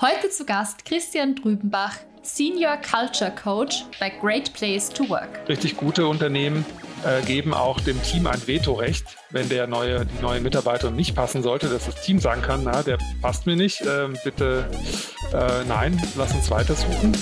Heute 0.00 0.30
zu 0.30 0.44
Gast 0.46 0.84
Christian 0.84 1.34
Drübenbach, 1.34 1.96
Senior 2.22 2.76
Culture 2.76 3.32
Coach 3.32 3.84
bei 3.98 4.10
Great 4.10 4.52
Place 4.52 4.88
to 4.90 5.08
Work. 5.08 5.48
Richtig 5.48 5.76
gute 5.76 6.06
Unternehmen 6.06 6.64
äh, 7.04 7.20
geben 7.22 7.52
auch 7.52 7.80
dem 7.80 8.00
Team 8.04 8.28
ein 8.28 8.40
Vetorecht, 8.46 9.16
wenn 9.30 9.48
der 9.48 9.66
neue, 9.66 10.06
die 10.06 10.22
neue 10.22 10.40
Mitarbeiterin 10.40 10.94
nicht 10.94 11.16
passen 11.16 11.42
sollte, 11.42 11.68
dass 11.68 11.86
das 11.86 12.00
Team 12.00 12.20
sagen 12.20 12.42
kann, 12.42 12.62
na, 12.62 12.84
der 12.84 12.98
passt 13.20 13.46
mir 13.46 13.56
nicht, 13.56 13.80
äh, 13.80 14.06
bitte 14.22 14.70
äh, 15.32 15.64
nein, 15.66 16.00
lass 16.14 16.32
uns 16.32 16.48
weitersuchen. 16.48 17.16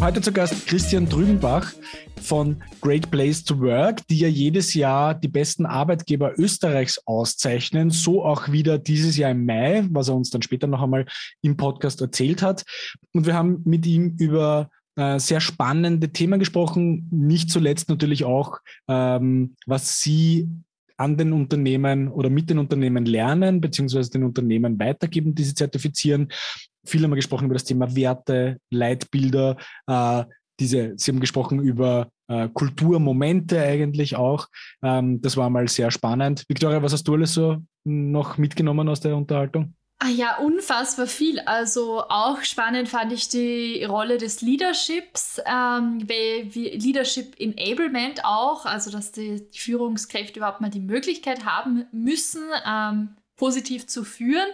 Heute 0.00 0.20
zu 0.22 0.32
Gast 0.32 0.66
Christian 0.66 1.08
Drübenbach 1.08 1.72
von 2.26 2.62
Great 2.80 3.10
Place 3.10 3.44
to 3.44 3.60
Work, 3.60 4.06
die 4.08 4.18
ja 4.18 4.28
jedes 4.28 4.74
Jahr 4.74 5.14
die 5.14 5.28
besten 5.28 5.64
Arbeitgeber 5.64 6.38
Österreichs 6.38 7.00
auszeichnen. 7.06 7.90
So 7.90 8.24
auch 8.24 8.50
wieder 8.50 8.78
dieses 8.78 9.16
Jahr 9.16 9.30
im 9.30 9.46
Mai, 9.46 9.86
was 9.90 10.08
er 10.08 10.16
uns 10.16 10.30
dann 10.30 10.42
später 10.42 10.66
noch 10.66 10.82
einmal 10.82 11.06
im 11.42 11.56
Podcast 11.56 12.00
erzählt 12.00 12.42
hat. 12.42 12.64
Und 13.12 13.26
wir 13.26 13.34
haben 13.34 13.62
mit 13.64 13.86
ihm 13.86 14.16
über 14.18 14.70
äh, 14.96 15.18
sehr 15.20 15.40
spannende 15.40 16.10
Themen 16.10 16.40
gesprochen, 16.40 17.08
nicht 17.10 17.50
zuletzt 17.50 17.88
natürlich 17.88 18.24
auch, 18.24 18.58
ähm, 18.88 19.54
was 19.66 20.00
Sie 20.00 20.48
an 20.96 21.16
den 21.16 21.32
Unternehmen 21.32 22.08
oder 22.08 22.30
mit 22.30 22.50
den 22.50 22.58
Unternehmen 22.58 23.04
lernen, 23.06 23.60
beziehungsweise 23.60 24.10
den 24.10 24.24
Unternehmen 24.24 24.78
weitergeben, 24.78 25.34
die 25.34 25.44
sie 25.44 25.54
zertifizieren. 25.54 26.28
Viele 26.86 27.04
haben 27.04 27.10
wir 27.10 27.16
gesprochen 27.16 27.44
über 27.44 27.54
das 27.54 27.64
Thema 27.64 27.94
Werte, 27.94 28.58
Leitbilder, 28.70 29.56
äh, 29.86 30.24
diese, 30.60 30.94
Sie 30.96 31.10
haben 31.10 31.20
gesprochen 31.20 31.60
über 31.60 32.08
äh, 32.28 32.48
Kulturmomente 32.48 33.60
eigentlich 33.60 34.16
auch. 34.16 34.48
Ähm, 34.82 35.20
das 35.20 35.36
war 35.36 35.50
mal 35.50 35.68
sehr 35.68 35.90
spannend. 35.90 36.44
Victoria, 36.48 36.82
was 36.82 36.92
hast 36.92 37.06
du 37.08 37.14
alles 37.14 37.34
so 37.34 37.58
noch 37.84 38.38
mitgenommen 38.38 38.88
aus 38.88 39.00
der 39.00 39.16
Unterhaltung? 39.16 39.74
Ah 39.98 40.08
ja, 40.08 40.36
unfassbar 40.36 41.06
viel. 41.06 41.40
Also 41.40 42.02
auch 42.08 42.42
spannend 42.42 42.88
fand 42.90 43.12
ich 43.14 43.28
die 43.28 43.82
Rolle 43.84 44.18
des 44.18 44.42
Leaderships, 44.42 45.40
ähm, 45.46 46.06
wie, 46.06 46.76
Leadership 46.76 47.34
Enablement 47.40 48.22
auch, 48.22 48.66
also 48.66 48.90
dass 48.90 49.12
die, 49.12 49.48
die, 49.50 49.58
Führungskräfte 49.58 50.38
überhaupt 50.38 50.60
mal 50.60 50.68
die 50.68 50.80
Möglichkeit 50.80 51.46
haben 51.46 51.86
müssen, 51.92 52.42
ähm, 52.66 53.16
positiv 53.36 53.86
zu 53.86 54.04
führen. 54.04 54.48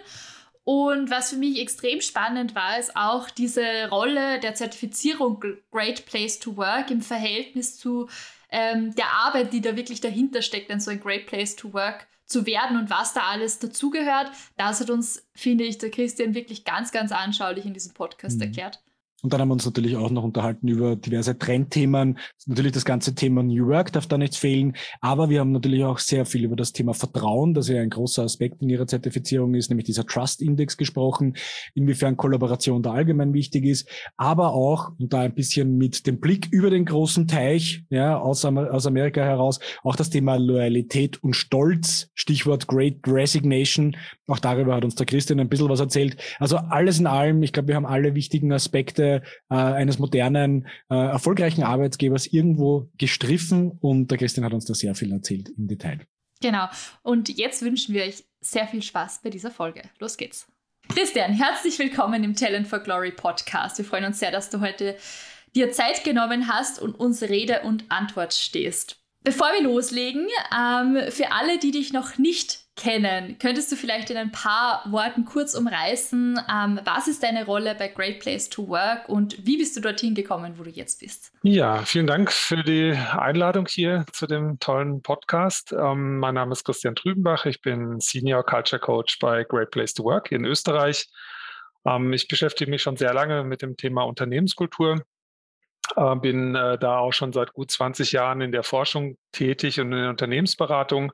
Und 0.65 1.09
was 1.09 1.31
für 1.31 1.35
mich 1.35 1.59
extrem 1.59 1.99
spannend 1.99 2.55
war, 2.55 2.79
ist 2.79 2.95
auch 2.95 3.29
diese 3.29 3.89
Rolle 3.89 4.39
der 4.39 4.55
Zertifizierung 4.55 5.43
Great 5.71 6.05
Place 6.05 6.39
to 6.39 6.55
Work 6.55 6.89
im 6.89 7.01
Verhältnis 7.01 7.77
zu 7.77 8.07
ähm, 8.49 8.95
der 8.95 9.11
Arbeit, 9.11 9.51
die 9.51 9.61
da 9.61 9.75
wirklich 9.75 9.99
dahinter 9.99 10.41
steckt, 10.41 10.69
dann 10.69 10.79
so 10.79 10.91
ein 10.91 10.99
Great 10.99 11.25
Place 11.25 11.55
to 11.55 11.73
Work 11.73 12.07
zu 12.25 12.45
werden 12.45 12.77
und 12.77 12.89
was 12.89 13.13
da 13.13 13.21
alles 13.21 13.59
dazugehört. 13.59 14.31
Das 14.57 14.79
hat 14.79 14.89
uns, 14.89 15.27
finde 15.33 15.63
ich, 15.65 15.79
der 15.79 15.91
Christian 15.91 16.35
wirklich 16.35 16.63
ganz, 16.63 16.91
ganz 16.91 17.11
anschaulich 17.11 17.65
in 17.65 17.73
diesem 17.73 17.93
Podcast 17.93 18.37
mhm. 18.37 18.43
erklärt. 18.43 18.82
Und 19.23 19.31
dann 19.31 19.39
haben 19.39 19.47
wir 19.47 19.53
uns 19.53 19.65
natürlich 19.65 19.95
auch 19.95 20.09
noch 20.09 20.25
unterhalten 20.25 20.67
über 20.67 20.97
diverse 20.97 21.37
Trendthemen. 21.37 22.19
Natürlich 22.45 22.73
das 22.73 22.83
ganze 22.83 23.15
Thema 23.15 23.41
New 23.41 23.67
Work 23.67 23.93
darf 23.93 24.05
da 24.05 24.17
nicht 24.17 24.35
fehlen. 24.35 24.75
Aber 24.99 25.29
wir 25.29 25.39
haben 25.39 25.53
natürlich 25.53 25.85
auch 25.85 25.97
sehr 25.97 26.25
viel 26.25 26.43
über 26.43 26.57
das 26.57 26.73
Thema 26.73 26.93
Vertrauen, 26.93 27.53
das 27.53 27.69
ja 27.69 27.81
ein 27.81 27.89
großer 27.89 28.23
Aspekt 28.23 28.61
in 28.61 28.69
ihrer 28.69 28.85
Zertifizierung 28.85 29.55
ist, 29.55 29.69
nämlich 29.69 29.85
dieser 29.85 30.05
Trust 30.05 30.41
Index 30.41 30.75
gesprochen, 30.75 31.37
inwiefern 31.73 32.17
Kollaboration 32.17 32.83
da 32.83 32.91
allgemein 32.91 33.33
wichtig 33.33 33.63
ist. 33.63 33.87
Aber 34.17 34.51
auch, 34.51 34.91
und 34.99 35.13
da 35.13 35.21
ein 35.21 35.33
bisschen 35.33 35.77
mit 35.77 36.05
dem 36.05 36.19
Blick 36.19 36.49
über 36.51 36.69
den 36.69 36.83
großen 36.83 37.25
Teich, 37.25 37.85
ja, 37.89 38.19
aus, 38.19 38.43
aus 38.43 38.85
Amerika 38.85 39.23
heraus, 39.23 39.61
auch 39.83 39.95
das 39.95 40.09
Thema 40.09 40.35
Loyalität 40.35 41.23
und 41.23 41.33
Stolz, 41.33 42.09
Stichwort 42.13 42.67
Great 42.67 42.97
Resignation. 43.07 43.95
Auch 44.27 44.39
darüber 44.39 44.75
hat 44.75 44.83
uns 44.83 44.95
der 44.95 45.05
Christian 45.05 45.39
ein 45.39 45.47
bisschen 45.47 45.69
was 45.69 45.79
erzählt. 45.79 46.17
Also 46.39 46.57
alles 46.57 46.99
in 46.99 47.07
allem, 47.07 47.41
ich 47.41 47.53
glaube, 47.53 47.69
wir 47.69 47.75
haben 47.75 47.85
alle 47.85 48.15
wichtigen 48.15 48.51
Aspekte 48.51 49.12
äh, 49.49 49.55
eines 49.55 49.99
modernen, 49.99 50.67
äh, 50.89 50.95
erfolgreichen 50.95 51.63
Arbeitgebers 51.63 52.27
irgendwo 52.27 52.89
gestriffen 52.97 53.71
und 53.79 54.09
der 54.09 54.17
Christian 54.17 54.45
hat 54.45 54.53
uns 54.53 54.65
da 54.65 54.73
sehr 54.73 54.95
viel 54.95 55.11
erzählt 55.11 55.49
im 55.57 55.67
Detail. 55.67 55.99
Genau. 56.41 56.67
Und 57.03 57.29
jetzt 57.29 57.61
wünschen 57.61 57.93
wir 57.93 58.03
euch 58.03 58.25
sehr 58.41 58.67
viel 58.67 58.81
Spaß 58.81 59.21
bei 59.23 59.29
dieser 59.29 59.51
Folge. 59.51 59.83
Los 59.99 60.17
geht's. 60.17 60.47
Christian, 60.89 61.31
herzlich 61.31 61.79
willkommen 61.79 62.23
im 62.23 62.35
Talent 62.35 62.67
for 62.67 62.79
Glory 62.79 63.11
Podcast. 63.11 63.77
Wir 63.77 63.85
freuen 63.85 64.05
uns 64.05 64.19
sehr, 64.19 64.31
dass 64.31 64.49
du 64.49 64.59
heute 64.59 64.97
dir 65.55 65.71
Zeit 65.71 66.03
genommen 66.03 66.47
hast 66.47 66.79
und 66.81 66.95
uns 66.95 67.21
Rede 67.23 67.61
und 67.61 67.85
Antwort 67.89 68.33
stehst. 68.33 68.97
Bevor 69.23 69.47
wir 69.53 69.63
loslegen, 69.63 70.27
ähm, 70.53 71.09
für 71.09 71.31
alle, 71.31 71.57
die 71.59 71.71
dich 71.71 71.93
noch 71.93 72.17
nicht 72.17 72.62
kennen. 72.75 73.37
Könntest 73.37 73.71
du 73.71 73.75
vielleicht 73.75 74.09
in 74.09 74.17
ein 74.17 74.31
paar 74.31 74.83
Worten 74.91 75.25
kurz 75.25 75.53
umreißen, 75.53 76.39
ähm, 76.49 76.79
was 76.83 77.07
ist 77.07 77.21
deine 77.21 77.45
Rolle 77.45 77.75
bei 77.75 77.87
Great 77.87 78.19
Place 78.19 78.49
to 78.49 78.67
Work 78.67 79.09
und 79.09 79.45
wie 79.45 79.57
bist 79.57 79.75
du 79.77 79.81
dorthin 79.81 80.15
gekommen, 80.15 80.55
wo 80.57 80.63
du 80.63 80.71
jetzt 80.71 80.99
bist? 80.99 81.31
Ja, 81.43 81.83
vielen 81.83 82.07
Dank 82.07 82.31
für 82.31 82.63
die 82.63 82.91
Einladung 82.91 83.67
hier 83.67 84.05
zu 84.11 84.25
dem 84.25 84.59
tollen 84.59 85.01
Podcast. 85.01 85.71
Ähm, 85.71 86.17
mein 86.17 86.35
Name 86.35 86.53
ist 86.53 86.63
Christian 86.63 86.95
Trübenbach, 86.95 87.45
ich 87.45 87.61
bin 87.61 87.99
Senior 87.99 88.43
Culture 88.43 88.79
Coach 88.79 89.19
bei 89.19 89.43
Great 89.43 89.71
Place 89.71 89.93
to 89.93 90.03
Work 90.03 90.31
in 90.31 90.45
Österreich. 90.45 91.07
Ähm, 91.85 92.11
ich 92.13 92.27
beschäftige 92.27 92.71
mich 92.71 92.81
schon 92.81 92.97
sehr 92.97 93.13
lange 93.13 93.43
mit 93.43 93.61
dem 93.61 93.77
Thema 93.77 94.03
Unternehmenskultur. 94.03 95.03
Äh, 95.95 96.15
bin 96.15 96.55
äh, 96.55 96.77
da 96.79 96.97
auch 96.97 97.13
schon 97.13 97.33
seit 97.33 97.53
gut 97.53 97.69
20 97.69 98.13
Jahren 98.13 98.41
in 98.41 98.51
der 98.51 98.63
Forschung 98.63 99.17
tätig 99.31 99.79
und 99.79 99.91
in 99.91 99.99
der 99.99 100.09
Unternehmensberatung 100.09 101.11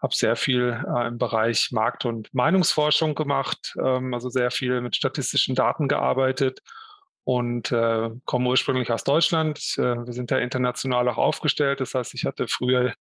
habe 0.00 0.14
sehr 0.14 0.36
viel 0.36 0.82
äh, 0.86 1.08
im 1.08 1.18
Bereich 1.18 1.70
Markt- 1.72 2.04
und 2.04 2.32
Meinungsforschung 2.32 3.14
gemacht, 3.14 3.74
ähm, 3.82 4.14
also 4.14 4.28
sehr 4.28 4.50
viel 4.50 4.80
mit 4.80 4.96
statistischen 4.96 5.54
Daten 5.54 5.88
gearbeitet 5.88 6.60
und 7.24 7.72
äh, 7.72 8.10
komme 8.24 8.48
ursprünglich 8.48 8.90
aus 8.90 9.04
Deutschland. 9.04 9.58
Äh, 9.76 10.06
wir 10.06 10.12
sind 10.12 10.30
ja 10.30 10.38
international 10.38 11.08
auch 11.08 11.18
aufgestellt. 11.18 11.80
Das 11.80 11.94
heißt, 11.94 12.14
ich 12.14 12.24
hatte 12.24 12.48
früher 12.48 12.94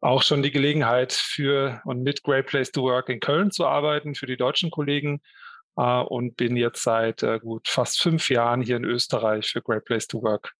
auch 0.00 0.22
schon 0.22 0.42
die 0.42 0.50
Gelegenheit 0.50 1.12
für 1.12 1.80
und 1.84 2.02
mit 2.02 2.22
Great 2.22 2.46
Place 2.46 2.72
to 2.72 2.82
Work 2.82 3.08
in 3.08 3.20
Köln 3.20 3.50
zu 3.50 3.66
arbeiten, 3.66 4.14
für 4.14 4.26
die 4.26 4.36
deutschen 4.36 4.70
Kollegen 4.70 5.22
äh, 5.76 6.00
und 6.00 6.36
bin 6.36 6.56
jetzt 6.56 6.82
seit 6.82 7.22
äh, 7.22 7.38
gut 7.38 7.68
fast 7.68 8.02
fünf 8.02 8.28
Jahren 8.28 8.60
hier 8.60 8.76
in 8.76 8.84
Österreich 8.84 9.50
für 9.50 9.62
Great 9.62 9.84
Place 9.84 10.08
to 10.08 10.20
Work 10.22 10.52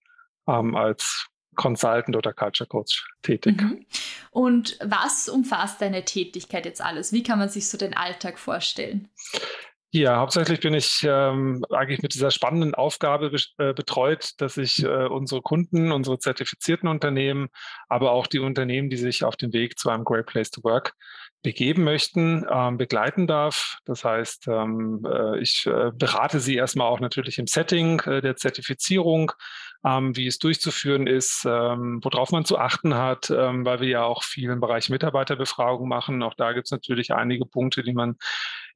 ähm, 0.46 0.76
als 0.76 1.26
Consultant 1.56 2.16
oder 2.16 2.32
Culture 2.32 2.68
Coach 2.68 3.06
tätig. 3.22 3.60
Mhm. 3.60 3.84
Und 4.30 4.78
was 4.82 5.28
umfasst 5.28 5.80
deine 5.80 6.04
Tätigkeit 6.04 6.64
jetzt 6.64 6.80
alles? 6.80 7.12
Wie 7.12 7.22
kann 7.22 7.38
man 7.38 7.48
sich 7.48 7.68
so 7.68 7.76
den 7.76 7.96
Alltag 7.96 8.38
vorstellen? 8.38 9.08
Ja, 9.92 10.18
hauptsächlich 10.18 10.60
bin 10.60 10.72
ich 10.72 11.04
ähm, 11.04 11.64
eigentlich 11.70 12.00
mit 12.00 12.14
dieser 12.14 12.30
spannenden 12.30 12.76
Aufgabe 12.76 13.30
be 13.30 13.38
äh, 13.58 13.72
betreut, 13.72 14.34
dass 14.38 14.56
ich 14.56 14.84
äh, 14.84 15.06
unsere 15.06 15.42
Kunden, 15.42 15.90
unsere 15.90 16.20
zertifizierten 16.20 16.88
Unternehmen, 16.88 17.48
aber 17.88 18.12
auch 18.12 18.28
die 18.28 18.38
Unternehmen, 18.38 18.88
die 18.88 18.96
sich 18.96 19.24
auf 19.24 19.34
dem 19.36 19.52
Weg 19.52 19.80
zu 19.80 19.90
einem 19.90 20.04
Great 20.04 20.26
Place 20.26 20.52
to 20.52 20.62
Work 20.62 20.94
begeben 21.42 21.82
möchten, 21.82 22.46
ähm, 22.48 22.76
begleiten 22.76 23.26
darf. 23.26 23.78
Das 23.84 24.04
heißt, 24.04 24.46
ähm, 24.46 25.04
äh, 25.10 25.40
ich 25.40 25.66
äh, 25.66 25.90
berate 25.92 26.38
sie 26.38 26.54
erstmal 26.54 26.86
auch 26.86 27.00
natürlich 27.00 27.38
im 27.38 27.48
Setting 27.48 27.98
äh, 28.00 28.20
der 28.20 28.36
Zertifizierung, 28.36 29.32
ähm, 29.84 30.16
wie 30.16 30.26
es 30.26 30.38
durchzuführen 30.38 31.06
ist, 31.06 31.44
ähm, 31.46 32.00
worauf 32.02 32.32
man 32.32 32.44
zu 32.44 32.58
achten 32.58 32.94
hat, 32.94 33.30
ähm, 33.30 33.64
weil 33.64 33.80
wir 33.80 33.88
ja 33.88 34.02
auch 34.04 34.22
viel 34.22 34.50
im 34.50 34.60
Bereich 34.60 34.90
Mitarbeiterbefragung 34.90 35.88
machen. 35.88 36.22
Auch 36.22 36.34
da 36.34 36.52
gibt 36.52 36.66
es 36.66 36.70
natürlich 36.70 37.12
einige 37.12 37.46
Punkte, 37.46 37.82
die 37.82 37.94
man 37.94 38.16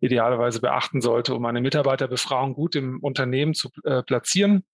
idealerweise 0.01 0.61
beachten 0.61 1.01
sollte, 1.01 1.35
um 1.35 1.45
eine 1.45 1.61
Mitarbeiterbefragung 1.61 2.55
gut 2.55 2.75
im 2.77 3.01
Unternehmen 3.01 3.55
zu 3.55 3.71
äh, 3.85 4.03
platzieren. 4.03 4.65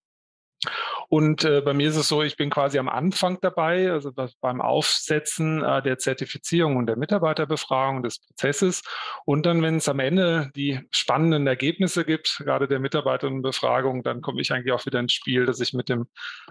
Und 1.08 1.44
äh, 1.44 1.60
bei 1.62 1.72
mir 1.74 1.88
ist 1.88 1.96
es 1.96 2.08
so, 2.08 2.22
ich 2.22 2.36
bin 2.36 2.50
quasi 2.50 2.78
am 2.78 2.88
Anfang 2.88 3.38
dabei, 3.40 3.90
also 3.90 4.12
beim 4.40 4.60
Aufsetzen 4.60 5.62
äh, 5.64 5.82
der 5.82 5.98
Zertifizierung 5.98 6.76
und 6.76 6.86
der 6.86 6.96
Mitarbeiterbefragung 6.96 8.02
des 8.02 8.20
Prozesses. 8.20 8.82
Und 9.24 9.46
dann, 9.46 9.62
wenn 9.62 9.76
es 9.76 9.88
am 9.88 9.98
Ende 9.98 10.50
die 10.54 10.80
spannenden 10.92 11.46
Ergebnisse 11.46 12.04
gibt, 12.04 12.42
gerade 12.44 12.68
der 12.68 12.80
Mitarbeiterbefragung, 12.80 14.02
dann 14.02 14.20
komme 14.20 14.40
ich 14.40 14.52
eigentlich 14.52 14.72
auch 14.72 14.86
wieder 14.86 15.00
ins 15.00 15.12
Spiel, 15.12 15.46
dass 15.46 15.60
ich 15.60 15.72
mit 15.72 15.88
dem 15.88 16.06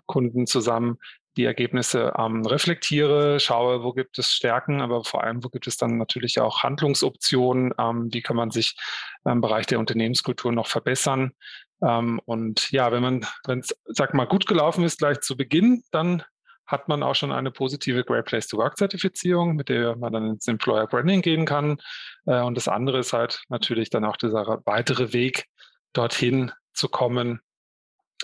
Kunden 0.06 0.48
zusammen 0.48 0.98
die 1.38 1.46
Ergebnisse 1.46 2.14
ähm, 2.18 2.46
reflektiere, 2.46 3.40
schaue, 3.40 3.84
wo 3.84 3.94
gibt 3.94 4.18
es 4.20 4.34
Stärken, 4.34 4.82
aber 4.82 5.06
vor 5.06 5.24
allem, 5.24 5.44
wo 5.44 5.50
gibt 5.50 5.68
es 5.68 5.78
dann 5.78 5.98
natürlich 5.98 6.42
auch 6.42 6.64
Handlungsoptionen, 6.64 7.74
ähm, 7.80 8.10
wie 8.12 8.22
kann 8.22 8.36
man 8.36 8.52
sich 8.52 8.76
im 9.24 9.40
Bereich 9.40 9.66
der 9.68 9.80
Unternehmenskultur 9.80 10.52
noch 10.52 10.68
verbessern. 10.68 11.32
Ähm, 11.82 12.20
und 12.26 12.72
ja, 12.72 12.92
wenn 12.92 13.02
man, 13.02 13.26
wenn 13.46 13.60
es, 13.60 13.76
sag 13.86 14.14
mal, 14.14 14.26
gut 14.26 14.46
gelaufen 14.48 14.84
ist 14.84 15.00
gleich 15.00 15.22
zu 15.22 15.38
Beginn, 15.38 15.84
dann 15.92 16.24
hat 16.70 16.88
man 16.88 17.02
auch 17.02 17.16
schon 17.16 17.32
eine 17.32 17.52
positive 17.52 18.04
Great 18.04 18.26
Place 18.26 18.48
to 18.48 18.58
Work 18.58 18.78
Zertifizierung, 18.78 19.56
mit 19.56 19.70
der 19.70 19.96
man 19.96 20.14
dann 20.14 20.28
ins 20.28 20.48
Employer 20.48 20.86
Branding 20.88 21.22
gehen 21.22 21.46
kann. 21.46 21.78
Äh, 22.26 22.42
und 22.42 22.56
das 22.56 22.68
andere 22.68 23.00
ist 23.00 23.14
halt 23.14 23.42
natürlich 23.50 23.90
dann 23.90 24.06
auch 24.06 24.18
dieser 24.18 24.62
weitere 24.66 25.12
Weg 25.14 25.46
dorthin 25.94 26.52
zu 26.74 26.88
kommen, 26.88 27.42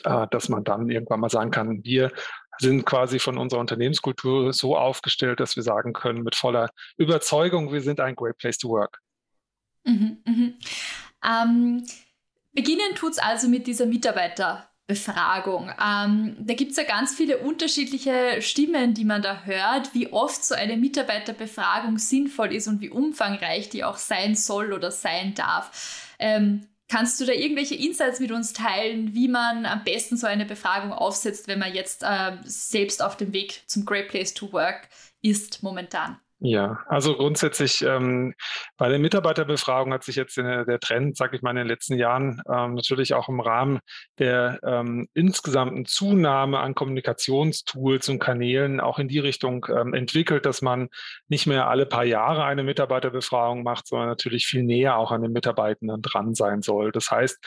äh, 0.03 0.27
dass 0.29 0.49
man 0.49 0.63
dann 0.63 0.89
irgendwann 0.89 1.19
mal 1.19 1.29
sagen 1.29 1.51
kann, 1.51 1.83
wir 1.83 2.11
sind 2.59 2.85
quasi 2.85 3.19
von 3.19 3.37
unserer 3.37 3.59
Unternehmenskultur 3.59 4.53
so 4.53 4.77
aufgestellt, 4.77 5.39
dass 5.39 5.55
wir 5.55 5.63
sagen 5.63 5.91
können 5.91 6.23
mit 6.23 6.35
voller 6.35 6.69
Überzeugung, 6.97 7.73
wir 7.73 7.81
sind 7.81 7.99
ein 7.99 8.15
Great 8.15 8.37
Place 8.37 8.57
to 8.57 8.69
Work. 8.69 8.99
Mhm, 9.83 10.17
mhm. 10.25 10.53
Ähm, 11.23 11.83
beginnen 12.55 12.95
tut 12.95 13.11
es 13.11 13.19
also 13.19 13.47
mit 13.47 13.67
dieser 13.67 13.85
Mitarbeiterbefragung. 13.85 15.71
Ähm, 15.79 16.35
da 16.39 16.53
gibt 16.55 16.71
es 16.71 16.77
ja 16.77 16.83
ganz 16.83 17.13
viele 17.13 17.37
unterschiedliche 17.39 18.41
Stimmen, 18.41 18.93
die 18.95 19.05
man 19.05 19.21
da 19.21 19.43
hört, 19.43 19.93
wie 19.93 20.11
oft 20.11 20.43
so 20.43 20.55
eine 20.55 20.77
Mitarbeiterbefragung 20.77 21.99
sinnvoll 21.99 22.53
ist 22.53 22.67
und 22.67 22.81
wie 22.81 22.89
umfangreich 22.89 23.69
die 23.69 23.83
auch 23.83 23.97
sein 23.97 24.35
soll 24.35 24.73
oder 24.73 24.89
sein 24.89 25.35
darf. 25.35 26.15
Ähm, 26.17 26.67
Kannst 26.87 27.19
du 27.19 27.25
da 27.25 27.33
irgendwelche 27.33 27.73
Insights 27.73 28.19
mit 28.19 28.31
uns 28.31 28.53
teilen, 28.53 29.15
wie 29.15 29.27
man 29.27 29.65
am 29.65 29.83
besten 29.83 30.17
so 30.17 30.27
eine 30.27 30.45
Befragung 30.45 30.93
aufsetzt, 30.93 31.47
wenn 31.47 31.57
man 31.57 31.73
jetzt 31.73 32.03
äh, 32.03 32.37
selbst 32.43 33.01
auf 33.01 33.17
dem 33.17 33.33
Weg 33.33 33.63
zum 33.65 33.85
Great 33.85 34.07
Place 34.07 34.35
to 34.35 34.53
Work 34.53 34.87
ist 35.23 35.63
momentan? 35.63 36.19
Ja, 36.47 36.79
also 36.87 37.15
grundsätzlich 37.15 37.81
ähm, 37.81 38.35
bei 38.77 38.87
der 38.87 38.99
Mitarbeiterbefragung 38.99 39.91
hat 39.91 40.03
sich 40.03 40.15
jetzt 40.15 40.37
der, 40.37 40.63
der 40.63 40.79
Trend, 40.79 41.17
sage 41.17 41.35
ich 41.35 41.41
mal, 41.41 41.49
in 41.49 41.55
den 41.55 41.67
letzten 41.67 41.97
Jahren 41.97 42.39
ähm, 42.47 42.75
natürlich 42.75 43.15
auch 43.15 43.29
im 43.29 43.39
Rahmen 43.39 43.79
der 44.19 44.59
ähm, 44.63 45.07
insgesamten 45.15 45.85
Zunahme 45.85 46.59
an 46.59 46.75
Kommunikationstools 46.75 48.09
und 48.09 48.19
Kanälen 48.19 48.79
auch 48.79 48.99
in 48.99 49.07
die 49.07 49.17
Richtung 49.17 49.65
ähm, 49.75 49.95
entwickelt, 49.95 50.45
dass 50.45 50.61
man 50.61 50.89
nicht 51.29 51.47
mehr 51.47 51.67
alle 51.67 51.87
paar 51.87 52.05
Jahre 52.05 52.43
eine 52.43 52.61
Mitarbeiterbefragung 52.61 53.63
macht, 53.63 53.87
sondern 53.87 54.09
natürlich 54.09 54.45
viel 54.45 54.61
näher 54.61 54.97
auch 54.97 55.11
an 55.11 55.23
den 55.23 55.31
Mitarbeitenden 55.31 56.03
dran 56.03 56.35
sein 56.35 56.61
soll. 56.61 56.91
Das 56.91 57.09
heißt, 57.09 57.37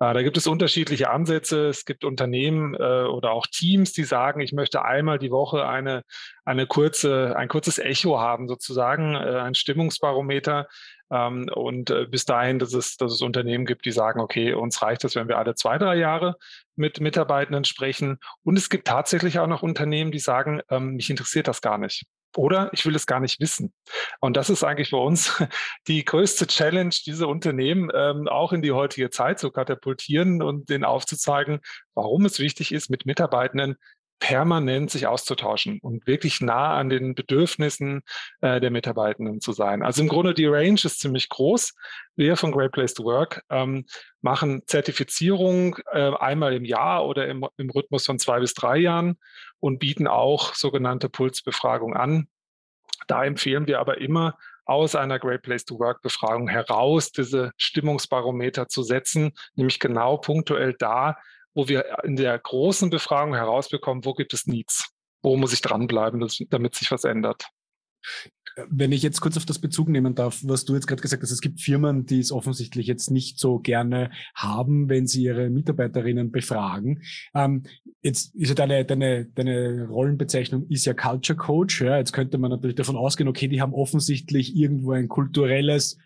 äh, 0.00 0.14
da 0.14 0.22
gibt 0.22 0.36
es 0.36 0.48
unterschiedliche 0.48 1.10
Ansätze. 1.10 1.68
Es 1.68 1.84
gibt 1.84 2.04
Unternehmen 2.04 2.74
äh, 2.74 3.04
oder 3.04 3.30
auch 3.30 3.46
Teams, 3.46 3.92
die 3.92 4.04
sagen, 4.04 4.40
ich 4.40 4.52
möchte 4.52 4.84
einmal 4.84 5.20
die 5.20 5.30
Woche 5.30 5.68
eine 5.68 6.02
eine 6.48 6.66
kurze, 6.66 7.36
ein 7.36 7.48
kurzes 7.48 7.78
Echo 7.78 8.18
haben, 8.18 8.47
sozusagen, 8.48 9.14
äh, 9.14 9.40
ein 9.40 9.54
Stimmungsbarometer. 9.54 10.66
Ähm, 11.10 11.48
und 11.54 11.90
äh, 11.90 12.06
bis 12.06 12.24
dahin, 12.24 12.58
dass 12.58 12.74
es, 12.74 12.96
dass 12.96 13.12
es 13.12 13.22
Unternehmen 13.22 13.64
gibt, 13.64 13.84
die 13.86 13.92
sagen, 13.92 14.20
okay, 14.20 14.52
uns 14.52 14.82
reicht 14.82 15.04
es, 15.04 15.14
wenn 15.14 15.28
wir 15.28 15.38
alle 15.38 15.54
zwei, 15.54 15.78
drei 15.78 15.96
Jahre 15.96 16.36
mit 16.76 17.00
Mitarbeitenden 17.00 17.64
sprechen. 17.64 18.18
Und 18.42 18.58
es 18.58 18.68
gibt 18.68 18.88
tatsächlich 18.88 19.38
auch 19.38 19.46
noch 19.46 19.62
Unternehmen, 19.62 20.10
die 20.10 20.18
sagen, 20.18 20.60
ähm, 20.70 20.96
mich 20.96 21.10
interessiert 21.10 21.48
das 21.48 21.60
gar 21.60 21.78
nicht. 21.78 22.06
Oder 22.36 22.70
ich 22.74 22.84
will 22.84 22.94
es 22.94 23.06
gar 23.06 23.20
nicht 23.20 23.40
wissen. 23.40 23.72
Und 24.20 24.36
das 24.36 24.50
ist 24.50 24.62
eigentlich 24.62 24.90
bei 24.90 24.98
uns 24.98 25.42
die 25.88 26.04
größte 26.04 26.46
Challenge, 26.46 26.94
diese 27.06 27.26
Unternehmen 27.26 27.90
ähm, 27.94 28.28
auch 28.28 28.52
in 28.52 28.60
die 28.60 28.72
heutige 28.72 29.10
Zeit 29.10 29.38
zu 29.38 29.50
katapultieren 29.50 30.42
und 30.42 30.68
denen 30.68 30.84
aufzuzeigen, 30.84 31.60
warum 31.94 32.26
es 32.26 32.38
wichtig 32.38 32.72
ist, 32.72 32.90
mit 32.90 33.06
Mitarbeitenden 33.06 33.76
permanent 34.18 34.90
sich 34.90 35.06
auszutauschen 35.06 35.78
und 35.80 36.06
wirklich 36.06 36.40
nah 36.40 36.76
an 36.76 36.88
den 36.88 37.14
Bedürfnissen 37.14 38.02
äh, 38.40 38.60
der 38.60 38.70
Mitarbeitenden 38.70 39.40
zu 39.40 39.52
sein. 39.52 39.82
Also 39.82 40.02
im 40.02 40.08
Grunde 40.08 40.34
die 40.34 40.46
Range 40.46 40.80
ist 40.82 41.00
ziemlich 41.00 41.28
groß. 41.28 41.74
Wir 42.16 42.36
von 42.36 42.52
Great 42.52 42.72
Place 42.72 42.94
to 42.94 43.04
Work 43.04 43.42
ähm, 43.50 43.86
machen 44.20 44.62
Zertifizierung 44.66 45.76
äh, 45.92 46.12
einmal 46.16 46.54
im 46.54 46.64
Jahr 46.64 47.06
oder 47.06 47.28
im, 47.28 47.46
im 47.56 47.70
Rhythmus 47.70 48.06
von 48.06 48.18
zwei 48.18 48.40
bis 48.40 48.54
drei 48.54 48.78
Jahren 48.78 49.18
und 49.60 49.78
bieten 49.78 50.06
auch 50.06 50.54
sogenannte 50.54 51.08
Pulsbefragung 51.08 51.94
an. 51.94 52.28
Da 53.06 53.24
empfehlen 53.24 53.66
wir 53.66 53.78
aber 53.78 53.98
immer, 54.00 54.36
aus 54.68 54.94
einer 54.94 55.18
Great 55.18 55.42
Place 55.42 55.64
to 55.64 55.78
Work 55.78 56.02
Befragung 56.02 56.46
heraus 56.46 57.10
diese 57.10 57.52
Stimmungsbarometer 57.56 58.68
zu 58.68 58.82
setzen, 58.82 59.32
nämlich 59.54 59.80
genau 59.80 60.18
punktuell 60.18 60.74
da, 60.78 61.16
wo 61.58 61.66
wir 61.66 62.04
in 62.04 62.14
der 62.14 62.38
großen 62.38 62.88
Befragung 62.88 63.34
herausbekommen, 63.34 64.04
wo 64.04 64.14
gibt 64.14 64.32
es 64.32 64.46
Needs, 64.46 64.92
wo 65.22 65.36
muss 65.36 65.52
ich 65.52 65.60
dranbleiben, 65.60 66.24
damit 66.50 66.76
sich 66.76 66.92
was 66.92 67.02
ändert. 67.02 67.48
Wenn 68.68 68.92
ich 68.92 69.02
jetzt 69.02 69.20
kurz 69.20 69.36
auf 69.36 69.44
das 69.44 69.58
Bezug 69.58 69.88
nehmen 69.88 70.14
darf, 70.14 70.38
was 70.44 70.64
du 70.64 70.74
jetzt 70.74 70.86
gerade 70.86 71.02
gesagt 71.02 71.24
hast, 71.24 71.32
es 71.32 71.40
gibt 71.40 71.60
Firmen, 71.60 72.06
die 72.06 72.20
es 72.20 72.30
offensichtlich 72.30 72.86
jetzt 72.86 73.10
nicht 73.10 73.40
so 73.40 73.58
gerne 73.58 74.12
haben, 74.36 74.88
wenn 74.88 75.08
sie 75.08 75.24
ihre 75.24 75.50
Mitarbeiterinnen 75.50 76.30
befragen. 76.30 77.02
Ähm, 77.34 77.64
jetzt 78.02 78.36
ist 78.36 78.50
ja 78.50 78.54
deine, 78.54 78.84
deine, 78.84 79.26
deine 79.26 79.88
Rollenbezeichnung 79.88 80.68
ist 80.68 80.84
ja 80.84 80.94
Culture 80.94 81.36
Coach. 81.36 81.80
Ja. 81.82 81.98
Jetzt 81.98 82.12
könnte 82.12 82.38
man 82.38 82.52
natürlich 82.52 82.76
davon 82.76 82.96
ausgehen, 82.96 83.28
okay, 83.28 83.48
die 83.48 83.60
haben 83.60 83.74
offensichtlich 83.74 84.54
irgendwo 84.54 84.92
ein 84.92 85.08
kulturelles 85.08 85.98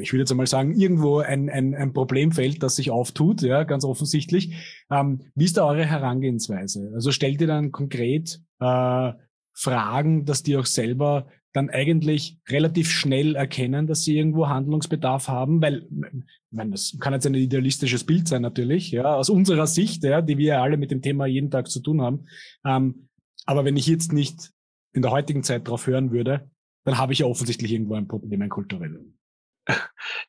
ich 0.00 0.12
würde 0.12 0.22
jetzt 0.22 0.30
einmal 0.30 0.46
sagen, 0.46 0.74
irgendwo 0.74 1.18
ein, 1.18 1.48
ein, 1.48 1.74
ein 1.74 1.92
Problemfeld, 1.92 2.62
das 2.62 2.76
sich 2.76 2.90
auftut, 2.90 3.42
ja, 3.42 3.64
ganz 3.64 3.84
offensichtlich. 3.84 4.54
Ähm, 4.90 5.20
wie 5.34 5.44
ist 5.44 5.56
da 5.56 5.66
eure 5.66 5.84
Herangehensweise? 5.84 6.90
Also 6.94 7.10
stellt 7.10 7.40
ihr 7.40 7.46
dann 7.46 7.72
konkret 7.72 8.40
äh, 8.60 9.12
Fragen, 9.52 10.24
dass 10.24 10.42
die 10.42 10.56
auch 10.56 10.66
selber 10.66 11.28
dann 11.52 11.70
eigentlich 11.70 12.38
relativ 12.48 12.90
schnell 12.90 13.36
erkennen, 13.36 13.86
dass 13.86 14.02
sie 14.02 14.18
irgendwo 14.18 14.48
Handlungsbedarf 14.48 15.28
haben, 15.28 15.62
weil, 15.62 15.86
ich 15.90 16.24
meine, 16.50 16.72
das 16.72 16.96
kann 16.98 17.12
jetzt 17.12 17.26
ein 17.26 17.34
idealistisches 17.34 18.04
Bild 18.04 18.26
sein 18.26 18.42
natürlich, 18.42 18.90
ja, 18.90 19.14
aus 19.14 19.30
unserer 19.30 19.68
Sicht, 19.68 20.02
ja, 20.02 20.20
die 20.20 20.36
wir 20.36 20.60
alle 20.60 20.76
mit 20.76 20.90
dem 20.90 21.00
Thema 21.00 21.26
jeden 21.26 21.52
Tag 21.52 21.68
zu 21.68 21.80
tun 21.80 22.02
haben. 22.02 22.26
Ähm, 22.64 23.08
aber 23.46 23.64
wenn 23.64 23.76
ich 23.76 23.86
jetzt 23.86 24.12
nicht 24.12 24.50
in 24.92 25.02
der 25.02 25.12
heutigen 25.12 25.44
Zeit 25.44 25.68
drauf 25.68 25.86
hören 25.86 26.10
würde, 26.10 26.50
dann 26.84 26.98
habe 26.98 27.12
ich 27.12 27.20
ja 27.20 27.26
offensichtlich 27.26 27.72
irgendwo 27.72 27.94
ein 27.94 28.08
Problem, 28.08 28.42
ein 28.42 28.48
kulturelles. 28.48 29.00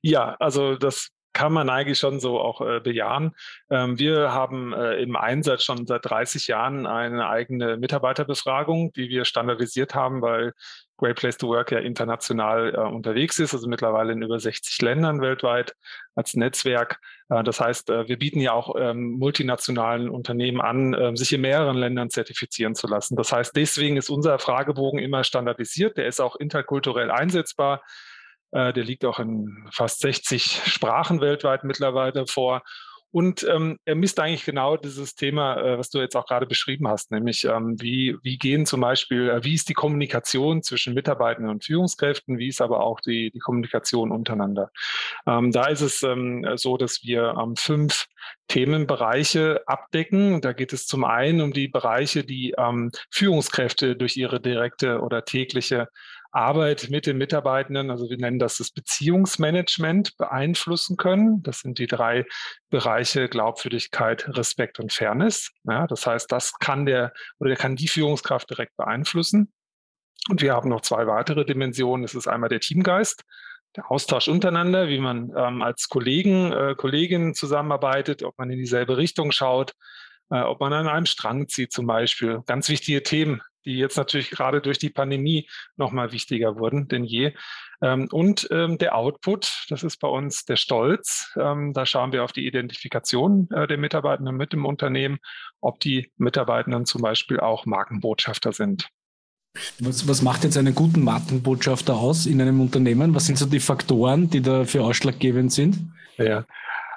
Ja, 0.01 0.35
also 0.39 0.75
das 0.75 1.09
kann 1.35 1.51
man 1.51 1.69
eigentlich 1.69 1.99
schon 1.99 2.21
so 2.21 2.39
auch 2.39 2.61
äh, 2.61 2.79
bejahen. 2.79 3.35
Ähm, 3.69 3.99
wir 3.99 4.31
haben 4.31 4.71
äh, 4.71 4.95
im 5.01 5.17
Einsatz 5.17 5.63
schon 5.63 5.85
seit 5.85 6.05
30 6.05 6.47
Jahren 6.47 6.87
eine 6.87 7.27
eigene 7.27 7.75
Mitarbeiterbefragung, 7.75 8.93
die 8.93 9.09
wir 9.09 9.25
standardisiert 9.25 9.93
haben, 9.93 10.21
weil 10.21 10.53
Great 10.97 11.17
Place 11.17 11.37
to 11.37 11.49
Work 11.49 11.73
ja 11.73 11.79
international 11.79 12.73
äh, 12.73 12.77
unterwegs 12.77 13.37
ist, 13.39 13.53
also 13.53 13.67
mittlerweile 13.67 14.13
in 14.13 14.21
über 14.21 14.39
60 14.39 14.81
Ländern 14.81 15.19
weltweit 15.19 15.75
als 16.15 16.35
Netzwerk. 16.35 17.01
Äh, 17.29 17.43
das 17.43 17.59
heißt, 17.59 17.89
äh, 17.89 18.07
wir 18.07 18.17
bieten 18.17 18.39
ja 18.39 18.53
auch 18.53 18.73
ähm, 18.79 19.11
multinationalen 19.19 20.09
Unternehmen 20.09 20.61
an, 20.61 20.95
ähm, 20.97 21.17
sich 21.17 21.33
in 21.33 21.41
mehreren 21.41 21.75
Ländern 21.75 22.09
zertifizieren 22.09 22.75
zu 22.75 22.87
lassen. 22.87 23.17
Das 23.17 23.33
heißt, 23.33 23.53
deswegen 23.57 23.97
ist 23.97 24.09
unser 24.09 24.39
Fragebogen 24.39 24.99
immer 24.99 25.25
standardisiert. 25.25 25.97
Der 25.97 26.07
ist 26.07 26.21
auch 26.21 26.37
interkulturell 26.37 27.11
einsetzbar. 27.11 27.81
Äh, 28.55 28.71
der 28.71 28.85
liegt 28.85 29.03
auch 29.03 29.19
in 29.19 29.67
fast 29.71 29.99
60 29.99 30.61
Sprachen 30.65 31.19
weltweit 31.19 31.65
mittlerweile 31.65 32.25
vor. 32.25 32.63
Und 33.11 33.47
ähm, 33.49 33.79
er 33.85 33.95
misst 33.95 34.19
eigentlich 34.19 34.43
genau 34.43 34.75
dieses 34.75 35.15
Thema, 35.15 35.57
äh, 35.57 35.77
was 35.77 35.89
du 35.89 35.99
jetzt 35.99 36.15
auch 36.15 36.25
gerade 36.25 36.45
beschrieben 36.45 36.87
hast, 36.87 37.11
nämlich 37.11 37.45
ähm, 37.45 37.75
wie, 37.79 38.17
wie 38.23 38.37
gehen 38.37 38.65
zum 38.65 38.81
Beispiel, 38.81 39.29
äh, 39.29 39.43
wie 39.43 39.53
ist 39.53 39.69
die 39.69 39.73
Kommunikation 39.73 40.63
zwischen 40.63 40.93
Mitarbeitenden 40.93 41.49
und 41.49 41.63
Führungskräften, 41.63 42.37
wie 42.37 42.49
ist 42.49 42.61
aber 42.61 42.81
auch 42.81 42.99
die, 42.99 43.31
die 43.31 43.39
Kommunikation 43.39 44.11
untereinander. 44.11 44.69
Ähm, 45.25 45.51
da 45.51 45.67
ist 45.67 45.79
es 45.79 46.03
ähm, 46.03 46.45
so, 46.55 46.75
dass 46.75 47.03
wir 47.03 47.35
ähm, 47.41 47.55
fünf 47.55 48.07
Themenbereiche 48.49 49.63
abdecken. 49.65 50.41
Da 50.41 50.53
geht 50.53 50.73
es 50.73 50.85
zum 50.85 51.05
einen 51.05 51.41
um 51.41 51.53
die 51.53 51.69
Bereiche, 51.69 52.25
die 52.25 52.53
ähm, 52.57 52.91
Führungskräfte 53.11 53.95
durch 53.95 54.17
ihre 54.17 54.41
direkte 54.41 54.99
oder 54.99 55.23
tägliche 55.23 55.87
Arbeit 56.35 56.89
mit 56.89 57.05
den 57.05 57.17
Mitarbeitenden, 57.17 57.89
also 57.89 58.09
wir 58.09 58.17
nennen 58.17 58.39
das 58.39 58.57
das 58.57 58.71
Beziehungsmanagement, 58.71 60.17
beeinflussen 60.17 60.97
können. 60.97 61.41
Das 61.43 61.61
sind 61.61 61.79
die 61.79 61.87
drei 61.87 62.25
Bereiche 62.69 63.29
Glaubwürdigkeit, 63.29 64.27
Respekt 64.37 64.79
und 64.79 64.91
Fairness. 64.91 65.51
Ja, 65.63 65.87
das 65.87 66.05
heißt, 66.05 66.31
das 66.31 66.53
kann 66.59 66.85
der 66.85 67.13
oder 67.39 67.49
der 67.49 67.57
kann 67.57 67.75
die 67.75 67.87
Führungskraft 67.87 68.49
direkt 68.49 68.75
beeinflussen. 68.75 69.53
Und 70.29 70.41
wir 70.41 70.53
haben 70.53 70.69
noch 70.69 70.81
zwei 70.81 71.07
weitere 71.07 71.45
Dimensionen. 71.45 72.03
Das 72.03 72.15
ist 72.15 72.27
einmal 72.27 72.49
der 72.49 72.59
Teamgeist, 72.59 73.23
der 73.75 73.89
Austausch 73.91 74.27
untereinander, 74.27 74.89
wie 74.89 74.99
man 74.99 75.31
ähm, 75.37 75.61
als 75.61 75.87
Kollegen, 75.87 76.51
äh, 76.51 76.75
Kolleginnen 76.75 77.33
zusammenarbeitet, 77.33 78.23
ob 78.23 78.37
man 78.37 78.49
in 78.49 78.57
dieselbe 78.57 78.97
Richtung 78.97 79.31
schaut, 79.31 79.73
äh, 80.31 80.41
ob 80.41 80.59
man 80.59 80.73
an 80.73 80.87
einem 80.87 81.05
Strang 81.05 81.47
zieht 81.47 81.71
zum 81.71 81.87
Beispiel. 81.87 82.41
Ganz 82.45 82.69
wichtige 82.69 83.03
Themen, 83.03 83.41
die 83.65 83.77
jetzt 83.77 83.97
natürlich 83.97 84.29
gerade 84.29 84.61
durch 84.61 84.79
die 84.79 84.89
Pandemie 84.89 85.47
nochmal 85.75 86.11
wichtiger 86.11 86.57
wurden 86.57 86.87
denn 86.87 87.03
je. 87.03 87.33
Ähm, 87.81 88.07
und 88.11 88.47
ähm, 88.51 88.77
der 88.77 88.95
Output, 88.95 89.65
das 89.69 89.83
ist 89.83 89.97
bei 89.97 90.07
uns 90.07 90.45
der 90.45 90.55
Stolz. 90.55 91.33
Ähm, 91.37 91.73
da 91.73 91.85
schauen 91.85 92.11
wir 92.11 92.23
auf 92.23 92.31
die 92.31 92.47
Identifikation 92.47 93.49
äh, 93.51 93.67
der 93.67 93.77
Mitarbeitenden 93.77 94.35
mit 94.35 94.53
dem 94.53 94.65
Unternehmen, 94.65 95.17
ob 95.61 95.79
die 95.79 96.11
Mitarbeitenden 96.17 96.85
zum 96.85 97.01
Beispiel 97.01 97.39
auch 97.39 97.65
Markenbotschafter 97.65 98.53
sind. 98.53 98.87
Was, 99.79 100.07
was 100.07 100.21
macht 100.21 100.43
jetzt 100.43 100.57
einen 100.57 100.75
guten 100.75 101.03
Markenbotschafter 101.03 101.95
aus 101.95 102.25
in 102.25 102.41
einem 102.41 102.59
Unternehmen? 102.59 103.15
Was 103.15 103.25
sind 103.25 103.37
so 103.37 103.45
die 103.45 103.59
Faktoren, 103.61 104.29
die 104.29 104.41
dafür 104.41 104.83
ausschlaggebend 104.83 105.51
sind? 105.51 105.77
Ja, 106.17 106.45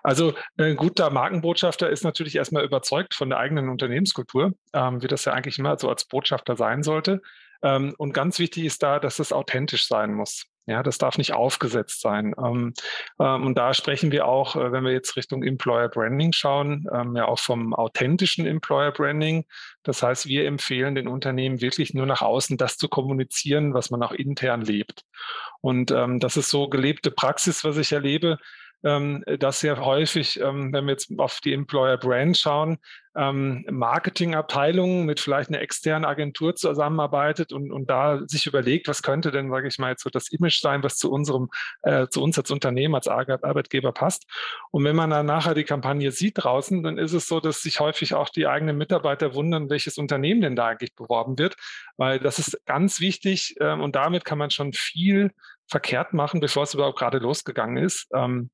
also 0.09 0.33
ein 0.57 0.77
guter 0.77 1.11
Markenbotschafter 1.11 1.91
ist 1.91 2.03
natürlich 2.03 2.37
erstmal 2.37 2.65
überzeugt 2.65 3.15
von 3.15 3.29
der 3.29 3.41
eigenen 3.41 3.69
Unternehmenskultur, 3.69 4.55
ähm, 4.73 5.03
wie 5.03 5.07
das 5.07 5.27
ja 5.27 5.35
eigentlich 5.35 5.59
immer 5.59 5.77
so 5.77 5.91
als 5.91 6.07
Botschafter 6.07 6.57
sein 6.57 6.83
sollte. 6.83 7.21
Ähm, 7.63 7.95
und 7.99 8.15
ganz 8.15 8.39
wichtig 8.39 8.65
ist 8.65 8.83
da, 8.83 9.01
dass 9.01 9.19
es 9.19 9.35
authentisch 9.35 9.87
sein 9.87 10.15
muss. 10.15 10.47
Ja, 10.65 10.83
das 10.83 10.97
darf 10.97 11.19
nicht 11.19 11.35
aufgesetzt 11.35 12.01
sein. 12.01 12.35
Ähm, 12.43 12.73
ähm, 13.21 13.47
und 13.47 13.59
da 13.59 13.75
sprechen 13.75 14.11
wir 14.11 14.25
auch, 14.25 14.57
äh, 14.57 14.73
wenn 14.73 14.83
wir 14.85 14.93
jetzt 14.93 15.15
Richtung 15.15 15.43
Employer 15.43 15.91
Branding 15.91 16.33
schauen, 16.33 16.87
ähm, 16.91 17.15
ja 17.15 17.27
auch 17.27 17.39
vom 17.39 17.75
authentischen 17.75 18.47
Employer 18.47 18.93
Branding. 18.93 19.45
Das 19.83 20.03
heißt, 20.03 20.27
wir 20.27 20.47
empfehlen 20.47 20.95
den 20.95 21.09
Unternehmen 21.09 21.61
wirklich 21.61 21.93
nur 21.93 22.07
nach 22.07 22.23
außen 22.23 22.57
das 22.57 22.79
zu 22.79 22.89
kommunizieren, 22.89 23.75
was 23.75 23.91
man 23.91 24.03
auch 24.03 24.13
intern 24.13 24.63
lebt. 24.63 25.05
Und 25.61 25.91
ähm, 25.91 26.19
das 26.19 26.39
ist 26.39 26.49
so 26.49 26.71
gelebte 26.71 27.11
Praxis, 27.11 27.63
was 27.63 27.77
ich 27.77 27.93
erlebe 27.93 28.39
dass 28.83 29.61
sehr 29.61 29.85
häufig, 29.85 30.41
ähm, 30.41 30.73
wenn 30.73 30.85
wir 30.85 30.93
jetzt 30.93 31.11
auf 31.19 31.41
die 31.41 31.53
Employer 31.53 31.97
Brand 31.97 32.37
schauen, 32.37 32.79
ähm, 33.19 33.65
Marketingabteilungen 33.69 35.05
mit 35.05 35.19
vielleicht 35.19 35.51
einer 35.51 35.61
externen 35.61 36.05
Agentur 36.05 36.55
zusammenarbeitet 36.55 37.53
und, 37.53 37.73
und 37.73 37.91
da 37.91 38.21
sich 38.27 38.47
überlegt, 38.47 38.87
was 38.87 39.03
könnte 39.03 39.33
denn, 39.33 39.51
sage 39.51 39.67
ich 39.67 39.79
mal, 39.79 39.91
jetzt 39.91 40.05
so 40.05 40.11
das 40.11 40.29
Image 40.31 40.61
sein, 40.61 40.85
was 40.85 40.97
zu 40.97 41.11
unserem, 41.11 41.49
äh, 41.83 42.07
zu 42.09 42.23
uns 42.23 42.39
als 42.39 42.53
Unternehmen, 42.53 42.95
als 42.95 43.09
Arbeitgeber 43.09 43.91
passt. 43.91 44.25
Und 44.71 44.85
wenn 44.85 44.95
man 44.95 45.11
dann 45.11 45.27
nachher 45.27 45.55
die 45.55 45.65
Kampagne 45.65 46.13
sieht 46.13 46.35
draußen, 46.37 46.83
dann 46.85 46.97
ist 46.97 47.13
es 47.13 47.27
so, 47.27 47.41
dass 47.41 47.61
sich 47.61 47.81
häufig 47.81 48.15
auch 48.15 48.29
die 48.29 48.47
eigenen 48.47 48.79
Mitarbeiter 48.79 49.35
wundern, 49.35 49.69
welches 49.69 49.99
Unternehmen 49.99 50.41
denn 50.41 50.55
da 50.55 50.69
eigentlich 50.69 50.95
beworben 50.95 51.39
wird, 51.39 51.57
weil 51.97 52.21
das 52.21 52.39
ist 52.39 52.65
ganz 52.67 53.01
wichtig 53.01 53.57
ähm, 53.61 53.81
und 53.81 53.97
damit 53.97 54.25
kann 54.25 54.39
man 54.39 54.51
schon 54.51 54.73
viel 54.73 55.33
verkehrt 55.67 56.13
machen, 56.15 56.41
bevor 56.41 56.63
es 56.63 56.75
überhaupt 56.75 56.99
gerade 56.99 57.19
losgegangen 57.19 57.83
ist. 57.83 58.07
Ähm, 58.15 58.51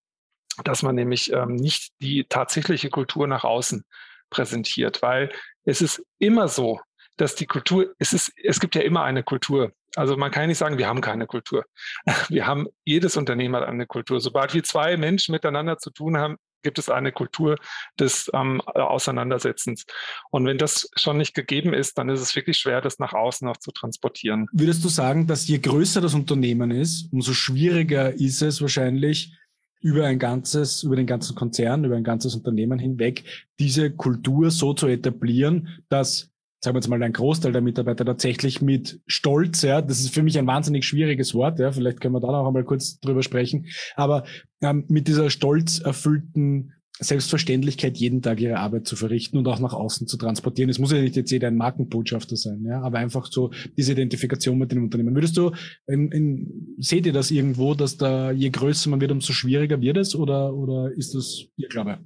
dass 0.62 0.82
man 0.82 0.94
nämlich 0.94 1.32
ähm, 1.32 1.56
nicht 1.56 1.92
die 2.00 2.24
tatsächliche 2.28 2.90
Kultur 2.90 3.26
nach 3.26 3.44
außen 3.44 3.84
präsentiert, 4.30 5.02
weil 5.02 5.32
es 5.64 5.80
ist 5.80 6.02
immer 6.18 6.48
so, 6.48 6.80
dass 7.16 7.34
die 7.34 7.46
Kultur, 7.46 7.94
es 7.98 8.12
ist, 8.12 8.32
es 8.42 8.60
gibt 8.60 8.74
ja 8.74 8.82
immer 8.82 9.04
eine 9.04 9.22
Kultur. 9.22 9.72
Also 9.96 10.16
man 10.16 10.30
kann 10.30 10.48
nicht 10.48 10.58
sagen, 10.58 10.78
wir 10.78 10.88
haben 10.88 11.00
keine 11.00 11.26
Kultur. 11.26 11.64
Wir 12.28 12.46
haben, 12.46 12.66
jedes 12.84 13.16
Unternehmen 13.16 13.54
hat 13.54 13.64
eine 13.64 13.86
Kultur. 13.86 14.20
Sobald 14.20 14.52
wir 14.54 14.64
zwei 14.64 14.96
Menschen 14.96 15.30
miteinander 15.30 15.78
zu 15.78 15.90
tun 15.90 16.16
haben, 16.16 16.36
gibt 16.64 16.78
es 16.80 16.88
eine 16.88 17.12
Kultur 17.12 17.56
des 18.00 18.28
ähm, 18.34 18.60
Auseinandersetzens. 18.62 19.84
Und 20.30 20.46
wenn 20.46 20.58
das 20.58 20.90
schon 20.96 21.18
nicht 21.18 21.34
gegeben 21.34 21.72
ist, 21.72 21.98
dann 21.98 22.08
ist 22.08 22.20
es 22.20 22.34
wirklich 22.34 22.56
schwer, 22.56 22.80
das 22.80 22.98
nach 22.98 23.12
außen 23.12 23.46
noch 23.46 23.58
zu 23.58 23.70
transportieren. 23.70 24.48
Würdest 24.50 24.82
du 24.82 24.88
sagen, 24.88 25.28
dass 25.28 25.46
je 25.46 25.58
größer 25.58 26.00
das 26.00 26.14
Unternehmen 26.14 26.72
ist, 26.72 27.12
umso 27.12 27.34
schwieriger 27.34 28.12
ist 28.12 28.42
es 28.42 28.60
wahrscheinlich, 28.60 29.36
über 29.84 30.06
ein 30.06 30.18
ganzes, 30.18 30.82
über 30.82 30.96
den 30.96 31.06
ganzen 31.06 31.36
Konzern, 31.36 31.84
über 31.84 31.94
ein 31.94 32.04
ganzes 32.04 32.34
Unternehmen 32.34 32.78
hinweg, 32.78 33.24
diese 33.60 33.90
Kultur 33.90 34.50
so 34.50 34.72
zu 34.72 34.86
etablieren, 34.86 35.68
dass 35.90 36.30
sagen 36.64 36.74
wir 36.74 36.78
jetzt 36.78 36.88
mal, 36.88 37.02
ein 37.02 37.12
Großteil 37.12 37.52
der 37.52 37.60
Mitarbeiter 37.60 38.06
tatsächlich 38.06 38.62
mit 38.62 38.98
Stolz, 39.06 39.60
ja, 39.60 39.82
das 39.82 40.00
ist 40.00 40.14
für 40.14 40.22
mich 40.22 40.38
ein 40.38 40.46
wahnsinnig 40.46 40.86
schwieriges 40.86 41.34
Wort, 41.34 41.58
ja, 41.58 41.70
vielleicht 41.70 42.00
können 42.00 42.14
wir 42.14 42.20
da 42.20 42.32
noch 42.32 42.46
einmal 42.46 42.64
kurz 42.64 42.98
drüber 43.00 43.22
sprechen, 43.22 43.66
aber 43.94 44.24
ähm, 44.62 44.86
mit 44.88 45.06
dieser 45.06 45.28
stolz 45.28 45.80
erfüllten 45.80 46.72
Selbstverständlichkeit, 47.00 47.96
jeden 47.96 48.22
Tag 48.22 48.40
ihre 48.40 48.58
Arbeit 48.58 48.86
zu 48.86 48.94
verrichten 48.94 49.36
und 49.36 49.48
auch 49.48 49.58
nach 49.58 49.72
außen 49.72 50.06
zu 50.06 50.16
transportieren. 50.16 50.70
Es 50.70 50.78
muss 50.78 50.92
ja 50.92 51.00
nicht 51.00 51.16
jetzt 51.16 51.32
jeder 51.32 51.48
ein 51.48 51.56
Markenbotschafter 51.56 52.36
sein, 52.36 52.64
ja, 52.64 52.80
aber 52.82 52.98
einfach 52.98 53.26
so 53.26 53.50
diese 53.76 53.92
Identifikation 53.92 54.56
mit 54.58 54.70
dem 54.70 54.84
Unternehmen. 54.84 55.14
Würdest 55.14 55.36
du, 55.36 55.50
in, 55.86 56.12
in, 56.12 56.76
seht 56.78 57.06
ihr 57.06 57.12
das 57.12 57.32
irgendwo, 57.32 57.74
dass 57.74 57.96
da 57.96 58.30
je 58.30 58.50
größer 58.50 58.90
man 58.90 59.00
wird, 59.00 59.10
umso 59.10 59.32
schwieriger 59.32 59.80
wird 59.80 59.96
es 59.96 60.14
oder, 60.14 60.54
oder 60.54 60.92
ist 60.92 61.14
das 61.14 61.46
Ihr 61.56 61.68
Glaube? 61.68 61.98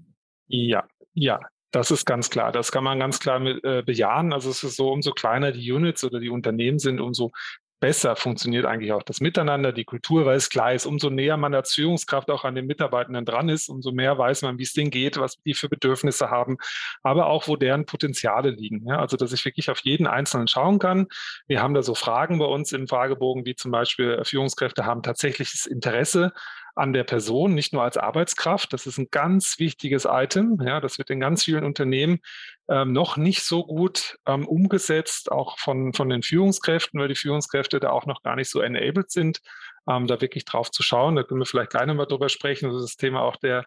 Ja, 0.46 0.88
ja, 1.12 1.40
das 1.70 1.90
ist 1.90 2.06
ganz 2.06 2.30
klar. 2.30 2.50
Das 2.50 2.72
kann 2.72 2.84
man 2.84 2.98
ganz 2.98 3.20
klar 3.20 3.40
mit, 3.40 3.62
äh, 3.64 3.82
bejahen. 3.84 4.32
Also 4.32 4.48
es 4.48 4.64
ist 4.64 4.76
so, 4.76 4.90
umso 4.90 5.10
kleiner 5.12 5.52
die 5.52 5.70
Units 5.70 6.02
oder 6.02 6.18
die 6.18 6.30
Unternehmen 6.30 6.78
sind, 6.78 7.00
umso 7.00 7.32
besser 7.80 8.16
funktioniert 8.16 8.66
eigentlich 8.66 8.92
auch 8.92 9.02
das 9.02 9.20
Miteinander, 9.20 9.72
die 9.72 9.84
Kultur, 9.84 10.26
weil 10.26 10.36
es 10.36 10.50
klar 10.50 10.72
ist, 10.72 10.86
umso 10.86 11.10
näher 11.10 11.36
man 11.36 11.54
als 11.54 11.74
Führungskraft 11.74 12.30
auch 12.30 12.44
an 12.44 12.54
den 12.54 12.66
Mitarbeitenden 12.66 13.24
dran 13.24 13.48
ist, 13.48 13.68
umso 13.68 13.92
mehr 13.92 14.18
weiß 14.18 14.42
man, 14.42 14.58
wie 14.58 14.64
es 14.64 14.72
denen 14.72 14.90
geht, 14.90 15.18
was 15.18 15.40
die 15.42 15.54
für 15.54 15.68
Bedürfnisse 15.68 16.30
haben, 16.30 16.58
aber 17.02 17.26
auch, 17.26 17.48
wo 17.48 17.56
deren 17.56 17.86
Potenziale 17.86 18.50
liegen. 18.50 18.86
Ja, 18.86 18.98
also, 18.98 19.16
dass 19.16 19.32
ich 19.32 19.44
wirklich 19.44 19.70
auf 19.70 19.80
jeden 19.80 20.06
Einzelnen 20.06 20.48
schauen 20.48 20.78
kann. 20.78 21.06
Wir 21.46 21.62
haben 21.62 21.74
da 21.74 21.82
so 21.82 21.94
Fragen 21.94 22.38
bei 22.38 22.46
uns 22.46 22.72
im 22.72 22.88
Fragebogen, 22.88 23.46
wie 23.46 23.54
zum 23.54 23.70
Beispiel 23.70 24.22
Führungskräfte 24.24 24.84
haben 24.84 25.02
tatsächliches 25.02 25.66
Interesse 25.66 26.32
an 26.78 26.92
der 26.92 27.04
Person, 27.04 27.54
nicht 27.54 27.72
nur 27.72 27.82
als 27.82 27.96
Arbeitskraft. 27.96 28.72
Das 28.72 28.86
ist 28.86 28.98
ein 28.98 29.08
ganz 29.10 29.58
wichtiges 29.58 30.06
Item. 30.08 30.58
Ja, 30.64 30.80
das 30.80 30.98
wird 30.98 31.10
in 31.10 31.20
ganz 31.20 31.44
vielen 31.44 31.64
Unternehmen 31.64 32.20
ähm, 32.68 32.92
noch 32.92 33.16
nicht 33.16 33.42
so 33.42 33.64
gut 33.64 34.18
ähm, 34.26 34.46
umgesetzt, 34.46 35.32
auch 35.32 35.58
von, 35.58 35.92
von 35.92 36.08
den 36.08 36.22
Führungskräften, 36.22 37.00
weil 37.00 37.08
die 37.08 37.14
Führungskräfte 37.14 37.80
da 37.80 37.90
auch 37.90 38.06
noch 38.06 38.22
gar 38.22 38.36
nicht 38.36 38.50
so 38.50 38.60
enabled 38.60 39.10
sind, 39.10 39.40
ähm, 39.88 40.06
da 40.06 40.20
wirklich 40.20 40.44
drauf 40.44 40.70
zu 40.70 40.82
schauen. 40.82 41.16
Da 41.16 41.24
können 41.24 41.40
wir 41.40 41.46
vielleicht 41.46 41.70
gleich 41.70 41.86
nochmal 41.86 42.06
drüber 42.06 42.28
sprechen. 42.28 42.68
Das 42.68 42.76
ist 42.76 42.90
das 42.90 42.96
Thema 42.96 43.22
auch 43.22 43.36
der, 43.36 43.64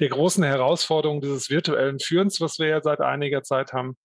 der 0.00 0.08
großen 0.08 0.42
Herausforderung 0.42 1.20
dieses 1.20 1.50
virtuellen 1.50 1.98
Führens, 2.00 2.40
was 2.40 2.58
wir 2.58 2.68
ja 2.68 2.80
seit 2.82 3.00
einiger 3.00 3.42
Zeit 3.42 3.72
haben. 3.72 3.96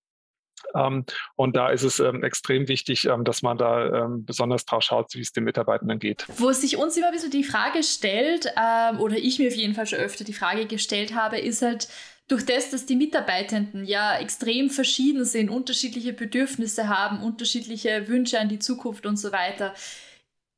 Ähm, 0.76 1.06
und 1.36 1.56
da 1.56 1.70
ist 1.70 1.84
es 1.84 2.00
ähm, 2.00 2.24
extrem 2.24 2.68
wichtig, 2.68 3.06
ähm, 3.06 3.24
dass 3.24 3.42
man 3.42 3.58
da 3.58 4.08
besonders 4.10 4.66
drauf 4.66 4.84
schaut, 4.84 5.14
wie 5.16 5.22
es 5.22 5.32
den 5.32 5.44
Mitarbeitenden 5.44 6.00
geht. 6.00 6.26
Wo 6.38 6.52
sich 6.52 6.78
uns 6.78 6.96
immer 6.98 7.08
ein 7.08 7.14
bisschen 7.14 7.32
die 7.32 7.44
Frage 7.44 7.84
stellt, 7.84 8.54
oder 9.00 9.18
ich 9.18 9.40
mir 9.40 9.48
auf 9.48 9.56
jeden 9.56 9.74
Fall 9.74 9.88
schon 9.88 10.00
öfter 10.00 10.24
die 10.24 10.34
Frage 10.34 10.66
gestellt 10.66 11.16
habe, 11.16 11.40
ist 11.40 11.62
halt, 11.62 11.88
durch 12.30 12.46
das, 12.46 12.70
dass 12.70 12.86
die 12.86 12.96
Mitarbeitenden 12.96 13.86
ja 13.86 14.18
extrem 14.18 14.70
verschieden 14.70 15.26
sind, 15.26 15.50
unterschiedliche 15.50 16.14
Bedürfnisse 16.14 16.88
haben, 16.88 17.24
unterschiedliche 17.24 18.08
Wünsche 18.08 18.40
an 18.40 18.50
die 18.50 18.60
Zukunft 18.60 19.06
und 19.06 19.18
so 19.18 19.32
weiter, 19.32 19.74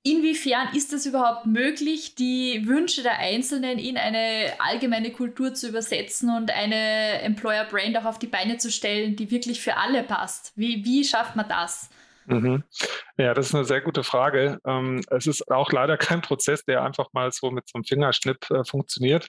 Inwiefern 0.03 0.69
ist 0.75 0.93
es 0.93 1.05
überhaupt 1.05 1.45
möglich, 1.45 2.15
die 2.15 2.63
Wünsche 2.65 3.03
der 3.03 3.19
Einzelnen 3.19 3.77
in 3.77 3.97
eine 3.97 4.53
allgemeine 4.57 5.11
Kultur 5.11 5.53
zu 5.53 5.69
übersetzen 5.69 6.35
und 6.35 6.49
eine 6.49 7.21
Employer 7.21 7.65
Brand 7.65 7.95
auch 7.97 8.05
auf 8.05 8.17
die 8.17 8.27
Beine 8.27 8.57
zu 8.57 8.71
stellen, 8.71 9.15
die 9.15 9.29
wirklich 9.29 9.61
für 9.61 9.77
alle 9.77 10.01
passt? 10.01 10.53
Wie, 10.55 10.83
wie 10.85 11.03
schafft 11.03 11.35
man 11.35 11.47
das? 11.47 11.91
Mhm. 12.25 12.63
Ja, 13.17 13.35
das 13.35 13.47
ist 13.47 13.55
eine 13.55 13.65
sehr 13.65 13.81
gute 13.81 14.03
Frage. 14.03 14.59
Ähm, 14.65 15.03
es 15.11 15.27
ist 15.27 15.51
auch 15.51 15.71
leider 15.71 15.97
kein 15.97 16.21
Prozess, 16.21 16.63
der 16.65 16.83
einfach 16.83 17.09
mal 17.13 17.31
so 17.31 17.51
mit 17.51 17.67
so 17.67 17.75
einem 17.75 17.83
Fingerschnipp 17.83 18.49
äh, 18.49 18.63
funktioniert, 18.63 19.27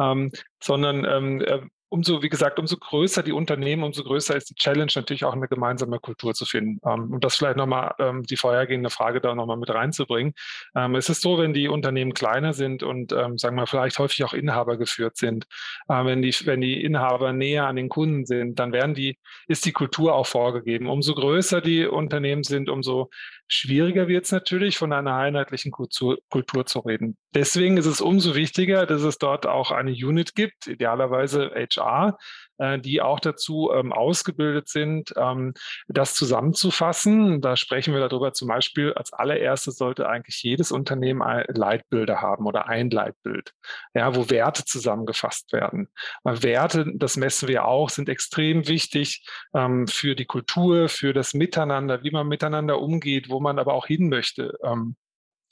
ähm, 0.00 0.32
sondern 0.60 1.04
ähm, 1.04 1.40
äh, 1.42 1.60
umso, 1.90 2.22
wie 2.22 2.28
gesagt, 2.28 2.58
umso 2.58 2.76
größer 2.76 3.22
die 3.22 3.32
Unternehmen, 3.32 3.82
umso 3.82 4.02
größer 4.02 4.36
ist 4.36 4.50
die 4.50 4.54
Challenge 4.54 4.92
natürlich 4.94 5.24
auch 5.24 5.32
eine 5.32 5.48
gemeinsame 5.48 5.98
Kultur 5.98 6.34
zu 6.34 6.44
finden. 6.44 6.80
Ähm, 6.86 7.12
und 7.12 7.24
das 7.24 7.36
vielleicht 7.36 7.56
nochmal 7.56 7.94
ähm, 7.98 8.22
die 8.24 8.36
vorhergehende 8.36 8.90
Frage 8.90 9.20
da 9.20 9.34
nochmal 9.34 9.56
mit 9.56 9.70
reinzubringen. 9.70 10.34
Ähm, 10.74 10.94
es 10.94 11.08
ist 11.08 11.22
so, 11.22 11.38
wenn 11.38 11.54
die 11.54 11.68
Unternehmen 11.68 12.14
kleiner 12.14 12.52
sind 12.52 12.82
und 12.82 13.12
ähm, 13.12 13.38
sagen 13.38 13.56
wir 13.56 13.66
vielleicht 13.66 13.98
häufig 13.98 14.24
auch 14.24 14.34
Inhaber 14.34 14.76
geführt 14.76 15.16
sind, 15.16 15.46
äh, 15.88 16.04
wenn 16.04 16.22
die, 16.22 16.34
wenn 16.44 16.60
die 16.60 16.82
Inhaber 16.82 17.32
näher 17.32 17.66
an 17.66 17.76
den 17.76 17.88
Kunden 17.88 18.26
sind, 18.26 18.58
dann 18.58 18.72
werden 18.72 18.94
die, 18.94 19.18
ist 19.46 19.64
die 19.64 19.72
Kultur 19.72 20.14
auch 20.14 20.26
vorgegeben. 20.26 20.88
Umso 20.88 21.14
größer 21.14 21.60
die 21.60 21.86
Unternehmen 21.86 22.42
sind, 22.42 22.68
umso 22.68 23.10
schwieriger 23.48 24.06
wird 24.06 24.26
es 24.26 24.32
natürlich, 24.32 24.78
von 24.78 24.92
einer 24.92 25.16
einheitlichen 25.16 25.72
Kultur, 25.72 26.18
Kultur 26.28 26.66
zu 26.66 26.80
reden. 26.80 27.16
Deswegen 27.34 27.76
ist 27.76 27.86
es 27.86 28.00
umso 28.00 28.34
wichtiger, 28.34 28.86
dass 28.86 29.02
es 29.02 29.18
dort 29.18 29.46
auch 29.46 29.72
eine 29.72 29.90
Unit 29.90 30.34
gibt, 30.34 30.66
idealerweise 30.66 31.50
HR, 31.54 32.18
äh, 32.58 32.78
die 32.78 33.00
auch 33.00 33.20
dazu 33.20 33.70
ähm, 33.74 33.92
ausgebildet 33.92 34.68
sind, 34.68 35.12
ähm, 35.16 35.54
das 35.88 36.14
zusammenzufassen. 36.14 37.40
Da 37.40 37.56
sprechen 37.56 37.94
wir 37.94 38.00
darüber 38.00 38.32
zum 38.32 38.48
Beispiel, 38.48 38.92
als 38.94 39.12
allererstes 39.12 39.76
sollte 39.76 40.08
eigentlich 40.08 40.42
jedes 40.42 40.72
Unternehmen 40.72 41.22
Leitbilder 41.48 42.20
haben 42.20 42.46
oder 42.46 42.68
ein 42.68 42.90
Leitbild, 42.90 43.54
ja, 43.94 44.14
wo 44.14 44.30
Werte 44.30 44.64
zusammengefasst 44.64 45.52
werden. 45.52 45.88
Weil 46.22 46.42
Werte, 46.42 46.86
das 46.94 47.16
messen 47.16 47.48
wir 47.48 47.64
auch, 47.64 47.90
sind 47.90 48.08
extrem 48.08 48.68
wichtig 48.68 49.26
ähm, 49.54 49.86
für 49.86 50.14
die 50.14 50.26
Kultur, 50.26 50.88
für 50.88 51.12
das 51.12 51.34
Miteinander, 51.34 52.02
wie 52.02 52.10
man 52.10 52.28
miteinander 52.28 52.80
umgeht, 52.80 53.30
wo 53.30 53.40
man 53.40 53.58
aber 53.58 53.74
auch 53.74 53.86
hin 53.86 54.08
möchte. 54.08 54.58
Ähm, 54.62 54.96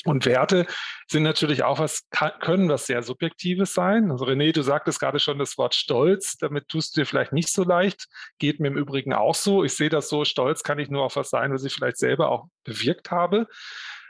und 0.07 0.25
Werte 0.25 0.67
sind 1.09 1.23
natürlich 1.23 1.65
auch 1.65 1.79
was, 1.79 2.09
können 2.41 2.69
was 2.69 2.87
sehr 2.87 3.03
Subjektives 3.03 3.75
sein. 3.75 4.11
Also 4.11 4.25
René, 4.25 4.53
du 4.53 4.63
sagtest 4.63 5.01
gerade 5.01 5.19
schon 5.19 5.39
das 5.39 5.59
Wort 5.59 5.75
Stolz, 5.75 6.37
damit 6.37 6.69
tust 6.69 6.97
du 6.97 7.01
dir 7.01 7.07
vielleicht 7.07 7.33
nicht 7.33 7.53
so 7.53 7.65
leicht. 7.65 8.07
Geht 8.39 8.61
mir 8.61 8.69
im 8.69 8.77
Übrigen 8.77 9.13
auch 9.13 9.35
so. 9.35 9.65
Ich 9.65 9.75
sehe 9.75 9.89
das 9.89 10.09
so, 10.09 10.25
Stolz 10.25 10.63
kann 10.63 10.79
ich 10.79 10.89
nur 10.89 11.03
auf 11.03 11.17
was 11.17 11.31
sein, 11.31 11.53
was 11.53 11.65
ich 11.65 11.73
vielleicht 11.73 11.99
selber 11.99 12.31
auch 12.31 12.47
bewirkt 12.65 13.11
habe. 13.11 13.49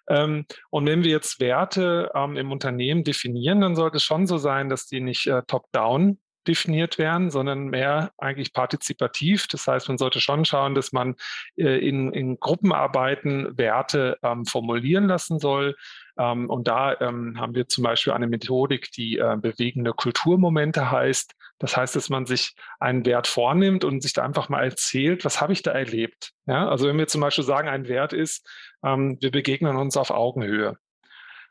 Ähm, 0.09 0.47
und 0.71 0.87
wenn 0.87 1.03
wir 1.03 1.11
jetzt 1.11 1.41
Werte 1.41 2.11
ähm, 2.15 2.37
im 2.37 2.53
Unternehmen 2.53 3.03
definieren, 3.03 3.61
dann 3.61 3.75
sollte 3.75 3.97
es 3.97 4.05
schon 4.05 4.27
so 4.27 4.39
sein, 4.39 4.69
dass 4.69 4.87
die 4.87 5.01
nicht 5.01 5.27
äh, 5.27 5.43
top-down 5.47 6.19
definiert 6.49 6.99
werden, 6.99 7.31
sondern 7.31 7.69
mehr 7.69 8.13
eigentlich 8.19 8.53
partizipativ. 8.53 9.47
Das 9.49 9.67
heißt, 9.67 9.89
man 9.89 9.99
sollte 9.99 10.21
schon 10.21 10.45
schauen, 10.45 10.75
dass 10.75 10.93
man 10.93 11.17
äh, 11.57 11.79
in, 11.87 12.13
in 12.13 12.39
Gruppenarbeiten 12.41 13.57
Werte 13.59 14.19
ähm, 14.23 14.47
formulieren 14.47 15.07
lassen 15.07 15.39
soll. 15.39 15.77
Ähm, 16.19 16.49
und 16.49 16.69
da 16.69 16.99
ähm, 17.01 17.39
haben 17.39 17.55
wir 17.55 17.69
zum 17.69 17.85
Beispiel 17.85 18.13
eine 18.13 18.27
Methodik, 18.27 18.91
die 18.93 19.19
äh, 19.19 19.37
bewegende 19.37 19.93
Kulturmomente 19.93 20.91
heißt. 20.91 21.35
Das 21.59 21.77
heißt, 21.77 21.97
dass 21.97 22.09
man 22.09 22.27
sich 22.27 22.55
einen 22.81 23.05
Wert 23.07 23.27
vornimmt 23.27 23.85
und 23.85 24.03
sich 24.03 24.13
da 24.13 24.23
einfach 24.23 24.49
mal 24.49 24.65
erzählt, 24.65 25.25
was 25.25 25.41
habe 25.41 25.53
ich 25.53 25.63
da 25.63 25.73
erlebt. 25.73 26.33
Ja? 26.47 26.69
Also 26.69 26.89
wenn 26.89 26.99
wir 26.99 27.07
zum 27.07 27.21
Beispiel 27.21 27.45
sagen, 27.45 27.69
ein 27.69 27.89
Wert 27.89 28.13
ist, 28.13 28.49
ähm, 28.85 29.19
wir 29.21 29.31
begegnen 29.31 29.77
uns 29.77 29.97
auf 29.97 30.11
Augenhöhe 30.11 30.79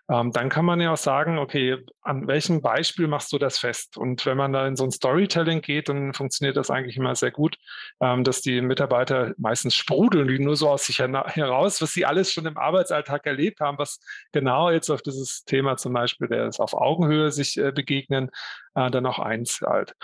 ähm, 0.08 0.32
dann 0.32 0.50
kann 0.50 0.66
man 0.66 0.80
ja 0.80 0.94
auch 0.94 0.98
sagen, 0.98 1.40
okay, 1.40 1.78
an 2.02 2.28
welchem 2.28 2.62
Beispiel 2.62 3.08
machst 3.08 3.34
du 3.34 3.40
das 3.40 3.58
fest? 3.58 3.98
Und 3.98 4.26
wenn 4.26 4.38
man 4.38 4.54
da 4.54 4.68
in 4.68 4.76
so 4.76 4.84
ein 4.84 4.92
Storytelling 4.92 5.62
geht, 5.62 5.90
dann 5.90 6.14
funktioniert 6.14 6.58
das 6.58 6.70
eigentlich 6.70 6.98
immer 6.98 7.16
sehr 7.16 7.32
gut, 7.32 7.58
ähm, 8.00 8.24
dass 8.24 8.42
die 8.42 8.62
Mitarbeiter 8.62 9.34
meistens 9.38 9.74
sprudeln, 9.74 10.28
die 10.28 10.38
nur 10.38 10.56
so 10.56 10.70
aus 10.70 10.86
sich 10.86 11.00
heraus, 11.00 11.82
was 11.82 11.94
sie 11.94 12.06
alles 12.06 12.32
schon 12.32 12.46
im 12.46 12.58
Arbeitsalltag 12.58 13.26
erlebt 13.26 13.62
haben, 13.62 13.80
was 13.80 14.00
genau 14.32 14.70
jetzt 14.70 14.92
auf 14.92 15.02
dieses 15.02 15.44
Thema 15.44 15.78
zum 15.78 15.94
Beispiel, 15.94 16.28
der 16.28 16.48
ist 16.48 16.60
auf 16.60 16.76
Augenhöhe 16.76 17.32
sich 17.32 17.58
äh, 17.58 17.72
begegnen, 17.72 18.30
äh, 18.76 18.92
dann 18.92 19.08
auch 19.08 19.20
einzahlt. 19.20 19.96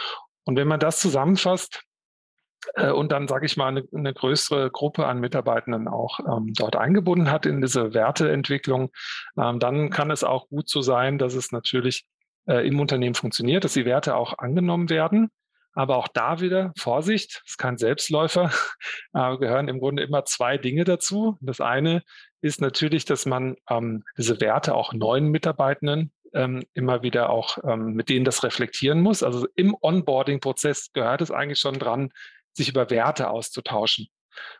Und 0.45 0.55
wenn 0.55 0.67
man 0.67 0.79
das 0.79 0.99
zusammenfasst, 0.99 1.83
und 2.91 3.11
dann, 3.11 3.27
sage 3.27 3.45
ich 3.45 3.57
mal, 3.57 3.67
eine, 3.67 3.83
eine, 3.93 4.13
größere 4.13 4.69
Gruppe 4.71 5.07
an 5.07 5.19
Mitarbeitenden 5.19 5.87
auch 5.87 6.19
ähm, 6.19 6.53
dort 6.55 6.75
eingebunden 6.75 7.31
hat 7.31 7.45
in 7.45 7.61
diese 7.61 7.93
Werteentwicklung, 7.93 8.91
ähm, 9.37 9.59
dann 9.59 9.89
kann 9.89 10.11
es 10.11 10.23
auch 10.23 10.47
gut 10.47 10.69
so 10.69 10.81
sein, 10.81 11.17
dass 11.17 11.33
es 11.33 11.51
natürlich 11.51 12.05
äh, 12.47 12.67
im 12.67 12.79
Unternehmen 12.79 13.15
funktioniert, 13.15 13.63
dass 13.63 13.73
die 13.73 13.85
Werte 13.85 14.15
auch 14.15 14.37
angenommen 14.37 14.89
werden. 14.89 15.29
Aber 15.73 15.95
auch 15.95 16.09
da 16.09 16.41
wieder 16.41 16.73
Vorsicht, 16.77 17.41
es 17.45 17.51
ist 17.51 17.57
kein 17.57 17.77
Selbstläufer, 17.77 18.51
äh, 19.13 19.37
gehören 19.37 19.69
im 19.69 19.79
Grunde 19.79 20.03
immer 20.03 20.25
zwei 20.25 20.57
Dinge 20.57 20.83
dazu. 20.83 21.37
Das 21.41 21.61
eine 21.61 22.03
ist 22.41 22.59
natürlich, 22.59 23.05
dass 23.05 23.25
man 23.25 23.55
ähm, 23.69 24.03
diese 24.17 24.41
Werte 24.41 24.75
auch 24.75 24.93
neuen 24.93 25.27
Mitarbeitenden 25.29 26.11
ähm, 26.33 26.63
immer 26.73 27.03
wieder 27.03 27.29
auch 27.29 27.57
ähm, 27.63 27.93
mit 27.93 28.09
denen 28.09 28.25
das 28.25 28.43
reflektieren 28.43 29.01
muss. 29.01 29.23
Also 29.23 29.47
im 29.55 29.75
Onboarding-Prozess 29.79 30.91
gehört 30.93 31.21
es 31.21 31.31
eigentlich 31.31 31.59
schon 31.59 31.79
dran, 31.79 32.11
sich 32.53 32.69
über 32.69 32.89
Werte 32.89 33.29
auszutauschen. 33.29 34.07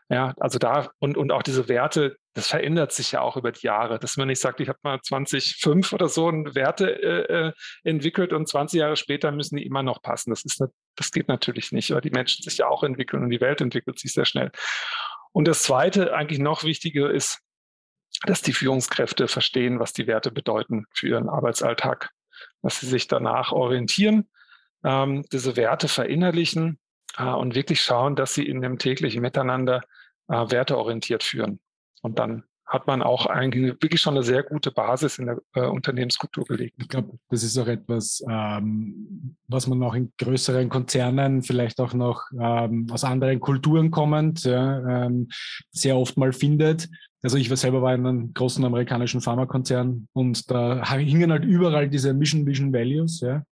Ja, 0.08 0.34
also 0.38 0.58
da 0.58 0.90
und, 0.98 1.16
und 1.16 1.32
auch 1.32 1.42
diese 1.42 1.68
Werte, 1.68 2.16
das 2.34 2.48
verändert 2.48 2.92
sich 2.92 3.12
ja 3.12 3.20
auch 3.22 3.36
über 3.36 3.52
die 3.52 3.66
Jahre, 3.66 3.98
dass 3.98 4.16
man 4.16 4.28
nicht 4.28 4.40
sagt, 4.40 4.60
ich 4.60 4.68
habe 4.68 4.78
mal 4.82 5.00
2005 5.00 5.92
oder 5.92 6.08
so 6.08 6.28
eine 6.28 6.54
Werte 6.54 7.02
äh, 7.02 7.48
äh 7.48 7.52
entwickelt 7.82 8.32
und 8.32 8.48
20 8.48 8.80
Jahre 8.80 8.96
später 8.96 9.32
müssen 9.32 9.56
die 9.56 9.64
immer 9.64 9.82
noch 9.82 10.02
passen. 10.02 10.30
Das, 10.30 10.44
ist 10.44 10.60
ne, 10.60 10.68
das 10.96 11.10
geht 11.10 11.28
natürlich 11.28 11.72
nicht, 11.72 11.90
weil 11.90 12.02
die 12.02 12.10
Menschen 12.10 12.42
sich 12.42 12.58
ja 12.58 12.68
auch 12.68 12.82
entwickeln 12.82 13.22
und 13.22 13.30
die 13.30 13.40
Welt 13.40 13.60
entwickelt 13.60 13.98
sich 13.98 14.12
sehr 14.12 14.26
schnell. 14.26 14.52
Und 15.32 15.48
das 15.48 15.62
Zweite, 15.62 16.14
eigentlich 16.14 16.38
noch 16.38 16.64
wichtiger 16.64 17.10
ist, 17.10 17.40
dass 18.26 18.42
die 18.42 18.52
Führungskräfte 18.52 19.28
verstehen, 19.28 19.80
was 19.80 19.94
die 19.94 20.06
Werte 20.06 20.30
bedeuten 20.30 20.84
für 20.92 21.08
ihren 21.08 21.30
Arbeitsalltag, 21.30 22.10
dass 22.60 22.80
sie 22.80 22.86
sich 22.86 23.08
danach 23.08 23.52
orientieren, 23.52 24.28
ähm, 24.84 25.24
diese 25.32 25.56
Werte 25.56 25.88
verinnerlichen 25.88 26.78
und 27.18 27.54
wirklich 27.54 27.82
schauen, 27.82 28.16
dass 28.16 28.34
sie 28.34 28.46
in 28.46 28.62
dem 28.62 28.78
täglichen 28.78 29.22
Miteinander 29.22 29.82
äh, 30.28 30.50
werteorientiert 30.50 31.22
führen. 31.22 31.60
Und 32.02 32.18
dann 32.18 32.44
hat 32.72 32.86
man 32.86 33.02
auch 33.02 33.26
eigentlich 33.26 33.82
wirklich 33.82 34.00
schon 34.00 34.14
eine 34.14 34.22
sehr 34.22 34.42
gute 34.42 34.70
Basis 34.70 35.18
in 35.18 35.26
der 35.26 35.38
äh, 35.54 35.66
Unternehmenskultur 35.66 36.44
gelegt. 36.44 36.76
Ich 36.80 36.88
glaube, 36.88 37.18
das 37.28 37.42
ist 37.42 37.58
auch 37.58 37.66
etwas, 37.66 38.24
ähm, 38.28 39.36
was 39.46 39.66
man 39.66 39.82
auch 39.82 39.94
in 39.94 40.12
größeren 40.18 40.70
Konzernen, 40.70 41.42
vielleicht 41.42 41.80
auch 41.80 41.92
noch 41.92 42.22
ähm, 42.40 42.86
aus 42.90 43.04
anderen 43.04 43.40
Kulturen 43.40 43.90
kommend, 43.90 44.44
ja, 44.44 45.04
ähm, 45.04 45.28
sehr 45.70 45.98
oft 45.98 46.16
mal 46.16 46.32
findet. 46.32 46.88
Also 47.22 47.36
ich 47.36 47.50
war 47.50 47.58
selber 47.58 47.82
war 47.82 47.94
in 47.94 48.06
einem 48.06 48.34
großen 48.34 48.64
amerikanischen 48.64 49.20
Pharmakonzern 49.20 50.08
und 50.12 50.50
da 50.50 50.84
hingen 50.94 51.30
halt 51.30 51.44
überall 51.44 51.90
diese 51.90 52.14
Mission 52.14 52.46
Vision 52.46 52.72
Values, 52.72 53.20
ja 53.20 53.44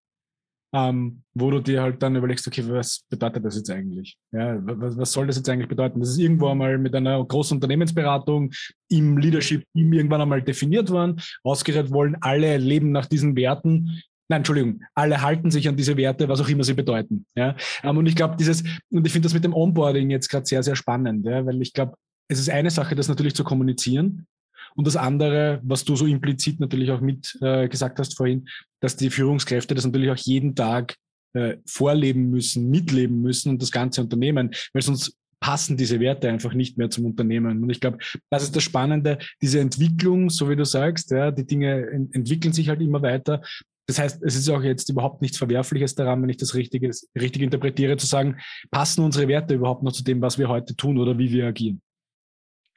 ähm, 0.72 1.22
wo 1.34 1.50
du 1.50 1.60
dir 1.60 1.82
halt 1.82 2.02
dann 2.02 2.16
überlegst, 2.16 2.46
okay, 2.46 2.64
was 2.68 3.04
bedeutet 3.08 3.44
das 3.44 3.56
jetzt 3.56 3.70
eigentlich? 3.70 4.16
Ja, 4.32 4.58
was, 4.62 4.96
was 4.96 5.12
soll 5.12 5.26
das 5.26 5.36
jetzt 5.36 5.48
eigentlich 5.48 5.68
bedeuten? 5.68 6.00
Das 6.00 6.10
ist 6.10 6.18
irgendwo 6.18 6.48
einmal 6.48 6.78
mit 6.78 6.94
einer 6.94 7.24
großen 7.24 7.56
Unternehmensberatung 7.56 8.52
im 8.88 9.18
Leadership-Team 9.18 9.92
irgendwann 9.92 10.20
einmal 10.20 10.42
definiert 10.42 10.90
worden. 10.90 11.20
Ausgerät 11.42 11.90
wollen 11.90 12.16
alle 12.20 12.56
leben 12.58 12.92
nach 12.92 13.06
diesen 13.06 13.34
Werten. 13.36 14.02
Nein, 14.28 14.40
Entschuldigung, 14.40 14.82
alle 14.94 15.20
halten 15.22 15.50
sich 15.50 15.68
an 15.68 15.76
diese 15.76 15.96
Werte, 15.96 16.28
was 16.28 16.40
auch 16.40 16.48
immer 16.48 16.62
sie 16.62 16.74
bedeuten. 16.74 17.26
Ja, 17.34 17.56
ähm, 17.82 17.96
und 17.96 18.06
ich 18.06 18.14
glaube, 18.14 18.36
dieses, 18.36 18.62
und 18.90 19.04
ich 19.04 19.12
finde 19.12 19.26
das 19.26 19.34
mit 19.34 19.42
dem 19.42 19.54
Onboarding 19.54 20.10
jetzt 20.10 20.28
gerade 20.28 20.46
sehr, 20.46 20.62
sehr 20.62 20.76
spannend, 20.76 21.26
ja, 21.26 21.44
weil 21.44 21.60
ich 21.60 21.72
glaube, 21.72 21.94
es 22.28 22.38
ist 22.38 22.48
eine 22.48 22.70
Sache, 22.70 22.94
das 22.94 23.08
natürlich 23.08 23.34
zu 23.34 23.42
kommunizieren, 23.42 24.28
und 24.76 24.86
das 24.86 24.96
andere, 24.96 25.60
was 25.62 25.84
du 25.84 25.96
so 25.96 26.06
implizit 26.06 26.60
natürlich 26.60 26.90
auch 26.90 27.00
mit 27.00 27.36
äh, 27.40 27.68
gesagt 27.68 27.98
hast 27.98 28.16
vorhin, 28.16 28.48
dass 28.80 28.96
die 28.96 29.10
Führungskräfte 29.10 29.74
das 29.74 29.84
natürlich 29.84 30.10
auch 30.10 30.16
jeden 30.16 30.54
Tag 30.54 30.96
äh, 31.34 31.56
vorleben 31.66 32.30
müssen, 32.30 32.70
mitleben 32.70 33.20
müssen 33.22 33.50
und 33.50 33.62
das 33.62 33.70
ganze 33.70 34.00
Unternehmen, 34.00 34.50
weil 34.72 34.82
sonst 34.82 35.16
passen 35.40 35.76
diese 35.76 36.00
Werte 36.00 36.28
einfach 36.28 36.52
nicht 36.52 36.76
mehr 36.76 36.90
zum 36.90 37.06
Unternehmen. 37.06 37.62
Und 37.62 37.70
ich 37.70 37.80
glaube, 37.80 37.98
das 38.28 38.42
ist 38.42 38.54
das 38.54 38.62
Spannende, 38.62 39.18
diese 39.40 39.60
Entwicklung, 39.60 40.28
so 40.28 40.50
wie 40.50 40.56
du 40.56 40.64
sagst, 40.64 41.10
ja, 41.10 41.30
die 41.30 41.46
Dinge 41.46 41.86
ent 41.88 42.14
entwickeln 42.14 42.52
sich 42.52 42.68
halt 42.68 42.80
immer 42.80 43.00
weiter. 43.00 43.42
Das 43.86 43.98
heißt, 43.98 44.22
es 44.22 44.36
ist 44.36 44.48
auch 44.50 44.62
jetzt 44.62 44.88
überhaupt 44.90 45.22
nichts 45.22 45.38
Verwerfliches 45.38 45.94
daran, 45.94 46.22
wenn 46.22 46.28
ich 46.28 46.36
das 46.36 46.54
Richtige, 46.54 46.90
richtig 47.18 47.42
interpretiere, 47.42 47.96
zu 47.96 48.06
sagen, 48.06 48.36
passen 48.70 49.02
unsere 49.02 49.26
Werte 49.26 49.54
überhaupt 49.54 49.82
noch 49.82 49.92
zu 49.92 50.04
dem, 50.04 50.20
was 50.20 50.38
wir 50.38 50.48
heute 50.48 50.76
tun 50.76 50.98
oder 50.98 51.18
wie 51.18 51.32
wir 51.32 51.46
agieren? 51.46 51.80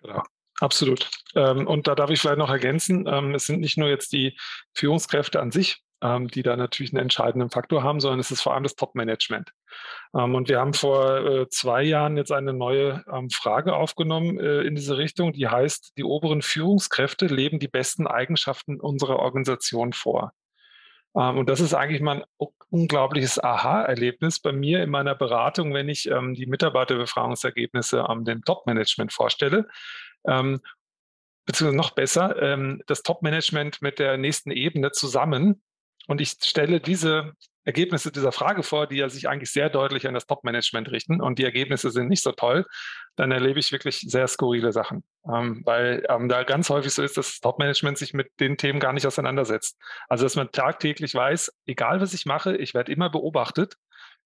Genau. 0.01 0.23
Absolut. 0.59 1.09
Ähm, 1.35 1.67
und 1.67 1.87
da 1.87 1.95
darf 1.95 2.09
ich 2.09 2.21
vielleicht 2.21 2.37
noch 2.37 2.49
ergänzen, 2.49 3.05
ähm, 3.07 3.33
es 3.35 3.45
sind 3.45 3.59
nicht 3.59 3.77
nur 3.77 3.89
jetzt 3.89 4.13
die 4.13 4.37
Führungskräfte 4.73 5.39
an 5.41 5.51
sich, 5.51 5.81
ähm, 6.01 6.27
die 6.27 6.43
da 6.43 6.55
natürlich 6.55 6.93
einen 6.93 7.01
entscheidenden 7.01 7.49
Faktor 7.49 7.83
haben, 7.83 7.99
sondern 7.99 8.19
es 8.19 8.31
ist 8.31 8.41
vor 8.41 8.53
allem 8.53 8.63
das 8.63 8.75
Top-Management. 8.75 9.51
und 10.11 10.47
wir 10.47 10.59
haben 10.59 10.73
vor 10.73 11.25
äh, 11.25 11.49
zwei 11.49 11.81
Jahren 11.81 12.17
jetzt 12.17 12.31
eine 12.31 12.53
neue 12.53 13.03
Frage 13.33 13.75
aufgenommen 13.75 14.39
äh, 14.39 14.61
in 14.61 14.75
diese 14.75 14.97
Richtung, 14.97 15.33
die 15.33 15.47
heißt, 15.47 15.93
die 15.97 16.03
oberen 16.03 16.43
Führungskräfte 16.43 17.25
leben 17.25 17.57
die 17.57 17.67
besten 17.67 18.05
Eigenschaften 18.05 18.79
unserer 18.79 19.17
Organisation 19.17 19.91
vor. 19.93 20.33
und 21.13 21.47
das 21.49 21.59
ist 21.59 21.73
eigentlich 21.73 22.01
mal 22.01 22.17
ein 22.17 22.47
unglaubliches 22.69 23.43
Aha-Erlebnis 23.43 24.39
bei 24.39 24.51
mir 24.51 24.83
in 24.83 24.89
meiner 24.89 25.15
Beratung, 25.15 25.73
wenn 25.73 25.89
ich 25.89 26.03
die 26.03 26.45
Mitarbeiterbefragungsergebnisse 26.47 28.07
am 28.09 28.23
dem 28.25 28.43
Top-Management 28.43 29.13
vorstelle 29.13 29.67
ähm, 30.27 30.61
beziehungsweise 31.45 31.77
noch 31.77 31.91
besser, 31.91 32.41
ähm, 32.41 32.81
das 32.87 33.03
Top-Management 33.03 33.81
mit 33.81 33.99
der 33.99 34.17
nächsten 34.17 34.51
Ebene 34.51 34.91
zusammen. 34.91 35.61
Und 36.07 36.21
ich 36.21 36.35
stelle 36.41 36.79
diese 36.79 37.33
Ergebnisse 37.65 38.11
dieser 38.11 38.33
Frage 38.33 38.61
vor, 38.61 38.87
die 38.87 38.97
ja 38.97 39.09
sich 39.09 39.29
eigentlich 39.29 39.51
sehr 39.51 39.69
deutlich 39.69 40.07
an 40.07 40.13
das 40.13 40.27
Top-Management 40.27 40.91
richten 40.91 41.21
und 41.21 41.39
die 41.39 41.45
Ergebnisse 41.45 41.91
sind 41.91 42.09
nicht 42.09 42.21
so 42.21 42.33
toll, 42.33 42.65
dann 43.15 43.31
erlebe 43.31 43.59
ich 43.59 43.71
wirklich 43.71 44.01
sehr 44.01 44.27
skurrile 44.27 44.73
Sachen. 44.73 45.03
Ähm, 45.31 45.61
weil 45.63 46.05
ähm, 46.09 46.27
da 46.27 46.43
ganz 46.43 46.69
häufig 46.69 46.93
so 46.93 47.03
ist, 47.03 47.17
dass 47.17 47.27
das 47.27 47.39
Top-Management 47.39 47.97
sich 47.97 48.13
mit 48.13 48.31
den 48.39 48.57
Themen 48.57 48.79
gar 48.79 48.91
nicht 48.91 49.07
auseinandersetzt. 49.07 49.77
Also 50.09 50.25
dass 50.25 50.35
man 50.35 50.51
tagtäglich 50.51 51.15
weiß, 51.15 51.53
egal 51.65 52.01
was 52.01 52.13
ich 52.13 52.25
mache, 52.25 52.57
ich 52.57 52.73
werde 52.73 52.91
immer 52.91 53.09
beobachtet. 53.09 53.77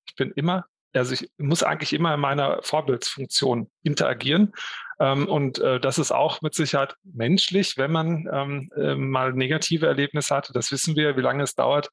Ich 0.07 0.15
bin 0.15 0.31
immer 0.31 0.65
also 0.93 1.13
ich 1.13 1.30
muss 1.38 1.63
eigentlich 1.63 1.93
immer 1.93 2.13
in 2.13 2.19
meiner 2.19 2.62
Vorbildsfunktion 2.63 3.69
interagieren. 3.84 4.54
Ähm, 5.00 5.28
und 5.28 5.60
äh, 5.60 5.80
das 5.80 6.00
ist 6.00 6.12
auch 6.12 6.41
mit 6.41 6.56
Sicherheit 6.56 6.95
menschlich, 7.04 7.78
wenn 7.78 7.91
man 7.91 8.28
ähm, 8.32 8.71
äh, 8.76 8.95
mal 8.95 9.34
negative 9.34 9.86
Erlebnisse 9.86 10.36
hatte. 10.36 10.54
Das 10.54 10.71
wissen 10.71 10.95
wir, 10.95 11.17
wie 11.17 11.21
lange 11.21 11.43
es 11.43 11.56
dauert, 11.56 11.89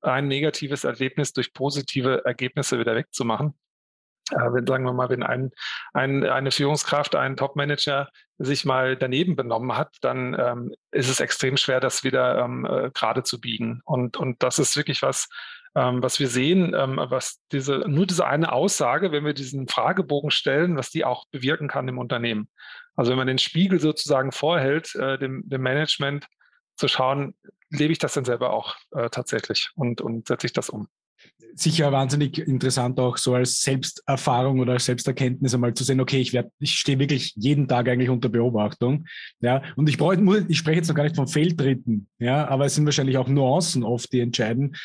ein 0.00 0.28
negatives 0.28 0.84
Erlebnis 0.84 1.32
durch 1.32 1.52
positive 1.52 2.24
Ergebnisse 2.24 2.78
wieder 2.78 2.94
wegzumachen. 2.94 3.54
Äh, 4.32 4.52
wenn, 4.52 4.66
sagen 4.66 4.84
wir 4.84 4.92
mal, 4.92 5.08
wenn 5.08 5.22
ein, 5.22 5.50
ein, 5.92 6.24
eine 6.24 6.50
Führungskraft, 6.50 7.14
ein 7.14 7.36
Topmanager 7.36 8.08
sich 8.38 8.64
mal 8.64 8.96
daneben 8.96 9.36
benommen 9.36 9.76
hat, 9.76 9.96
dann 10.00 10.36
ähm, 10.38 10.74
ist 10.90 11.08
es 11.08 11.20
extrem 11.20 11.56
schwer, 11.56 11.80
das 11.80 12.04
wieder 12.04 12.38
ähm, 12.38 12.64
äh, 12.64 12.90
gerade 12.92 13.22
zu 13.22 13.40
biegen. 13.40 13.80
Und, 13.84 14.16
und 14.16 14.42
das 14.42 14.58
ist 14.58 14.76
wirklich 14.76 15.02
was, 15.02 15.28
ähm, 15.74 16.02
was 16.02 16.18
wir 16.18 16.28
sehen, 16.28 16.74
ähm, 16.74 16.96
was 16.96 17.40
diese, 17.52 17.78
nur 17.86 18.06
diese 18.06 18.26
eine 18.26 18.52
Aussage, 18.52 19.12
wenn 19.12 19.24
wir 19.24 19.34
diesen 19.34 19.68
Fragebogen 19.68 20.30
stellen, 20.30 20.76
was 20.76 20.90
die 20.90 21.04
auch 21.04 21.26
bewirken 21.30 21.68
kann 21.68 21.88
im 21.88 21.98
Unternehmen. 21.98 22.48
Also 22.96 23.10
wenn 23.10 23.18
man 23.18 23.26
den 23.26 23.38
Spiegel 23.38 23.80
sozusagen 23.80 24.32
vorhält, 24.32 24.94
äh, 24.94 25.18
dem, 25.18 25.42
dem 25.48 25.62
Management 25.62 26.26
zu 26.76 26.88
schauen, 26.88 27.34
lebe 27.70 27.92
ich 27.92 27.98
das 27.98 28.14
denn 28.14 28.24
selber 28.24 28.52
auch 28.52 28.76
äh, 28.92 29.10
tatsächlich 29.10 29.70
und, 29.74 30.00
und 30.00 30.28
setze 30.28 30.46
ich 30.46 30.52
das 30.52 30.70
um 30.70 30.88
sicher 31.54 31.90
wahnsinnig 31.92 32.38
interessant 32.38 33.00
auch 33.00 33.16
so 33.16 33.34
als 33.34 33.62
Selbsterfahrung 33.62 34.60
oder 34.60 34.74
als 34.74 34.84
Selbsterkenntnis 34.84 35.54
einmal 35.54 35.74
zu 35.74 35.84
sehen, 35.84 36.00
okay, 36.00 36.20
ich 36.20 36.32
werde, 36.32 36.50
ich 36.58 36.74
stehe 36.74 36.98
wirklich 36.98 37.34
jeden 37.36 37.66
Tag 37.66 37.88
eigentlich 37.88 38.10
unter 38.10 38.28
Beobachtung. 38.28 39.06
Ja, 39.40 39.62
und 39.76 39.88
ich 39.88 39.98
brauche, 39.98 40.46
ich 40.48 40.58
spreche 40.58 40.78
jetzt 40.78 40.88
noch 40.88 40.94
gar 40.94 41.04
nicht 41.04 41.16
von 41.16 41.26
Fehltritten, 41.26 42.08
ja, 42.18 42.46
aber 42.48 42.66
es 42.66 42.74
sind 42.74 42.84
wahrscheinlich 42.84 43.16
auch 43.18 43.28
Nuancen 43.28 43.82
oft, 43.82 44.12
die 44.12 44.20
entscheiden, 44.20 44.76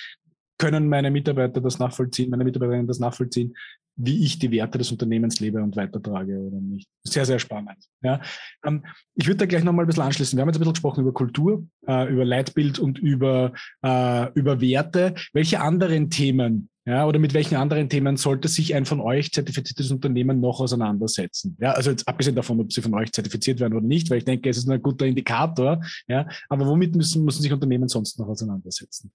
können 0.63 0.88
meine 0.88 1.12
Mitarbeiter 1.12 1.62
das 1.62 1.80
nachvollziehen, 1.80 2.30
meine 2.30 2.43
Mitarbeiterinnen 2.43 2.88
das 2.88 2.99
nachvollziehen, 2.99 3.56
wie 3.95 4.23
ich 4.23 4.39
die 4.39 4.49
Werte 4.52 4.78
des 4.78 4.91
Unternehmens 4.91 5.39
lebe 5.39 5.62
und 5.62 5.76
weitertrage 5.76 6.38
oder 6.38 6.60
nicht. 6.60 6.88
Sehr, 7.04 7.26
sehr 7.26 7.38
spannend. 7.38 7.78
Ja. 8.02 8.21
Ähm, 8.65 8.84
ich 9.15 9.28
würde 9.28 9.39
da 9.39 9.45
gleich 9.45 9.63
nochmal 9.63 9.86
ein 9.86 9.88
bisschen 9.88 10.04
anschließen. 10.04 10.38
Wir 10.38 10.41
haben 10.41 10.49
jetzt 10.49 10.58
ein 10.58 10.62
bisschen 10.62 10.73
gesprochen 10.73 11.02
über 11.02 11.13
Kultur, 11.13 11.67
äh, 11.86 12.12
über 12.12 12.26
Leitbild 12.26 12.80
und 12.80 12.97
über, 12.97 13.54
äh, 13.84 14.32
über 14.34 14.62
Werte. 14.62 15.13
Welche 15.34 15.60
anderen 15.60 16.10
Themen 16.10 16.69
Ja, 16.86 17.06
oder 17.08 17.17
mit 17.17 17.34
welchen 17.34 17.56
anderen 17.56 17.88
Themen 17.88 18.17
sollte 18.17 18.49
sich 18.49 18.76
ein 18.76 18.86
von 18.86 18.99
euch 18.99 19.32
zertifiziertes 19.32 19.89
Unternehmen 19.91 20.41
noch 20.41 20.60
auseinandersetzen? 20.60 21.56
Ja, 21.62 21.71
also 21.71 21.91
jetzt 21.91 22.06
abgesehen 22.08 22.36
davon, 22.36 22.60
ob 22.60 22.73
sie 22.73 22.82
von 22.82 22.93
euch 22.93 23.12
zertifiziert 23.12 23.62
werden 23.62 23.73
oder 23.73 23.86
nicht, 23.86 24.10
weil 24.10 24.17
ich 24.17 24.26
denke, 24.26 24.49
es 24.49 24.58
ist 24.58 24.69
ein 24.69 24.82
guter 24.82 25.06
Indikator. 25.06 25.82
Ja, 26.08 26.28
aber 26.49 26.65
womit 26.67 26.95
müssen, 26.95 27.23
müssen 27.23 27.41
sich 27.41 27.54
Unternehmen 27.54 27.88
sonst 27.88 28.19
noch 28.19 28.28
auseinandersetzen? 28.28 29.12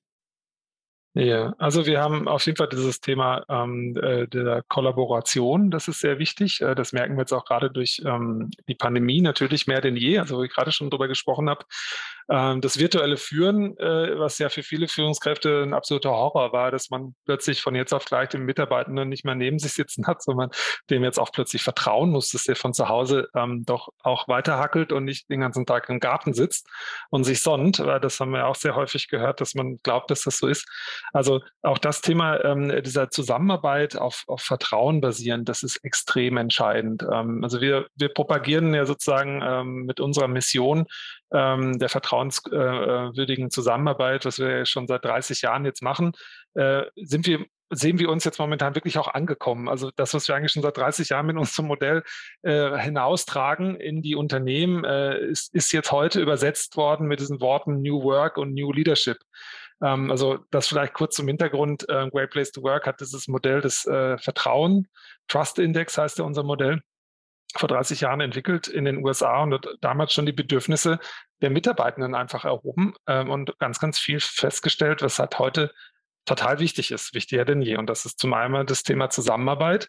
Ja, 1.20 1.52
also 1.58 1.84
wir 1.84 2.00
haben 2.00 2.28
auf 2.28 2.46
jeden 2.46 2.56
Fall 2.56 2.68
dieses 2.68 3.00
Thema 3.00 3.44
ähm, 3.48 3.96
äh, 3.96 4.28
der 4.28 4.62
Kollaboration, 4.68 5.68
das 5.68 5.88
ist 5.88 5.98
sehr 5.98 6.20
wichtig. 6.20 6.60
Äh, 6.60 6.76
das 6.76 6.92
merken 6.92 7.16
wir 7.16 7.22
jetzt 7.22 7.32
auch 7.32 7.44
gerade 7.44 7.72
durch 7.72 8.00
ähm, 8.06 8.50
die 8.68 8.76
Pandemie 8.76 9.20
natürlich 9.20 9.66
mehr 9.66 9.80
denn 9.80 9.96
je, 9.96 10.20
also 10.20 10.36
wo 10.36 10.44
ich 10.44 10.52
gerade 10.52 10.70
schon 10.70 10.90
drüber 10.90 11.08
gesprochen 11.08 11.50
habe. 11.50 11.64
Ähm, 12.30 12.60
das 12.60 12.78
virtuelle 12.78 13.16
Führen, 13.16 13.76
äh, 13.78 14.18
was 14.18 14.38
ja 14.38 14.50
für 14.50 14.62
viele 14.62 14.86
Führungskräfte 14.86 15.62
ein 15.62 15.72
absoluter 15.72 16.10
Horror 16.10 16.52
war, 16.52 16.70
dass 16.70 16.90
man 16.90 17.14
plötzlich 17.24 17.62
von 17.62 17.74
jetzt 17.74 17.94
auf 17.94 18.04
gleich 18.04 18.28
den 18.28 18.42
Mitarbeitenden 18.42 19.08
nicht 19.08 19.24
mehr 19.24 19.34
neben 19.34 19.58
sich 19.58 19.72
sitzen 19.72 20.06
hat, 20.06 20.22
sondern 20.22 20.50
dem 20.90 21.04
jetzt 21.04 21.18
auch 21.18 21.32
plötzlich 21.32 21.62
vertrauen 21.62 22.10
muss, 22.10 22.30
dass 22.30 22.44
der 22.44 22.56
von 22.56 22.74
zu 22.74 22.88
Hause 22.88 23.28
ähm, 23.34 23.64
doch 23.64 23.88
auch 24.02 24.28
weiter 24.28 24.58
hackelt 24.58 24.92
und 24.92 25.04
nicht 25.04 25.30
den 25.30 25.40
ganzen 25.40 25.64
Tag 25.64 25.88
im 25.88 26.00
Garten 26.00 26.34
sitzt 26.34 26.68
und 27.10 27.24
sich 27.24 27.40
sonnt. 27.40 27.78
Das 27.78 28.20
haben 28.20 28.32
wir 28.32 28.46
auch 28.46 28.56
sehr 28.56 28.74
häufig 28.74 29.08
gehört, 29.08 29.40
dass 29.40 29.54
man 29.54 29.78
glaubt, 29.82 30.10
dass 30.10 30.22
das 30.22 30.38
so 30.38 30.48
ist. 30.48 30.68
Also 31.12 31.40
auch 31.62 31.78
das 31.78 32.02
Thema 32.02 32.44
ähm, 32.44 32.82
dieser 32.82 33.08
Zusammenarbeit 33.10 33.96
auf, 33.96 34.24
auf 34.26 34.42
Vertrauen 34.42 35.00
basierend, 35.00 35.48
das 35.48 35.62
ist 35.62 35.78
extrem 35.84 36.36
entscheidend. 36.36 37.04
Also 37.04 37.60
wir, 37.60 37.86
wir 37.96 38.08
propagieren 38.10 38.74
ja 38.74 38.84
sozusagen 38.84 39.84
mit 39.84 40.00
unserer 40.00 40.28
Mission 40.28 40.86
ähm, 41.32 41.78
der 41.78 41.88
vertrauenswürdigen 41.88 43.50
Zusammenarbeit, 43.50 44.24
was 44.24 44.38
wir 44.38 44.66
schon 44.66 44.86
seit 44.86 45.04
30 45.04 45.42
Jahren 45.42 45.64
jetzt 45.64 45.82
machen, 45.82 46.12
äh, 46.54 46.84
sind 46.96 47.26
wir 47.26 47.44
sehen 47.70 47.98
wir 47.98 48.08
uns 48.08 48.24
jetzt 48.24 48.38
momentan 48.38 48.74
wirklich 48.74 48.98
auch 48.98 49.08
angekommen. 49.08 49.68
Also 49.68 49.90
das, 49.94 50.14
was 50.14 50.26
wir 50.26 50.34
eigentlich 50.34 50.52
schon 50.52 50.62
seit 50.62 50.76
30 50.76 51.10
Jahren 51.10 51.26
mit 51.26 51.36
unserem 51.36 51.66
Modell 51.66 52.02
äh, 52.42 52.78
hinaustragen 52.78 53.76
in 53.76 54.02
die 54.02 54.14
Unternehmen, 54.14 54.84
äh, 54.84 55.18
ist, 55.18 55.54
ist 55.54 55.72
jetzt 55.72 55.92
heute 55.92 56.20
übersetzt 56.20 56.76
worden 56.76 57.06
mit 57.08 57.20
diesen 57.20 57.40
Worten 57.40 57.82
New 57.82 58.02
Work 58.02 58.38
und 58.38 58.54
New 58.54 58.72
Leadership. 58.72 59.18
Ähm, 59.82 60.10
also 60.10 60.38
das 60.50 60.68
vielleicht 60.68 60.94
kurz 60.94 61.16
zum 61.16 61.28
Hintergrund. 61.28 61.88
Äh, 61.88 62.08
Great 62.10 62.30
Place 62.30 62.52
to 62.52 62.62
Work 62.62 62.86
hat 62.86 63.00
dieses 63.00 63.28
Modell 63.28 63.60
des 63.60 63.86
äh, 63.86 64.16
Vertrauen, 64.18 64.88
Trust 65.28 65.58
Index 65.58 65.98
heißt 65.98 66.18
ja 66.18 66.24
unser 66.24 66.42
Modell 66.42 66.80
vor 67.56 67.68
30 67.68 68.02
Jahren 68.02 68.20
entwickelt 68.20 68.68
in 68.68 68.84
den 68.84 69.04
USA 69.04 69.42
und 69.42 69.54
hat 69.54 69.66
damals 69.80 70.12
schon 70.12 70.26
die 70.26 70.32
Bedürfnisse 70.32 70.98
der 71.40 71.50
Mitarbeitenden 71.50 72.14
einfach 72.14 72.44
erhoben 72.44 72.94
ähm, 73.06 73.30
und 73.30 73.58
ganz, 73.58 73.78
ganz 73.80 73.98
viel 73.98 74.20
festgestellt, 74.20 75.02
was 75.02 75.18
halt 75.18 75.38
heute 75.38 75.72
total 76.26 76.58
wichtig 76.58 76.90
ist, 76.90 77.14
wichtiger 77.14 77.44
denn 77.44 77.62
je. 77.62 77.76
Und 77.76 77.88
das 77.88 78.04
ist 78.04 78.18
zum 78.18 78.34
einen 78.34 78.66
das 78.66 78.82
Thema 78.82 79.08
Zusammenarbeit, 79.08 79.88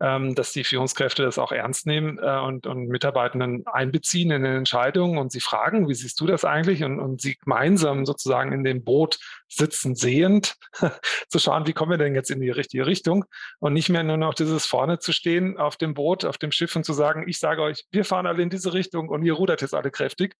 ähm, 0.00 0.34
dass 0.34 0.52
die 0.52 0.64
Führungskräfte 0.64 1.22
das 1.22 1.38
auch 1.38 1.50
ernst 1.50 1.86
nehmen 1.86 2.18
äh, 2.18 2.38
und, 2.38 2.66
und 2.66 2.88
Mitarbeitenden 2.88 3.66
einbeziehen 3.66 4.30
in 4.30 4.44
den 4.44 4.56
Entscheidungen 4.56 5.18
und 5.18 5.32
sie 5.32 5.40
fragen, 5.40 5.88
wie 5.88 5.94
siehst 5.94 6.20
du 6.20 6.26
das 6.26 6.44
eigentlich? 6.44 6.84
Und, 6.84 7.00
und 7.00 7.20
sie 7.20 7.36
gemeinsam 7.36 8.06
sozusagen 8.06 8.52
in 8.52 8.62
dem 8.62 8.84
Boot 8.84 9.18
sitzen, 9.48 9.94
sehend, 9.94 10.54
zu 11.28 11.38
schauen, 11.38 11.66
wie 11.66 11.72
kommen 11.72 11.90
wir 11.90 11.98
denn 11.98 12.14
jetzt 12.14 12.30
in 12.30 12.40
die 12.40 12.50
richtige 12.50 12.86
Richtung? 12.86 13.24
Und 13.58 13.72
nicht 13.72 13.88
mehr 13.88 14.04
nur 14.04 14.16
noch 14.16 14.34
dieses 14.34 14.66
vorne 14.66 14.98
zu 14.98 15.12
stehen 15.12 15.58
auf 15.58 15.76
dem 15.76 15.94
Boot, 15.94 16.24
auf 16.24 16.38
dem 16.38 16.52
Schiff 16.52 16.76
und 16.76 16.84
zu 16.84 16.92
sagen, 16.92 17.24
ich 17.26 17.38
sage 17.38 17.62
euch, 17.62 17.84
wir 17.90 18.04
fahren 18.04 18.26
alle 18.26 18.42
in 18.42 18.50
diese 18.50 18.74
Richtung 18.74 19.08
und 19.08 19.24
ihr 19.24 19.34
rudert 19.34 19.62
jetzt 19.62 19.74
alle 19.74 19.90
kräftig. 19.90 20.34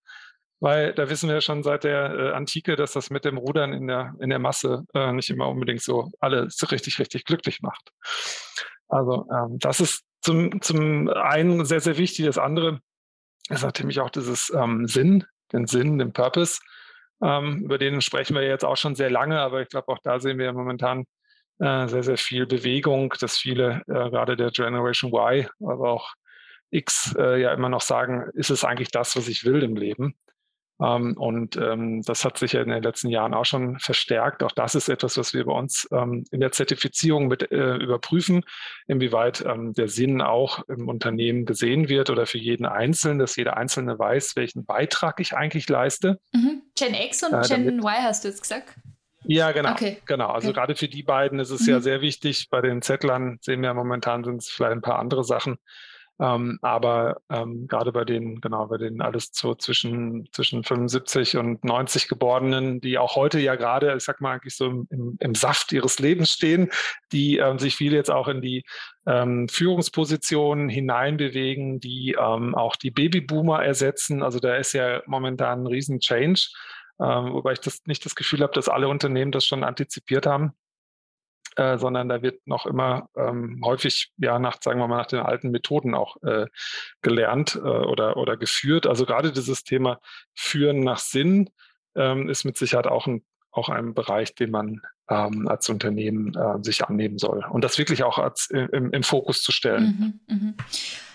Weil 0.60 0.92
da 0.92 1.08
wissen 1.08 1.28
wir 1.28 1.40
schon 1.40 1.62
seit 1.62 1.84
der 1.84 2.14
äh, 2.14 2.32
Antike, 2.32 2.74
dass 2.74 2.92
das 2.92 3.10
mit 3.10 3.24
dem 3.24 3.38
Rudern 3.38 3.72
in 3.72 3.86
der, 3.86 4.14
in 4.20 4.28
der 4.28 4.40
Masse 4.40 4.84
äh, 4.92 5.12
nicht 5.12 5.30
immer 5.30 5.48
unbedingt 5.48 5.82
so 5.82 6.10
alle 6.18 6.50
so 6.50 6.66
richtig, 6.66 6.98
richtig 6.98 7.24
glücklich 7.24 7.60
macht. 7.62 7.92
Also 8.88 9.26
ähm, 9.30 9.58
das 9.58 9.80
ist 9.80 10.04
zum, 10.20 10.60
zum 10.62 11.08
einen 11.08 11.64
sehr, 11.64 11.80
sehr 11.80 11.98
wichtig. 11.98 12.26
Das 12.26 12.38
andere 12.38 12.80
ist 13.48 13.62
natürlich 13.62 14.00
auch 14.00 14.10
dieses 14.10 14.52
ähm, 14.54 14.86
Sinn, 14.86 15.24
den 15.52 15.66
Sinn, 15.66 15.98
den 15.98 16.12
Purpose. 16.12 16.60
Ähm, 17.22 17.64
über 17.64 17.78
den 17.78 18.00
sprechen 18.00 18.34
wir 18.34 18.42
jetzt 18.42 18.64
auch 18.64 18.76
schon 18.76 18.94
sehr 18.94 19.10
lange, 19.10 19.40
aber 19.40 19.62
ich 19.62 19.68
glaube, 19.68 19.88
auch 19.88 19.98
da 20.02 20.20
sehen 20.20 20.38
wir 20.38 20.52
momentan 20.52 21.04
äh, 21.58 21.88
sehr, 21.88 22.02
sehr 22.02 22.18
viel 22.18 22.46
Bewegung, 22.46 23.14
dass 23.20 23.36
viele, 23.36 23.82
äh, 23.88 24.10
gerade 24.10 24.36
der 24.36 24.50
Generation 24.50 25.12
Y, 25.12 25.48
aber 25.60 25.90
auch 25.90 26.12
X, 26.70 27.14
äh, 27.18 27.40
ja 27.40 27.52
immer 27.52 27.68
noch 27.68 27.80
sagen, 27.80 28.30
ist 28.34 28.50
es 28.50 28.64
eigentlich 28.64 28.90
das, 28.90 29.16
was 29.16 29.28
ich 29.28 29.44
will 29.44 29.62
im 29.62 29.76
Leben? 29.76 30.16
Ähm, 30.80 31.16
und 31.16 31.56
ähm, 31.56 32.02
das 32.02 32.24
hat 32.24 32.38
sich 32.38 32.52
ja 32.52 32.62
in 32.62 32.68
den 32.68 32.82
letzten 32.82 33.08
Jahren 33.08 33.34
auch 33.34 33.44
schon 33.44 33.78
verstärkt. 33.78 34.42
Auch 34.42 34.52
das 34.52 34.74
ist 34.74 34.88
etwas, 34.88 35.18
was 35.18 35.34
wir 35.34 35.44
bei 35.44 35.52
uns 35.52 35.88
ähm, 35.92 36.24
in 36.30 36.40
der 36.40 36.52
Zertifizierung 36.52 37.28
mit 37.28 37.50
äh, 37.50 37.76
überprüfen, 37.76 38.44
inwieweit 38.86 39.44
ähm, 39.44 39.72
der 39.72 39.88
Sinn 39.88 40.22
auch 40.22 40.68
im 40.68 40.88
Unternehmen 40.88 41.46
gesehen 41.46 41.88
wird 41.88 42.10
oder 42.10 42.26
für 42.26 42.38
jeden 42.38 42.66
Einzelnen, 42.66 43.18
dass 43.18 43.36
jeder 43.36 43.56
Einzelne 43.56 43.98
weiß, 43.98 44.36
welchen 44.36 44.64
Beitrag 44.64 45.20
ich 45.20 45.34
eigentlich 45.34 45.68
leiste. 45.68 46.20
Mhm. 46.32 46.62
Gen 46.76 46.94
X 46.94 47.22
und 47.24 47.32
äh, 47.32 47.48
Gen 47.48 47.68
Y 47.78 48.02
hast 48.02 48.24
du 48.24 48.28
jetzt 48.28 48.42
gesagt? 48.42 48.74
Ja, 49.24 49.50
genau. 49.50 49.72
Okay. 49.72 49.98
Genau. 50.06 50.28
Also 50.28 50.48
okay. 50.48 50.58
gerade 50.58 50.76
für 50.76 50.88
die 50.88 51.02
beiden 51.02 51.40
ist 51.40 51.50
es 51.50 51.62
mhm. 51.62 51.72
ja 51.72 51.80
sehr 51.80 52.00
wichtig. 52.00 52.48
Bei 52.50 52.60
den 52.60 52.82
Zettlern 52.82 53.38
sehen 53.40 53.62
wir 53.62 53.74
momentan 53.74 54.22
sind 54.22 54.42
es 54.42 54.48
vielleicht 54.48 54.72
ein 54.72 54.82
paar 54.82 54.98
andere 54.98 55.24
Sachen. 55.24 55.58
Ähm, 56.20 56.58
aber 56.62 57.20
ähm, 57.30 57.68
gerade 57.68 57.92
bei 57.92 58.04
den, 58.04 58.40
genau, 58.40 58.66
bei 58.66 58.76
den 58.76 59.00
alles 59.00 59.30
so 59.32 59.54
zwischen, 59.54 60.28
zwischen 60.32 60.64
75 60.64 61.36
und 61.36 61.64
90 61.64 62.08
Geborenen, 62.08 62.80
die 62.80 62.98
auch 62.98 63.14
heute 63.14 63.38
ja 63.38 63.54
gerade, 63.54 63.94
ich 63.96 64.02
sag 64.02 64.20
mal, 64.20 64.32
eigentlich 64.32 64.56
so 64.56 64.66
im, 64.66 65.16
im 65.20 65.34
Saft 65.34 65.72
ihres 65.72 66.00
Lebens 66.00 66.32
stehen, 66.32 66.70
die 67.12 67.38
ähm, 67.38 67.58
sich 67.60 67.76
viel 67.76 67.92
jetzt 67.92 68.10
auch 68.10 68.26
in 68.26 68.40
die 68.40 68.64
ähm, 69.06 69.48
Führungspositionen 69.48 70.68
hineinbewegen, 70.68 71.78
die 71.78 72.16
ähm, 72.18 72.54
auch 72.56 72.74
die 72.74 72.90
Babyboomer 72.90 73.64
ersetzen. 73.64 74.22
Also 74.22 74.40
da 74.40 74.56
ist 74.56 74.72
ja 74.72 75.02
momentan 75.06 75.62
ein 75.62 75.66
riesen 75.68 76.00
Change. 76.00 76.48
Ähm, 77.00 77.32
wobei 77.32 77.52
ich 77.52 77.60
das 77.60 77.82
nicht 77.86 78.04
das 78.04 78.16
Gefühl 78.16 78.40
habe, 78.40 78.52
dass 78.54 78.68
alle 78.68 78.88
Unternehmen 78.88 79.30
das 79.30 79.46
schon 79.46 79.62
antizipiert 79.62 80.26
haben. 80.26 80.52
Äh, 81.58 81.76
sondern 81.76 82.08
da 82.08 82.22
wird 82.22 82.46
noch 82.46 82.66
immer 82.66 83.08
ähm, 83.16 83.60
häufig 83.64 84.12
ja 84.16 84.38
nach, 84.38 84.58
sagen 84.62 84.78
wir 84.78 84.86
mal, 84.86 84.98
nach 84.98 85.06
den 85.06 85.18
alten 85.18 85.50
Methoden 85.50 85.92
auch 85.92 86.16
äh, 86.22 86.46
gelernt 87.02 87.56
äh, 87.56 87.58
oder, 87.58 88.16
oder 88.16 88.36
geführt. 88.36 88.86
Also 88.86 89.04
gerade 89.06 89.32
dieses 89.32 89.64
Thema 89.64 89.98
Führen 90.36 90.84
nach 90.84 91.00
Sinn 91.00 91.50
ähm, 91.96 92.28
ist 92.28 92.44
mit 92.44 92.56
Sicherheit 92.56 92.86
auch 92.86 93.08
ein, 93.08 93.24
auch 93.50 93.70
ein 93.70 93.92
Bereich, 93.92 94.36
den 94.36 94.52
man 94.52 94.82
ähm, 95.10 95.48
als 95.48 95.68
Unternehmen 95.68 96.32
äh, 96.36 96.62
sich 96.62 96.84
annehmen 96.84 97.18
soll 97.18 97.44
und 97.50 97.64
das 97.64 97.76
wirklich 97.76 98.04
auch 98.04 98.18
als, 98.18 98.46
im, 98.50 98.92
im 98.92 99.02
Fokus 99.02 99.42
zu 99.42 99.50
stellen. 99.50 100.20
Mhm, 100.28 100.36
mh. 100.36 100.54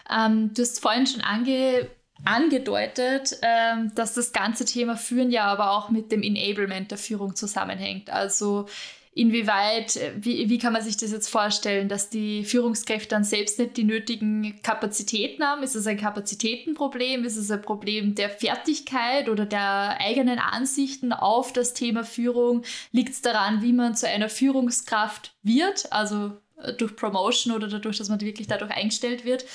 Ähm, 0.10 0.54
du 0.54 0.62
hast 0.62 0.82
vorhin 0.82 1.08
schon 1.08 1.22
ange 1.22 1.88
angedeutet, 2.26 3.38
ähm, 3.42 3.94
dass 3.96 4.14
das 4.14 4.34
ganze 4.34 4.66
Thema 4.66 4.98
Führen 4.98 5.32
ja 5.32 5.46
aber 5.46 5.72
auch 5.72 5.90
mit 5.90 6.12
dem 6.12 6.22
Enablement 6.22 6.92
der 6.92 6.98
Führung 6.98 7.36
zusammenhängt. 7.36 8.10
Also 8.10 8.68
inwieweit, 9.16 9.96
äh, 9.96 10.14
wie, 10.18 10.50
wie 10.50 10.58
kann 10.58 10.74
man 10.74 10.82
sich 10.82 10.98
das 10.98 11.12
jetzt 11.12 11.30
vorstellen, 11.30 11.90
dass 11.90 12.10
die 12.10 12.44
Führungskräfte 12.44 13.10
dann 13.10 13.24
selbst 13.24 13.60
nicht 13.60 13.78
die 13.78 13.84
nötigen 13.84 14.62
Kapazitäten 14.64 15.44
haben? 15.44 15.64
Ist 15.64 15.76
es 15.76 15.88
ein 15.88 15.98
Kapazitätenproblem? 15.98 17.24
Ist 17.24 17.38
es 17.38 17.52
ein 17.52 17.62
Problem 17.62 18.16
der 18.16 18.30
Fertigkeit 18.30 19.30
oder 19.30 19.46
der 19.46 19.98
eigenen 20.00 20.40
Ansichten 20.40 21.14
auf 21.14 21.54
das 21.54 21.74
Thema 21.74 22.04
Führung? 22.04 22.64
Liegt 22.92 23.14
es 23.14 23.22
daran, 23.22 23.62
wie 23.62 23.74
man 23.74 23.96
zu 23.96 24.08
einer 24.08 24.30
Führungskraft 24.30 25.36
wird, 25.44 25.92
also 25.92 26.34
äh, 26.62 26.74
durch 26.74 26.96
Promotion 26.96 27.54
oder 27.54 27.68
dadurch, 27.68 27.98
dass 27.98 28.10
man 28.10 28.22
wirklich 28.22 28.48
dadurch 28.48 28.72
eingestellt 28.72 29.26
wird? 29.26 29.46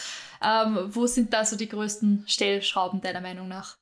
Ähm, 0.43 0.79
wo 0.89 1.07
sind 1.07 1.33
da 1.33 1.45
so 1.45 1.57
die 1.57 1.69
größten 1.69 2.25
Stellschrauben 2.29 3.01
deiner 3.01 3.21
Meinung 3.21 3.49
nach? 3.49 3.77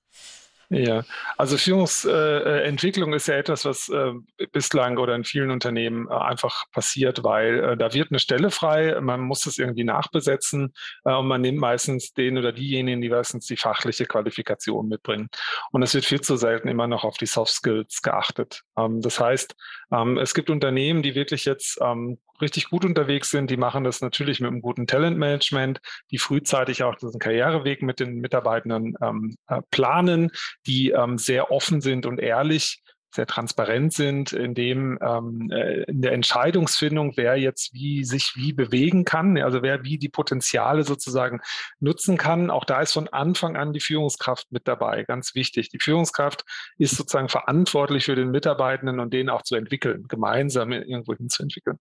Ja, 0.68 1.04
also 1.36 1.56
Führungsentwicklung 1.56 3.12
äh, 3.12 3.16
ist 3.16 3.28
ja 3.28 3.36
etwas, 3.36 3.64
was 3.64 3.88
äh, 3.88 4.12
bislang 4.52 4.98
oder 4.98 5.14
in 5.14 5.22
vielen 5.22 5.50
Unternehmen 5.52 6.08
äh, 6.08 6.14
einfach 6.14 6.64
passiert, 6.72 7.22
weil 7.22 7.62
äh, 7.62 7.76
da 7.76 7.94
wird 7.94 8.10
eine 8.10 8.18
Stelle 8.18 8.50
frei, 8.50 9.00
man 9.00 9.20
muss 9.20 9.42
das 9.42 9.58
irgendwie 9.58 9.84
nachbesetzen 9.84 10.74
äh, 11.04 11.12
und 11.12 11.28
man 11.28 11.40
nimmt 11.40 11.58
meistens 11.58 12.12
den 12.14 12.36
oder 12.36 12.52
diejenigen, 12.52 13.00
die 13.00 13.10
meistens 13.10 13.46
die 13.46 13.56
fachliche 13.56 14.06
Qualifikation 14.06 14.88
mitbringen. 14.88 15.28
Und 15.70 15.82
es 15.82 15.94
wird 15.94 16.04
viel 16.04 16.20
zu 16.20 16.36
selten 16.36 16.66
immer 16.66 16.88
noch 16.88 17.04
auf 17.04 17.16
die 17.16 17.26
Soft 17.26 17.52
Skills 17.52 18.02
geachtet. 18.02 18.62
Ähm, 18.76 19.00
das 19.02 19.20
heißt, 19.20 19.54
ähm, 19.92 20.18
es 20.18 20.34
gibt 20.34 20.50
Unternehmen, 20.50 21.02
die 21.02 21.14
wirklich 21.14 21.44
jetzt 21.44 21.78
ähm, 21.80 22.18
richtig 22.40 22.68
gut 22.70 22.84
unterwegs 22.84 23.30
sind, 23.30 23.50
die 23.50 23.56
machen 23.56 23.84
das 23.84 24.00
natürlich 24.00 24.40
mit 24.40 24.50
einem 24.50 24.60
guten 24.60 24.86
Talentmanagement, 24.86 25.80
die 26.10 26.18
frühzeitig 26.18 26.82
auch 26.82 26.96
diesen 26.96 27.20
Karriereweg 27.20 27.82
mit 27.82 28.00
den 28.00 28.16
Mitarbeitenden 28.16 28.94
ähm, 29.02 29.36
äh, 29.48 29.60
planen, 29.70 30.30
die 30.66 30.90
ähm, 30.90 31.18
sehr 31.18 31.50
offen 31.50 31.80
sind 31.80 32.06
und 32.06 32.20
ehrlich 32.20 32.82
sehr 33.16 33.26
transparent 33.26 33.92
sind, 33.92 34.32
in 34.32 34.54
dem 34.54 34.98
ähm, 35.02 35.50
äh, 35.50 35.82
in 35.84 36.02
der 36.02 36.12
Entscheidungsfindung, 36.12 37.14
wer 37.16 37.36
jetzt 37.36 37.74
wie 37.74 38.04
sich 38.04 38.34
wie 38.36 38.52
bewegen 38.52 39.04
kann, 39.04 39.36
also 39.38 39.62
wer 39.62 39.84
wie 39.84 39.98
die 39.98 40.08
Potenziale 40.08 40.84
sozusagen 40.84 41.40
nutzen 41.80 42.16
kann. 42.16 42.50
Auch 42.50 42.64
da 42.64 42.80
ist 42.80 42.92
von 42.92 43.08
Anfang 43.08 43.56
an 43.56 43.72
die 43.72 43.80
Führungskraft 43.80 44.52
mit 44.52 44.68
dabei, 44.68 45.02
ganz 45.02 45.34
wichtig. 45.34 45.70
Die 45.70 45.80
Führungskraft 45.80 46.44
ist 46.78 46.96
sozusagen 46.96 47.28
verantwortlich 47.28 48.04
für 48.04 48.14
den 48.14 48.30
Mitarbeitenden 48.30 49.00
und 49.00 49.12
den 49.12 49.28
auch 49.28 49.42
zu 49.42 49.56
entwickeln, 49.56 50.06
gemeinsam 50.08 50.72
irgendwo 50.72 51.14
hinzuentwickeln. 51.14 51.78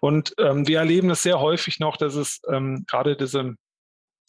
Und 0.00 0.34
ähm, 0.38 0.66
wir 0.66 0.78
erleben 0.78 1.10
es 1.10 1.22
sehr 1.22 1.40
häufig 1.40 1.78
noch, 1.78 1.96
dass 1.96 2.14
es 2.14 2.40
ähm, 2.50 2.84
gerade 2.88 3.16
diese 3.16 3.54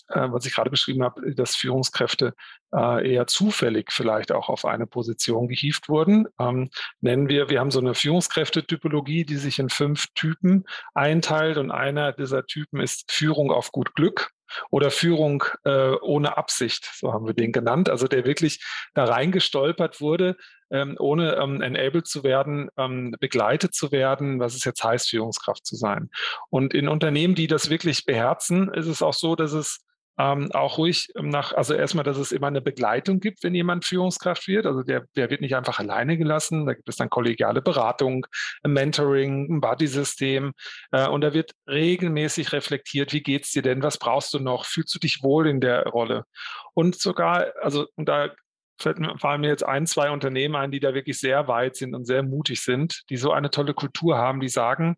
äh, 0.10 0.28
was 0.30 0.46
ich 0.46 0.54
gerade 0.54 0.70
beschrieben 0.70 1.04
habe, 1.04 1.34
dass 1.34 1.56
Führungskräfte 1.56 2.34
äh, 2.74 3.14
eher 3.14 3.28
zufällig 3.28 3.92
vielleicht 3.92 4.32
auch 4.32 4.50
auf 4.50 4.66
eine 4.66 4.88
Position 4.88 5.48
gehievt 5.48 5.90
wurden. 5.90 6.28
Ähm, 6.40 6.70
nennen 7.02 7.30
wir, 7.30 7.50
wir 7.50 7.60
haben 7.60 7.72
so 7.72 7.80
eine 7.80 7.96
Führungskräftetypologie, 7.96 9.26
die 9.26 9.38
sich 9.38 9.60
in 9.60 9.70
fünf 9.70 10.08
Typen 10.16 10.66
einteilt 10.94 11.58
und 11.58 11.72
einer 11.72 12.14
dieser 12.14 12.46
Typen 12.46 12.80
ist 12.80 13.12
Führung 13.12 13.52
auf 13.52 13.72
gut 13.72 13.94
Glück 13.96 14.32
oder 14.70 14.92
Führung 14.92 15.44
äh, 15.64 15.94
ohne 16.02 16.38
Absicht, 16.38 16.90
so 16.96 17.14
haben 17.14 17.26
wir 17.26 17.34
den 17.34 17.52
genannt, 17.52 17.90
also 17.90 18.08
der 18.08 18.26
wirklich 18.26 18.64
da 18.94 19.06
reingestolpert 19.06 20.02
wurde, 20.02 20.36
ähm, 20.72 20.96
ohne 21.00 21.36
ähm, 21.36 21.62
enabled 21.62 22.08
zu 22.08 22.24
werden, 22.24 22.70
ähm, 22.78 23.16
begleitet 23.20 23.74
zu 23.74 23.92
werden, 23.92 24.40
was 24.40 24.56
es 24.56 24.64
jetzt 24.64 24.84
heißt, 24.84 25.10
Führungskraft 25.10 25.66
zu 25.66 25.76
sein. 25.76 26.10
Und 26.50 26.74
in 26.74 26.88
Unternehmen, 26.88 27.36
die 27.36 27.48
das 27.48 27.70
wirklich 27.70 28.06
beherzen, 28.06 28.72
ist 28.74 28.88
es 28.88 29.02
auch 29.02 29.14
so, 29.14 29.36
dass 29.36 29.54
es 29.54 29.86
ähm, 30.18 30.52
auch 30.54 30.78
ruhig 30.78 31.08
nach, 31.16 31.54
also 31.54 31.74
erstmal, 31.74 32.04
dass 32.04 32.18
es 32.18 32.32
immer 32.32 32.48
eine 32.48 32.62
Begleitung 32.62 33.20
gibt, 33.20 33.44
wenn 33.44 33.56
jemand 33.56 33.86
Führungskraft 33.86 34.48
wird. 34.48 34.66
Also 34.66 34.84
der, 34.84 35.06
der 35.16 35.30
wird 35.30 35.42
nicht 35.42 35.56
einfach 35.56 35.80
alleine 35.80 36.18
gelassen. 36.18 36.66
Da 36.66 36.74
gibt 36.74 36.88
es 36.88 36.98
dann 36.98 37.10
kollegiale 37.10 37.62
Beratung, 37.62 38.26
ein 38.64 38.74
Mentoring, 38.74 39.48
ein 39.50 39.62
Buddy-System. 39.62 40.54
Äh, 40.92 41.08
und 41.08 41.22
da 41.22 41.34
wird 41.34 41.52
regelmäßig 41.68 42.52
reflektiert, 42.52 43.14
wie 43.14 43.24
geht's 43.24 43.52
dir 43.52 43.64
denn? 43.64 43.82
Was 43.82 43.98
brauchst 43.98 44.34
du 44.34 44.40
noch? 44.40 44.66
Fühlst 44.66 44.94
du 44.94 45.00
dich 45.00 45.24
wohl 45.24 45.48
in 45.48 45.62
der 45.62 45.88
Rolle? 45.88 46.26
Und 46.74 46.96
sogar, 47.00 47.48
also 47.62 47.88
da 47.98 48.30
fallen 48.78 49.42
mir 49.42 49.48
jetzt 49.48 49.66
ein, 49.66 49.86
zwei 49.88 50.12
Unternehmen 50.12 50.56
ein, 50.56 50.72
die 50.72 50.80
da 50.80 50.94
wirklich 50.94 51.20
sehr 51.20 51.48
weit 51.48 51.76
sind 51.76 51.96
und 51.96 52.06
sehr 52.06 52.24
mutig 52.24 52.62
sind, 52.62 53.04
die 53.10 53.18
so 53.18 53.32
eine 53.32 53.50
tolle 53.50 53.74
Kultur 53.74 54.18
haben, 54.18 54.40
die 54.40 54.50
sagen, 54.50 54.98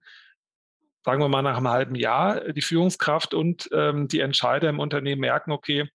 sagen 1.06 1.22
wir 1.22 1.30
mal 1.30 1.44
nach 1.44 1.58
einem 1.58 1.70
halben 1.70 1.94
Jahr, 1.94 2.52
die 2.52 2.64
Führungskraft 2.64 3.36
und 3.36 3.70
ähm, 3.72 4.08
die 4.08 4.22
Entscheider 4.22 4.70
im 4.70 4.80
Unternehmen 4.80 5.22
merken, 5.22 5.52
okay, 5.52 5.88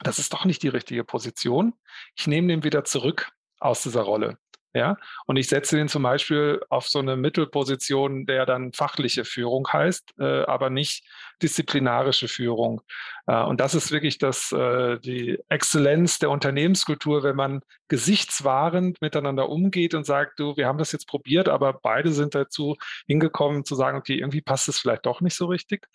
das 0.00 0.18
ist 0.18 0.32
doch 0.32 0.44
nicht 0.44 0.64
die 0.64 0.68
richtige 0.68 1.04
Position. 1.04 1.74
Ich 2.16 2.26
nehme 2.26 2.48
den 2.48 2.64
wieder 2.64 2.82
zurück 2.82 3.30
aus 3.60 3.84
dieser 3.84 4.02
Rolle. 4.02 4.38
Ja, 4.72 4.96
und 5.26 5.36
ich 5.36 5.48
setze 5.48 5.76
den 5.76 5.88
zum 5.88 6.04
Beispiel 6.04 6.60
auf 6.68 6.88
so 6.88 7.00
eine 7.00 7.16
Mittelposition, 7.16 8.24
der 8.24 8.46
dann 8.46 8.72
fachliche 8.72 9.24
Führung 9.24 9.66
heißt, 9.72 10.14
äh, 10.20 10.44
aber 10.44 10.70
nicht 10.70 11.04
disziplinarische 11.42 12.28
Führung. 12.28 12.80
Äh, 13.26 13.42
und 13.42 13.60
das 13.60 13.74
ist 13.74 13.90
wirklich 13.90 14.18
das, 14.18 14.52
äh, 14.52 14.98
die 15.00 15.38
Exzellenz 15.48 16.20
der 16.20 16.30
Unternehmenskultur, 16.30 17.24
wenn 17.24 17.34
man 17.34 17.62
gesichtswahrend 17.88 19.00
miteinander 19.00 19.48
umgeht 19.48 19.94
und 19.94 20.06
sagt, 20.06 20.38
du, 20.38 20.56
wir 20.56 20.68
haben 20.68 20.78
das 20.78 20.92
jetzt 20.92 21.08
probiert, 21.08 21.48
aber 21.48 21.72
beide 21.72 22.12
sind 22.12 22.36
dazu 22.36 22.76
hingekommen 23.08 23.64
zu 23.64 23.74
sagen, 23.74 23.98
okay, 23.98 24.18
irgendwie 24.18 24.40
passt 24.40 24.68
es 24.68 24.78
vielleicht 24.78 25.04
doch 25.04 25.20
nicht 25.20 25.34
so 25.34 25.46
richtig. 25.46 25.88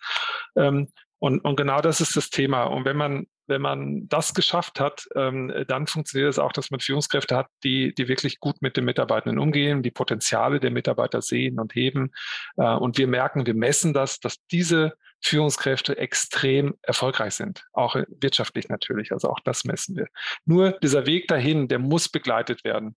Ähm, 0.54 0.88
und, 1.18 1.40
und 1.44 1.56
genau 1.56 1.80
das 1.80 2.02
ist 2.02 2.16
das 2.16 2.28
Thema. 2.28 2.64
Und 2.64 2.84
wenn 2.84 2.96
man, 2.96 3.26
wenn 3.46 3.62
man 3.62 4.08
das 4.08 4.34
geschafft 4.34 4.80
hat, 4.80 5.06
ähm, 5.14 5.52
dann 5.68 5.86
funktioniert 5.86 6.30
es 6.30 6.38
auch, 6.38 6.52
dass 6.52 6.70
man 6.70 6.80
Führungskräfte 6.80 7.36
hat, 7.36 7.46
die, 7.64 7.94
die 7.94 8.08
wirklich 8.08 8.40
gut 8.40 8.62
mit 8.62 8.76
den 8.76 8.84
Mitarbeitenden 8.84 9.38
umgehen, 9.38 9.82
die 9.82 9.90
Potenziale 9.90 10.60
der 10.60 10.70
Mitarbeiter 10.70 11.22
sehen 11.22 11.58
und 11.58 11.74
heben. 11.74 12.12
Äh, 12.56 12.74
und 12.74 12.98
wir 12.98 13.06
merken, 13.06 13.46
wir 13.46 13.54
messen 13.54 13.92
das, 13.92 14.20
dass 14.20 14.36
diese 14.50 14.94
Führungskräfte 15.22 15.96
extrem 15.96 16.74
erfolgreich 16.82 17.34
sind, 17.34 17.64
auch 17.72 17.96
wirtschaftlich 18.20 18.68
natürlich. 18.68 19.12
Also 19.12 19.28
auch 19.28 19.40
das 19.40 19.64
messen 19.64 19.96
wir. 19.96 20.06
Nur 20.44 20.72
dieser 20.72 21.06
Weg 21.06 21.28
dahin, 21.28 21.68
der 21.68 21.78
muss 21.78 22.08
begleitet 22.08 22.64
werden. 22.64 22.96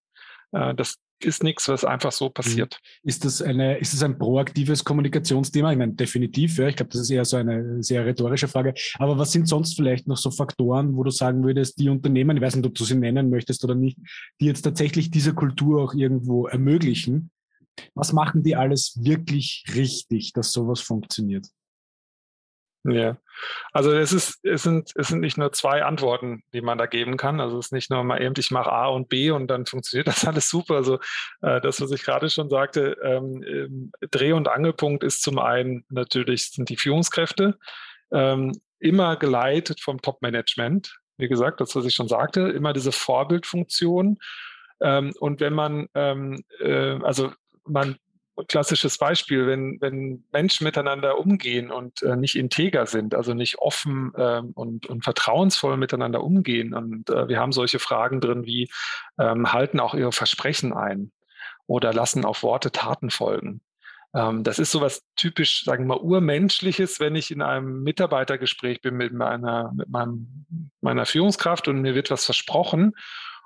Äh, 0.52 0.76
das, 0.76 0.96
ist 1.24 1.44
nichts, 1.44 1.68
was 1.68 1.86
einfach 1.86 2.12
so 2.12 2.28
mhm. 2.28 2.34
passiert. 2.34 2.80
Ist 3.04 3.26
das, 3.26 3.42
eine, 3.42 3.78
ist 3.78 3.94
das 3.94 4.04
ein 4.04 4.18
proaktives 4.18 4.84
Kommunikationsthema? 4.84 5.72
Ich 5.72 5.78
meine, 5.78 5.94
definitiv, 5.94 6.58
ja. 6.58 6.68
Ich 6.68 6.76
glaube, 6.76 6.92
das 6.92 7.02
ist 7.02 7.10
eher 7.10 7.26
so 7.26 7.38
eine 7.38 7.84
sehr 7.84 8.06
rhetorische 8.06 8.48
Frage. 8.48 8.74
Aber 8.98 9.18
was 9.18 9.32
sind 9.32 9.48
sonst 9.48 9.76
vielleicht 9.76 10.08
noch 10.08 10.18
so 10.18 10.32
Faktoren, 10.32 10.96
wo 10.96 11.04
du 11.04 11.12
sagen 11.12 11.44
würdest, 11.44 11.80
die 11.80 11.90
Unternehmen, 11.90 12.38
ich 12.38 12.44
weiß 12.44 12.56
nicht, 12.56 12.66
ob 12.66 12.76
du 12.76 12.84
sie 12.84 12.96
nennen 12.96 13.30
möchtest 13.30 13.64
oder 13.64 13.76
nicht, 13.76 13.98
die 14.40 14.46
jetzt 14.46 14.62
tatsächlich 14.62 15.12
diese 15.12 15.34
Kultur 15.34 15.84
auch 15.84 15.94
irgendwo 15.94 16.48
ermöglichen? 16.48 17.32
Was 17.96 18.14
machen 18.14 18.44
die 18.44 18.56
alles 18.56 18.98
wirklich 19.02 19.64
richtig, 19.74 20.34
dass 20.34 20.52
sowas 20.52 20.82
funktioniert? 20.82 21.48
Ja, 22.86 23.18
also 23.74 23.92
es 23.92 24.14
ist, 24.14 24.40
es 24.44 24.64
sind, 24.64 24.92
es 24.96 25.10
sind 25.10 25.20
nicht 25.20 25.38
nur 25.38 25.52
zwei 25.52 25.84
Antworten, 25.84 26.44
die 26.54 26.62
man 26.62 26.78
da 26.78 26.86
geben 26.86 27.18
kann. 27.18 27.42
Also 27.42 27.60
es 27.60 27.68
ist 27.68 27.72
nicht 27.74 27.92
nur 27.92 28.04
mal 28.06 28.22
eben, 28.22 28.34
ich 28.38 28.52
mache 28.52 28.72
A 28.72 28.88
und 28.88 29.10
B 29.10 29.32
und 29.32 29.48
dann 29.48 29.66
funktioniert 29.66 30.08
das 30.08 30.26
alles 30.26 30.50
super. 30.50 30.76
Also 30.76 31.00
äh, 31.42 31.60
das, 31.60 31.82
was 31.82 31.92
ich 31.92 32.04
gerade 32.04 32.30
schon 32.30 32.50
sagte, 32.50 32.98
ähm, 33.04 33.44
ähm, 33.44 33.92
Dreh- 34.12 34.32
und 34.32 34.48
Angelpunkt 34.48 35.04
ist 35.04 35.22
zum 35.22 35.40
einen 35.40 35.84
natürlich 35.90 36.52
sind 36.52 36.70
die 36.70 36.78
Führungskräfte, 36.78 37.58
ähm, 38.12 38.54
immer 38.80 39.18
geleitet 39.18 39.82
vom 39.82 40.02
Top-Management. 40.02 40.98
Wie 41.18 41.28
gesagt, 41.28 41.60
das, 41.60 41.76
was 41.76 41.86
ich 41.86 41.96
schon 41.96 42.08
sagte, 42.08 42.42
immer 42.48 42.72
diese 42.72 42.94
Vorbildfunktion. 42.94 44.20
Ähm, 44.82 45.14
und 45.20 45.42
wenn 45.42 45.54
man, 45.54 45.90
ähm, 45.96 46.46
äh, 46.62 46.98
also 47.04 47.34
man 47.66 47.98
klassisches 48.48 48.98
Beispiel, 48.98 49.48
wenn, 49.48 49.78
wenn 49.82 50.24
Menschen 50.32 50.64
miteinander 50.64 51.18
umgehen 51.18 51.72
und 51.72 52.02
äh, 52.04 52.16
nicht 52.16 52.36
integer 52.36 52.86
sind, 52.86 53.16
also 53.16 53.34
nicht 53.34 53.60
offen 53.60 54.12
ähm, 54.18 54.52
und, 54.56 54.88
und 54.88 55.04
vertrauensvoll 55.04 55.78
miteinander 55.78 56.24
umgehen. 56.24 56.74
Und 56.74 57.10
äh, 57.10 57.28
wir 57.28 57.40
haben 57.40 57.52
solche 57.52 57.80
Fragen 57.80 58.22
drin 58.22 58.46
wie, 58.46 58.70
ähm, 59.18 59.52
halten 59.52 59.80
auch 59.80 59.94
ihre 59.94 60.12
Versprechen 60.12 60.74
ein 60.74 61.12
oder 61.68 61.94
lassen 61.94 62.26
auf 62.26 62.44
Worte 62.44 62.72
Taten 62.72 63.10
folgen. 63.10 63.62
Ähm, 64.14 64.44
das 64.44 64.60
ist 64.60 64.72
sowas 64.72 65.04
typisch, 65.16 65.64
sagen 65.64 65.84
wir 65.84 65.96
mal, 65.96 66.02
urmenschliches, 66.02 67.00
wenn 67.00 67.16
ich 67.16 67.32
in 67.32 67.42
einem 67.42 67.84
Mitarbeitergespräch 67.84 68.82
bin 68.82 68.96
mit 68.96 69.14
meiner, 69.14 69.72
mit 69.74 69.90
meinem, 69.90 70.46
meiner 70.82 71.06
Führungskraft 71.06 71.68
und 71.68 71.82
mir 71.82 71.96
wird 71.96 72.12
was 72.12 72.26
versprochen 72.26 72.94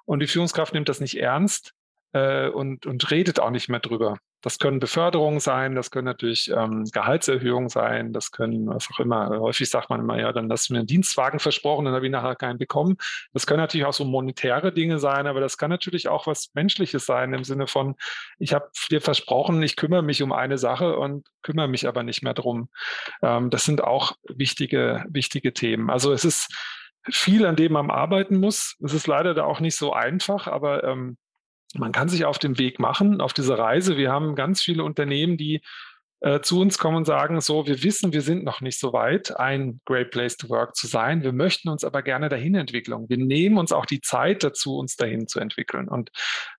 und 0.05 0.19
die 0.19 0.27
Führungskraft 0.27 0.73
nimmt 0.73 0.89
das 0.89 0.99
nicht 0.99 1.19
ernst, 1.19 1.73
äh, 2.13 2.47
und, 2.47 2.85
und 2.85 3.11
redet 3.11 3.39
auch 3.39 3.49
nicht 3.49 3.69
mehr 3.69 3.79
drüber. 3.79 4.17
Das 4.43 4.59
können 4.59 4.79
Beförderungen 4.79 5.39
sein, 5.39 5.73
das 5.73 5.89
können 5.89 6.05
natürlich 6.05 6.51
ähm, 6.51 6.83
Gehaltserhöhungen 6.91 7.69
sein, 7.69 8.11
das 8.11 8.31
können 8.31 8.67
was 8.67 8.89
auch 8.93 8.99
immer. 8.99 9.29
Häufig 9.39 9.69
sagt 9.69 9.89
man 9.89 10.01
immer, 10.01 10.19
ja, 10.19 10.33
dann 10.33 10.51
hast 10.51 10.69
du 10.69 10.73
mir 10.73 10.79
einen 10.79 10.87
Dienstwagen 10.87 11.39
versprochen, 11.39 11.85
dann 11.85 11.93
habe 11.95 12.05
ich 12.05 12.11
nachher 12.11 12.35
keinen 12.35 12.59
bekommen. 12.59 12.97
Das 13.31 13.47
können 13.47 13.61
natürlich 13.61 13.85
auch 13.85 13.93
so 13.93 14.03
monetäre 14.03 14.73
Dinge 14.73 14.99
sein, 14.99 15.27
aber 15.27 15.39
das 15.39 15.57
kann 15.57 15.69
natürlich 15.69 16.09
auch 16.09 16.27
was 16.27 16.51
Menschliches 16.53 17.05
sein 17.05 17.33
im 17.33 17.45
Sinne 17.45 17.67
von, 17.67 17.95
ich 18.37 18.53
habe 18.53 18.69
dir 18.91 18.99
versprochen, 18.99 19.63
ich 19.63 19.77
kümmere 19.77 20.03
mich 20.03 20.21
um 20.21 20.33
eine 20.33 20.57
Sache 20.57 20.97
und 20.97 21.25
kümmere 21.41 21.69
mich 21.69 21.87
aber 21.87 22.03
nicht 22.03 22.21
mehr 22.21 22.33
drum. 22.33 22.69
Ähm, 23.21 23.49
das 23.49 23.63
sind 23.63 23.81
auch 23.81 24.17
wichtige, 24.27 25.05
wichtige 25.07 25.53
Themen. 25.53 25.89
Also 25.89 26.11
es 26.11 26.25
ist 26.25 26.53
viel, 27.09 27.45
an 27.45 27.55
dem 27.55 27.73
man 27.73 27.89
arbeiten 27.89 28.37
muss. 28.37 28.77
Es 28.83 28.93
ist 28.93 29.07
leider 29.07 29.33
da 29.33 29.45
auch 29.45 29.61
nicht 29.61 29.75
so 29.75 29.93
einfach, 29.93 30.47
aber 30.47 30.83
ähm, 30.83 31.17
man 31.73 31.91
kann 31.91 32.09
sich 32.09 32.25
auf 32.25 32.39
den 32.39 32.57
Weg 32.57 32.79
machen, 32.79 33.21
auf 33.21 33.33
diese 33.33 33.57
Reise. 33.57 33.97
Wir 33.97 34.11
haben 34.11 34.35
ganz 34.35 34.61
viele 34.61 34.83
Unternehmen, 34.83 35.37
die 35.37 35.61
äh, 36.23 36.39
zu 36.39 36.61
uns 36.61 36.77
kommen 36.77 36.97
und 36.97 37.05
sagen, 37.05 37.41
so, 37.41 37.67
wir 37.67 37.83
wissen, 37.83 38.13
wir 38.13 38.21
sind 38.21 38.45
noch 38.45 38.61
nicht 38.61 38.79
so 38.79 38.93
weit, 38.93 39.37
ein 39.37 39.81
Great 39.85 40.09
Place 40.09 40.37
to 40.37 40.47
Work 40.47 40.75
zu 40.75 40.87
sein. 40.87 41.21
Wir 41.21 41.33
möchten 41.33 41.67
uns 41.67 41.83
aber 41.83 42.01
gerne 42.01 42.29
dahin 42.29 42.55
entwickeln. 42.55 43.09
Wir 43.09 43.17
nehmen 43.17 43.57
uns 43.57 43.73
auch 43.73 43.85
die 43.85 43.99
Zeit 43.99 44.41
dazu, 44.43 44.77
uns 44.77 44.95
dahin 44.95 45.27
zu 45.27 45.41
entwickeln. 45.41 45.89
Und 45.89 46.11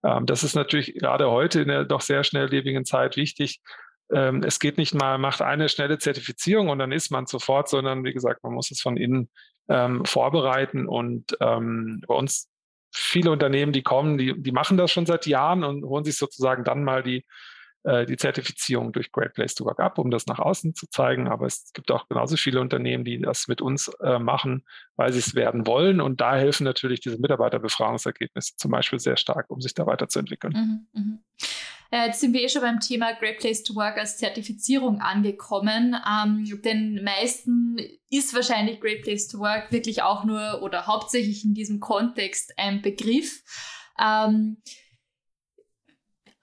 ähm, 0.05 0.27
das 0.27 0.45
ist 0.45 0.55
natürlich 0.55 0.95
gerade 0.95 1.31
heute 1.31 1.63
in 1.63 1.69
der 1.69 1.85
doch 1.85 2.03
sehr 2.03 2.25
schnelllebigen 2.25 2.85
Zeit 2.85 3.17
wichtig. 3.17 3.61
Ähm, 4.13 4.43
es 4.45 4.59
geht 4.59 4.77
nicht 4.77 4.95
mal, 4.95 5.17
macht 5.17 5.41
eine 5.41 5.71
schnelle 5.71 5.99
Zertifizierung 5.99 6.69
und 6.69 6.79
dann 6.79 6.93
ist 6.93 7.11
man 7.11 7.25
sofort, 7.27 7.71
sondern 7.71 8.05
wie 8.05 8.13
gesagt, 8.13 8.43
man 8.43 8.53
muss 8.53 8.71
es 8.71 8.83
von 8.83 8.99
innen 8.99 9.31
ähm, 9.69 10.05
vorbereiten. 10.05 10.87
Und 10.87 11.39
ähm, 11.41 12.03
bei 12.07 12.15
uns 12.15 12.51
viele 12.95 13.31
Unternehmen, 13.31 13.73
die 13.73 13.83
kommen, 13.83 14.19
die, 14.19 14.41
die 14.41 14.53
machen 14.53 14.77
das 14.77 14.91
schon 14.91 15.07
seit 15.07 15.27
Jahren 15.27 15.65
und 15.65 15.85
holen 15.85 16.05
sich 16.05 16.17
sozusagen 16.17 16.65
dann 16.65 16.85
mal 16.85 17.03
die, 17.03 17.25
äh, 17.85 18.07
die 18.07 18.17
Zertifizierung 18.17 18.93
durch 18.93 19.13
Great 19.13 19.35
Place 19.35 19.55
to 19.55 19.65
Work 19.65 19.81
ab, 19.81 19.99
um 19.99 20.11
das 20.11 20.27
nach 20.27 20.39
außen 20.39 20.75
zu 20.75 20.87
zeigen. 20.89 21.29
Aber 21.29 21.47
es 21.47 21.73
gibt 21.75 21.91
auch 21.91 22.09
genauso 22.09 22.37
viele 22.37 22.61
Unternehmen, 22.61 23.05
die 23.05 23.21
das 23.21 23.49
mit 23.49 23.61
uns 23.61 23.89
äh, 24.01 24.19
machen, 24.19 24.65
weil 24.97 25.13
sie 25.13 25.19
es 25.19 25.35
werden 25.35 25.67
wollen. 25.67 26.01
Und 26.01 26.21
da 26.21 26.37
helfen 26.37 26.65
natürlich 26.65 27.01
diese 27.01 27.19
Mitarbeiterbefragungsergebnisse 27.19 28.57
zum 28.57 28.71
Beispiel 28.71 28.99
sehr 28.99 29.17
stark, 29.17 29.51
um 29.51 29.61
sich 29.61 29.75
da 29.75 29.87
weiterzuentwickeln. 29.87 30.87
Mhm, 30.95 31.01
mh. 31.01 31.19
Äh, 31.95 32.07
jetzt 32.07 32.21
sind 32.21 32.33
wir 32.33 32.43
eh 32.43 32.49
schon 32.49 32.63
beim 32.63 32.81
Thema 32.81 33.13
Great 33.13 33.39
Place 33.39 33.63
to 33.63 33.77
Work 33.77 33.99
als 33.99 34.17
Zertifizierung 34.17 35.01
angekommen. 35.01 35.95
Ähm, 35.95 36.61
den 36.65 37.05
meisten 37.05 37.77
ist 38.11 38.35
wahrscheinlich 38.35 38.81
Great 38.81 39.03
Place 39.03 39.29
to 39.29 39.39
Work 39.39 39.71
wirklich 39.71 40.03
auch 40.03 40.25
nur 40.25 40.61
oder 40.63 40.89
hauptsächlich 40.89 41.45
in 41.45 41.55
diesem 41.55 41.79
Kontext 41.79 42.53
ein 42.57 42.83
Begriff. 42.83 43.45
Ähm, 43.97 44.57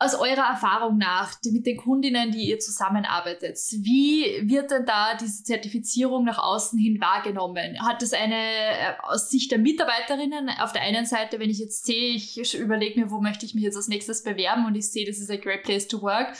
aus 0.01 0.15
eurer 0.15 0.49
Erfahrung 0.49 0.97
nach, 0.97 1.37
mit 1.45 1.67
den 1.67 1.77
Kundinnen, 1.77 2.31
die 2.31 2.49
ihr 2.49 2.57
zusammenarbeitet, 2.57 3.55
wie 3.83 4.49
wird 4.49 4.71
denn 4.71 4.83
da 4.83 5.15
diese 5.15 5.43
Zertifizierung 5.43 6.23
nach 6.25 6.39
außen 6.39 6.79
hin 6.79 6.99
wahrgenommen? 6.99 7.79
Hat 7.85 8.01
es 8.01 8.11
eine 8.11 8.35
äh, 8.35 8.93
aus 9.03 9.29
Sicht 9.29 9.51
der 9.51 9.59
Mitarbeiterinnen 9.59 10.49
auf 10.59 10.71
der 10.71 10.81
einen 10.81 11.05
Seite, 11.05 11.39
wenn 11.39 11.51
ich 11.51 11.59
jetzt 11.59 11.85
sehe, 11.85 12.15
ich 12.15 12.57
überlege 12.57 12.99
mir, 12.99 13.11
wo 13.11 13.21
möchte 13.21 13.45
ich 13.45 13.53
mich 13.53 13.63
jetzt 13.63 13.75
als 13.75 13.89
nächstes 13.89 14.23
bewerben 14.23 14.65
und 14.65 14.73
ich 14.73 14.91
sehe, 14.91 15.05
das 15.05 15.19
ist 15.19 15.29
ein 15.29 15.39
great 15.39 15.61
place 15.61 15.87
to 15.87 16.01
work, 16.01 16.35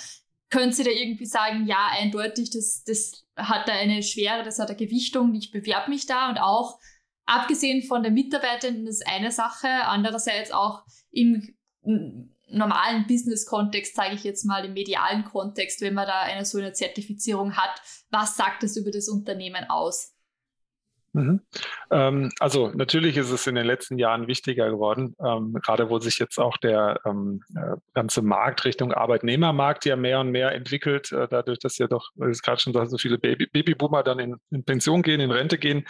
können 0.50 0.72
Sie 0.72 0.84
da 0.84 0.90
irgendwie 0.90 1.28
sagen, 1.28 1.68
ja, 1.68 1.88
eindeutig, 2.00 2.50
das, 2.50 2.84
das 2.84 3.24
hat 3.36 3.68
da 3.68 3.74
eine 3.74 4.02
Schwere, 4.02 4.44
das 4.44 4.58
hat 4.58 4.70
eine 4.70 4.78
Gewichtung, 4.78 5.36
ich 5.36 5.52
bewerbe 5.52 5.92
mich 5.92 6.08
da 6.08 6.30
und 6.30 6.40
auch 6.40 6.80
abgesehen 7.28 7.84
von 7.84 8.02
der 8.02 8.12
Mitarbeiterin 8.12 8.88
ist 8.88 9.06
eine 9.08 9.32
Sache, 9.32 9.68
andererseits 9.86 10.52
auch 10.52 10.82
im 11.12 11.56
normalen 12.52 13.08
Business-Kontext, 13.08 13.96
sage 13.96 14.16
ich 14.16 14.24
jetzt 14.24 14.46
mal, 14.46 14.66
im 14.66 14.74
medialen 14.74 15.24
Kontext, 15.26 15.82
wenn 15.82 15.94
man 15.94 16.08
da 16.08 16.22
eine 16.22 16.46
so 16.46 16.58
eine 16.58 16.74
Zertifizierung 16.74 17.58
hat, 17.58 17.82
was 18.10 18.36
sagt 18.36 18.64
das 18.64 18.78
über 18.78 18.92
das 18.92 19.08
Unternehmen 19.08 19.70
aus? 19.70 20.14
Mhm. 21.14 21.42
Ähm, 21.92 22.32
also 22.40 22.70
natürlich 22.70 23.18
ist 23.18 23.32
es 23.32 23.46
in 23.46 23.56
den 23.56 23.66
letzten 23.66 23.98
Jahren 23.98 24.28
wichtiger 24.28 24.70
geworden, 24.70 25.16
ähm, 25.20 25.54
gerade 25.62 25.90
wo 25.90 26.00
sich 26.00 26.20
jetzt 26.20 26.40
auch 26.40 26.56
der 26.56 27.02
ähm, 27.06 27.42
äh, 27.54 27.76
ganze 27.94 28.22
Markt 28.22 28.64
Richtung 28.64 28.94
Arbeitnehmermarkt 28.94 29.86
ja 29.86 29.98
mehr 29.98 30.22
und 30.22 30.32
mehr 30.32 30.54
entwickelt, 30.54 31.12
äh, 31.12 31.28
dadurch, 31.30 31.60
dass 31.60 31.78
ja 31.78 31.88
doch, 31.88 32.12
wie 32.16 32.30
es 32.30 32.42
gerade 32.42 32.62
schon 32.62 32.88
so 32.88 32.98
viele 32.98 33.18
Baby 33.18 33.48
Babyboomer 33.48 34.04
dann 34.04 34.20
in, 34.20 34.38
in, 34.52 34.64
Pension 34.64 35.02
gehen, 35.02 35.20
in 35.20 35.32
Rente 35.32 35.58
gehen, 35.58 35.86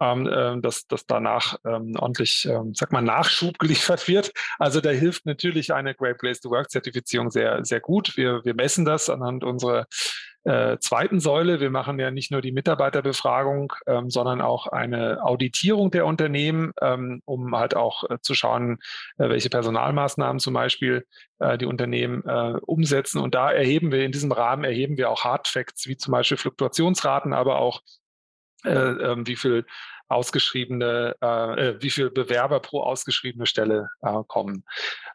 ähm, 0.00 0.26
äh, 0.26 0.60
dass, 0.60 0.86
dass 0.86 1.06
danach 1.06 1.58
ähm, 1.64 1.94
ordentlich, 1.98 2.46
ähm, 2.50 2.74
sag 2.74 2.92
mal, 2.92 3.02
Nachschub 3.02 3.58
geliefert 3.58 4.08
wird. 4.08 4.32
Also 4.58 4.80
da 4.80 4.90
hilft 4.90 5.26
natürlich 5.26 5.72
eine 5.72 5.94
Great 5.94 6.18
Place 6.18 6.40
to 6.40 6.50
Work 6.50 6.70
Zertifizierung 6.70 7.30
sehr, 7.30 7.64
sehr 7.64 7.80
gut. 7.80 8.16
Wir, 8.16 8.44
wir 8.44 8.54
messen 8.54 8.84
das 8.84 9.10
anhand 9.10 9.44
unserer 9.44 9.86
äh, 10.44 10.78
zweiten 10.78 11.20
Säule. 11.20 11.60
Wir 11.60 11.70
machen 11.70 11.98
ja 11.98 12.10
nicht 12.10 12.30
nur 12.30 12.40
die 12.40 12.52
Mitarbeiterbefragung, 12.52 13.72
ähm, 13.86 14.08
sondern 14.08 14.40
auch 14.40 14.66
eine 14.66 15.22
Auditierung 15.22 15.90
der 15.90 16.06
Unternehmen, 16.06 16.72
ähm, 16.80 17.20
um 17.24 17.54
halt 17.56 17.76
auch 17.76 18.04
äh, 18.08 18.18
zu 18.22 18.34
schauen, 18.34 18.78
äh, 19.18 19.28
welche 19.28 19.50
Personalmaßnahmen 19.50 20.40
zum 20.40 20.54
Beispiel 20.54 21.04
äh, 21.38 21.58
die 21.58 21.66
Unternehmen 21.66 22.22
äh, 22.24 22.54
umsetzen. 22.62 23.20
Und 23.20 23.34
da 23.34 23.50
erheben 23.50 23.92
wir 23.92 24.04
in 24.04 24.12
diesem 24.12 24.32
Rahmen 24.32 24.64
erheben 24.64 24.96
wir 24.96 25.10
auch 25.10 25.24
Hardfacts, 25.24 25.86
wie 25.86 25.96
zum 25.96 26.12
Beispiel 26.12 26.38
Fluktuationsraten, 26.38 27.32
aber 27.32 27.58
auch 27.58 27.82
äh, 28.64 28.70
ähm, 28.70 29.26
wie 29.26 29.36
viel 29.36 29.64
ausgeschriebene, 30.08 31.16
äh, 31.20 31.74
wie 31.80 31.90
viel 31.90 32.10
Bewerber 32.10 32.60
pro 32.60 32.80
ausgeschriebene 32.80 33.46
Stelle 33.46 33.90
äh, 34.02 34.22
kommen. 34.26 34.64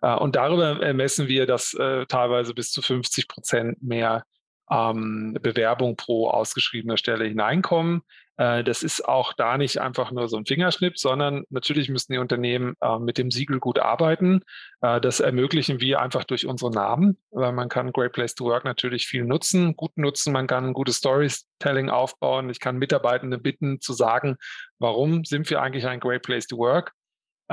Äh, 0.01 0.15
und 0.15 0.35
darüber 0.35 0.93
messen 0.93 1.27
wir, 1.27 1.45
dass 1.45 1.73
äh, 1.73 2.05
teilweise 2.05 2.53
bis 2.53 2.71
zu 2.71 2.81
50 2.81 3.27
Prozent 3.27 3.81
mehr 3.81 4.25
ähm, 4.71 5.37
Bewerbung 5.41 5.95
pro 5.95 6.29
ausgeschriebener 6.29 6.97
Stelle 6.97 7.25
hineinkommen. 7.25 8.01
Äh, 8.37 8.63
das 8.63 8.83
ist 8.83 9.07
auch 9.07 9.33
da 9.33 9.57
nicht 9.57 9.79
einfach 9.79 10.11
nur 10.11 10.27
so 10.27 10.37
ein 10.37 10.45
Fingerschnipp, 10.45 10.97
sondern 10.97 11.43
natürlich 11.49 11.89
müssen 11.89 12.13
die 12.13 12.17
Unternehmen 12.17 12.75
äh, 12.81 12.97
mit 12.99 13.17
dem 13.17 13.31
Siegel 13.31 13.59
gut 13.59 13.79
arbeiten. 13.79 14.41
Äh, 14.81 14.99
das 15.01 15.19
ermöglichen 15.19 15.79
wir 15.79 16.01
einfach 16.01 16.23
durch 16.23 16.45
unsere 16.47 16.71
Namen, 16.71 17.17
weil 17.31 17.51
man 17.51 17.69
kann 17.69 17.91
Great 17.91 18.13
Place 18.13 18.35
to 18.35 18.45
Work 18.45 18.65
natürlich 18.65 19.07
viel 19.07 19.23
nutzen, 19.25 19.75
gut 19.75 19.97
nutzen. 19.97 20.33
Man 20.33 20.47
kann 20.47 20.73
gutes 20.73 20.97
Storytelling 20.97 21.89
aufbauen. 21.89 22.49
Ich 22.49 22.59
kann 22.59 22.77
Mitarbeitende 22.77 23.37
bitten 23.37 23.79
zu 23.81 23.93
sagen, 23.93 24.37
warum 24.79 25.25
sind 25.25 25.49
wir 25.49 25.61
eigentlich 25.61 25.85
ein 25.85 25.99
Great 25.99 26.23
Place 26.23 26.47
to 26.47 26.57
Work? 26.57 26.93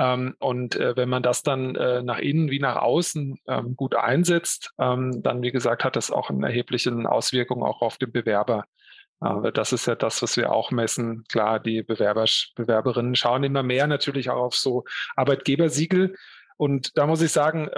Ähm, 0.01 0.35
und 0.39 0.75
äh, 0.77 0.95
wenn 0.95 1.09
man 1.09 1.21
das 1.21 1.43
dann 1.43 1.75
äh, 1.75 2.01
nach 2.01 2.17
innen 2.17 2.49
wie 2.49 2.59
nach 2.59 2.77
außen 2.77 3.37
ähm, 3.47 3.75
gut 3.75 3.93
einsetzt, 3.93 4.71
ähm, 4.79 5.21
dann, 5.21 5.43
wie 5.43 5.51
gesagt, 5.51 5.83
hat 5.83 5.95
das 5.95 6.09
auch 6.09 6.31
eine 6.31 6.47
erhebliche 6.47 6.91
Auswirkung 7.07 7.63
auch 7.63 7.81
auf 7.81 7.97
den 7.97 8.11
Bewerber. 8.11 8.65
Das 9.53 9.71
ist 9.71 9.85
ja 9.85 9.93
das, 9.93 10.23
was 10.23 10.35
wir 10.35 10.51
auch 10.51 10.71
messen. 10.71 11.25
Klar, 11.29 11.59
die 11.59 11.83
Bewerber, 11.83 12.25
Bewerberinnen 12.55 13.13
schauen 13.13 13.43
immer 13.43 13.61
mehr 13.61 13.85
natürlich 13.85 14.31
auch 14.31 14.45
auf 14.45 14.55
so 14.55 14.83
Arbeitgebersiegel. 15.15 16.15
Und 16.57 16.97
da 16.97 17.05
muss 17.05 17.21
ich 17.21 17.31
sagen, 17.31 17.69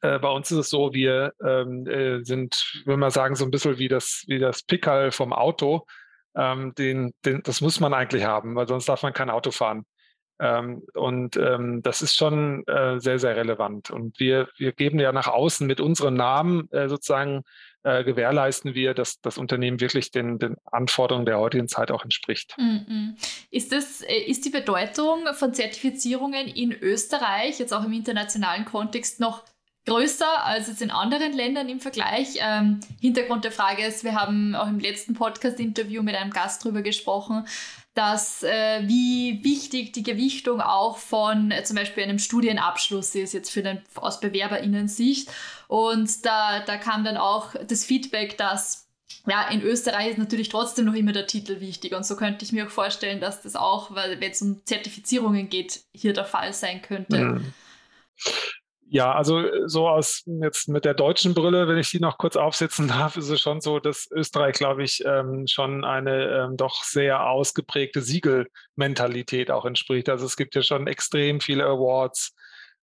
äh, 0.00 0.18
bei 0.18 0.30
uns 0.30 0.50
ist 0.50 0.56
es 0.56 0.70
so, 0.70 0.94
wir 0.94 1.34
ähm, 1.44 1.86
äh, 1.86 2.24
sind, 2.24 2.82
würde 2.86 2.96
man 2.96 3.10
sagen, 3.10 3.34
so 3.34 3.44
ein 3.44 3.50
bisschen 3.50 3.76
wie 3.76 3.88
das, 3.88 4.24
wie 4.26 4.38
das 4.38 4.62
Pickerl 4.62 5.12
vom 5.12 5.34
Auto. 5.34 5.84
Ähm, 6.34 6.74
den, 6.74 7.12
den, 7.26 7.42
das 7.42 7.60
muss 7.60 7.78
man 7.78 7.92
eigentlich 7.92 8.24
haben, 8.24 8.56
weil 8.56 8.66
sonst 8.66 8.88
darf 8.88 9.02
man 9.02 9.12
kein 9.12 9.28
Auto 9.28 9.50
fahren. 9.50 9.84
Ähm, 10.40 10.82
und 10.94 11.36
ähm, 11.36 11.82
das 11.82 12.02
ist 12.02 12.16
schon 12.16 12.66
äh, 12.66 12.98
sehr, 12.98 13.18
sehr 13.18 13.36
relevant. 13.36 13.90
Und 13.90 14.18
wir, 14.18 14.48
wir 14.56 14.72
geben 14.72 14.98
ja 14.98 15.12
nach 15.12 15.28
außen 15.28 15.66
mit 15.66 15.80
unserem 15.80 16.14
Namen 16.14 16.70
äh, 16.72 16.88
sozusagen 16.88 17.44
äh, 17.84 18.02
gewährleisten 18.02 18.74
wir, 18.74 18.94
dass 18.94 19.20
das 19.20 19.38
Unternehmen 19.38 19.78
wirklich 19.78 20.10
den, 20.10 20.38
den 20.38 20.56
Anforderungen 20.64 21.26
der 21.26 21.38
heutigen 21.38 21.68
Zeit 21.68 21.90
auch 21.90 22.02
entspricht. 22.02 22.54
Mm 22.56 23.12
Ist, 23.50 23.72
das, 23.72 24.00
äh, 24.00 24.22
ist 24.26 24.44
die 24.44 24.50
Bedeutung 24.50 25.20
von 25.34 25.52
Zertifizierungen 25.52 26.48
in 26.48 26.72
Österreich, 26.72 27.58
jetzt 27.58 27.72
auch 27.72 27.84
im 27.84 27.92
internationalen 27.92 28.64
Kontext, 28.64 29.20
noch 29.20 29.44
größer 29.86 30.44
als 30.44 30.68
jetzt 30.68 30.80
in 30.80 30.90
anderen 30.90 31.32
Ländern 31.34 31.68
im 31.68 31.78
Vergleich. 31.78 32.38
Ähm, 32.38 32.80
Hintergrund 33.00 33.44
der 33.44 33.52
Frage 33.52 33.84
ist, 33.84 34.02
wir 34.02 34.14
haben 34.14 34.54
auch 34.54 34.66
im 34.66 34.80
letzten 34.80 35.14
Podcast-Interview 35.14 36.02
mit 36.02 36.14
einem 36.14 36.30
Gast 36.30 36.64
darüber 36.64 36.80
gesprochen, 36.80 37.46
dass 37.94 38.42
äh, 38.42 38.82
wie 38.86 39.42
wichtig 39.44 39.92
die 39.92 40.02
Gewichtung 40.02 40.60
auch 40.60 40.98
von 40.98 41.50
äh, 41.52 41.62
zum 41.62 41.76
Beispiel 41.76 42.02
einem 42.02 42.18
Studienabschluss 42.18 43.14
ist, 43.14 43.32
jetzt 43.32 43.50
für 43.50 43.62
den, 43.62 43.82
aus 43.94 44.20
BewerberInnen-Sicht. 44.20 45.30
Und 45.68 46.26
da, 46.26 46.60
da 46.60 46.76
kam 46.76 47.04
dann 47.04 47.16
auch 47.16 47.54
das 47.68 47.84
Feedback, 47.84 48.36
dass 48.36 48.88
ja, 49.26 49.48
in 49.48 49.62
Österreich 49.62 50.10
ist 50.10 50.18
natürlich 50.18 50.48
trotzdem 50.48 50.84
noch 50.86 50.94
immer 50.94 51.12
der 51.12 51.26
Titel 51.26 51.60
wichtig. 51.60 51.94
Und 51.94 52.04
so 52.04 52.16
könnte 52.16 52.44
ich 52.44 52.52
mir 52.52 52.66
auch 52.66 52.70
vorstellen, 52.70 53.20
dass 53.20 53.42
das 53.42 53.56
auch, 53.56 53.94
wenn 53.94 54.20
es 54.22 54.42
um 54.42 54.60
Zertifizierungen 54.66 55.48
geht, 55.48 55.84
hier 55.92 56.12
der 56.12 56.24
Fall 56.24 56.52
sein 56.52 56.82
könnte. 56.82 57.18
Mhm. 57.18 57.52
Ja, 58.88 59.12
also 59.12 59.40
äh, 59.40 59.68
so 59.68 59.88
aus 59.88 60.22
jetzt 60.26 60.68
mit 60.68 60.84
der 60.84 60.94
deutschen 60.94 61.34
Brille, 61.34 61.68
wenn 61.68 61.78
ich 61.78 61.90
die 61.90 62.00
noch 62.00 62.18
kurz 62.18 62.36
aufsetzen 62.36 62.88
darf, 62.88 63.16
ist 63.16 63.28
es 63.28 63.40
schon 63.40 63.60
so, 63.60 63.80
dass 63.80 64.08
Österreich, 64.10 64.54
glaube 64.54 64.82
ich, 64.82 65.02
ähm, 65.04 65.46
schon 65.48 65.84
eine 65.84 66.44
ähm, 66.44 66.56
doch 66.56 66.82
sehr 66.82 67.26
ausgeprägte 67.26 68.02
Siegelmentalität 68.02 69.50
auch 69.50 69.64
entspricht. 69.64 70.08
Also 70.08 70.26
es 70.26 70.36
gibt 70.36 70.54
ja 70.54 70.62
schon 70.62 70.86
extrem 70.86 71.40
viele 71.40 71.64
Awards, 71.64 72.34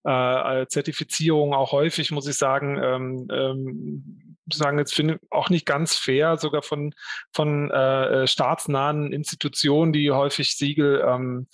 äh, 0.04 0.66
Zertifizierungen 0.68 1.54
auch 1.54 1.72
häufig, 1.72 2.12
muss 2.12 2.28
ich 2.28 2.36
sagen, 2.36 2.82
ähm, 2.84 3.28
ähm, 3.32 4.38
sagen 4.52 4.80
jetzt 4.80 4.96
finde 4.96 5.20
auch 5.30 5.50
nicht 5.50 5.66
ganz 5.66 5.96
fair, 5.96 6.38
sogar 6.38 6.64
von 6.64 6.94
von 7.34 7.70
äh, 7.70 8.28
staatsnahen 8.28 9.14
Institutionen, 9.14 9.94
die 9.94 10.12
häufig 10.12 10.58
Siegel 10.58 11.04
ähm, 11.08 11.48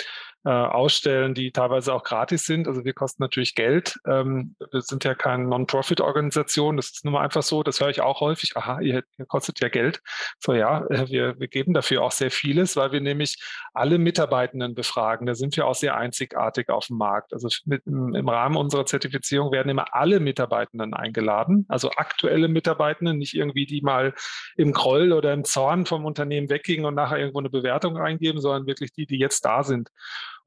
äh, 0.47 0.49
ausstellen, 0.49 1.33
die 1.33 1.51
teilweise 1.51 1.93
auch 1.93 2.05
gratis 2.05 2.45
sind. 2.45 2.69
Also 2.69 2.85
wir 2.85 2.93
kosten 2.93 3.21
natürlich 3.21 3.53
Geld. 3.53 3.99
Ähm, 4.07 4.55
wir 4.71 4.79
sind 4.79 5.03
ja 5.03 5.13
keine 5.13 5.43
Non-Profit-Organisation. 5.43 6.77
Das 6.77 6.91
ist 6.91 7.03
nun 7.03 7.15
mal 7.15 7.21
einfach 7.21 7.43
so. 7.43 7.63
Das 7.63 7.81
höre 7.81 7.89
ich 7.89 7.99
auch 7.99 8.21
häufig. 8.21 8.55
Aha, 8.55 8.79
ihr, 8.79 9.03
ihr 9.17 9.25
kostet 9.25 9.59
ja 9.59 9.67
Geld. 9.67 10.01
So 10.39 10.53
ja, 10.53 10.85
äh, 10.85 11.09
wir, 11.09 11.37
wir 11.37 11.49
geben 11.49 11.73
dafür 11.73 12.01
auch 12.01 12.13
sehr 12.13 12.31
vieles, 12.31 12.77
weil 12.77 12.93
wir 12.93 13.01
nämlich 13.01 13.43
alle 13.73 13.97
Mitarbeitenden 13.97 14.73
befragen. 14.73 15.27
Da 15.27 15.35
sind 15.35 15.57
wir 15.57 15.65
auch 15.65 15.75
sehr 15.75 15.97
einzigartig 15.97 16.69
auf 16.69 16.87
dem 16.87 16.95
Markt. 16.95 17.33
Also 17.33 17.49
mit, 17.65 17.85
im, 17.85 18.15
im 18.15 18.29
Rahmen 18.29 18.55
unserer 18.55 18.85
Zertifizierung 18.85 19.51
werden 19.51 19.67
immer 19.67 19.93
alle 19.95 20.21
Mitarbeitenden 20.21 20.93
eingeladen. 20.93 21.65
Also 21.67 21.91
aktuelle 21.91 22.47
Mitarbeitenden, 22.47 23.17
nicht 23.17 23.33
irgendwie 23.33 23.65
die 23.65 23.81
mal 23.81 24.13
im 24.55 24.71
Groll 24.71 25.11
oder 25.11 25.33
im 25.33 25.43
Zorn 25.43 25.85
vom 25.85 26.05
Unternehmen 26.05 26.49
weggingen 26.49 26.85
und 26.85 26.95
nachher 26.95 27.17
irgendwo 27.17 27.39
eine 27.39 27.49
Bewertung 27.49 27.97
eingeben, 27.97 28.39
sondern 28.39 28.65
wirklich 28.65 28.93
die, 28.93 29.05
die 29.05 29.19
jetzt 29.19 29.43
da 29.43 29.63
sind. 29.63 29.89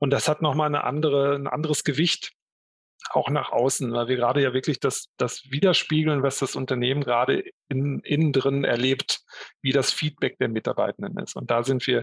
Und 0.00 0.10
das 0.10 0.28
hat 0.28 0.42
nochmal 0.42 0.66
eine 0.66 0.82
andere, 0.84 1.34
ein 1.36 1.46
anderes 1.46 1.84
Gewicht 1.84 2.32
auch 3.10 3.28
nach 3.28 3.50
außen, 3.50 3.92
weil 3.92 4.08
wir 4.08 4.16
gerade 4.16 4.42
ja 4.42 4.54
wirklich 4.54 4.80
das, 4.80 5.06
das 5.16 5.42
widerspiegeln, 5.50 6.22
was 6.22 6.38
das 6.38 6.56
Unternehmen 6.56 7.02
gerade 7.02 7.44
in, 7.68 8.00
innen 8.00 8.32
drin 8.32 8.64
erlebt, 8.64 9.20
wie 9.62 9.72
das 9.72 9.92
Feedback 9.92 10.38
der 10.38 10.48
Mitarbeitenden 10.48 11.16
ist. 11.18 11.36
Und 11.36 11.50
da 11.50 11.62
sind 11.62 11.86
wir 11.86 12.00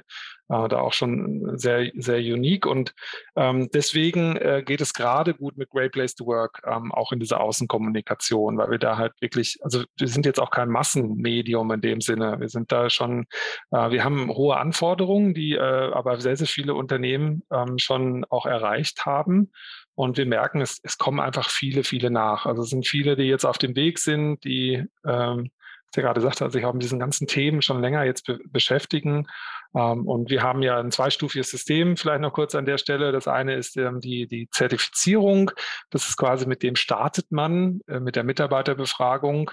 äh, 0.50 0.68
da 0.68 0.80
auch 0.80 0.94
schon 0.94 1.58
sehr, 1.58 1.92
sehr 1.96 2.20
unique. 2.20 2.66
Und 2.66 2.94
ähm, 3.36 3.70
deswegen 3.74 4.38
äh, 4.38 4.64
geht 4.66 4.82
es 4.82 4.94
gerade 4.94 5.34
gut 5.34 5.58
mit 5.58 5.70
Great 5.70 5.92
Place 5.92 6.16
to 6.16 6.26
Work, 6.26 6.62
ähm, 6.66 6.92
auch 6.92 7.12
in 7.12 7.20
dieser 7.20 7.42
Außenkommunikation, 7.42 8.58
weil 8.58 8.72
wir 8.72 8.80
da 8.80 8.98
halt 8.98 9.14
wirklich, 9.20 9.58
also 9.62 9.84
wir 9.98 10.08
sind 10.08 10.26
jetzt 10.26 10.40
auch 10.40 10.52
kein 10.52 10.70
Massenmedium 10.70 11.72
in 11.72 11.82
dem 11.82 12.02
Sinne. 12.02 12.40
Wir 12.40 12.50
sind 12.50 12.72
da 12.72 12.90
schon, 12.90 13.26
äh, 13.72 13.92
wir 13.92 14.04
haben 14.04 14.30
hohe 14.30 14.58
Anforderungen, 14.58 15.34
die 15.34 15.54
äh, 15.54 15.60
aber 15.60 16.20
sehr, 16.22 16.38
sehr 16.38 16.48
viele 16.48 16.74
Unternehmen 16.74 17.44
ähm, 17.52 17.78
schon 17.78 18.26
auch 18.26 18.46
erreicht 18.46 19.06
haben. 19.06 19.52
Und 19.98 20.16
wir 20.18 20.28
merken, 20.28 20.62
es, 20.62 20.80
es 20.84 21.00
kommen 21.00 21.20
einfach 21.20 21.50
viele, 21.50 21.84
viele 21.84 22.12
nach. 22.12 22.46
Also 22.46 22.62
es 22.62 22.70
sind 22.70 22.86
viele, 22.86 23.16
die 23.16 23.24
jetzt 23.24 23.46
auf 23.46 23.58
dem 23.58 23.76
Weg 23.76 23.98
sind, 23.98 24.44
die, 24.44 24.86
ähm, 25.04 25.50
was 25.88 25.98
ihr 25.98 26.04
gerade 26.04 26.22
sagte, 26.22 26.52
sich 26.52 26.66
auch 26.66 26.74
mit 26.74 26.84
diesen 26.84 27.00
ganzen 27.00 27.26
Themen 27.26 27.64
schon 27.64 27.82
länger 27.82 28.04
jetzt 28.04 28.28
be 28.28 28.38
beschäftigen 28.46 29.26
und 29.72 30.30
wir 30.30 30.44
haben 30.44 30.62
ja 30.62 30.80
ein 30.80 30.92
zweistufiges 30.92 31.50
System, 31.52 31.98
vielleicht 31.98 32.22
noch 32.22 32.34
kurz 32.34 32.56
an 32.56 32.66
der 32.66 32.78
Stelle. 32.78 33.12
Das 33.12 33.28
eine 33.28 33.56
ist 33.56 33.78
ähm, 33.78 34.00
die, 34.00 34.28
die 34.28 34.50
Zertifizierung. 34.50 35.52
Das 35.90 36.08
ist 36.08 36.18
quasi 36.18 36.46
mit 36.46 36.64
dem 36.64 36.76
startet 36.76 37.32
man, 37.32 37.82
äh, 37.88 38.00
mit 38.00 38.16
der 38.16 38.24
Mitarbeiterbefragung. 38.24 39.52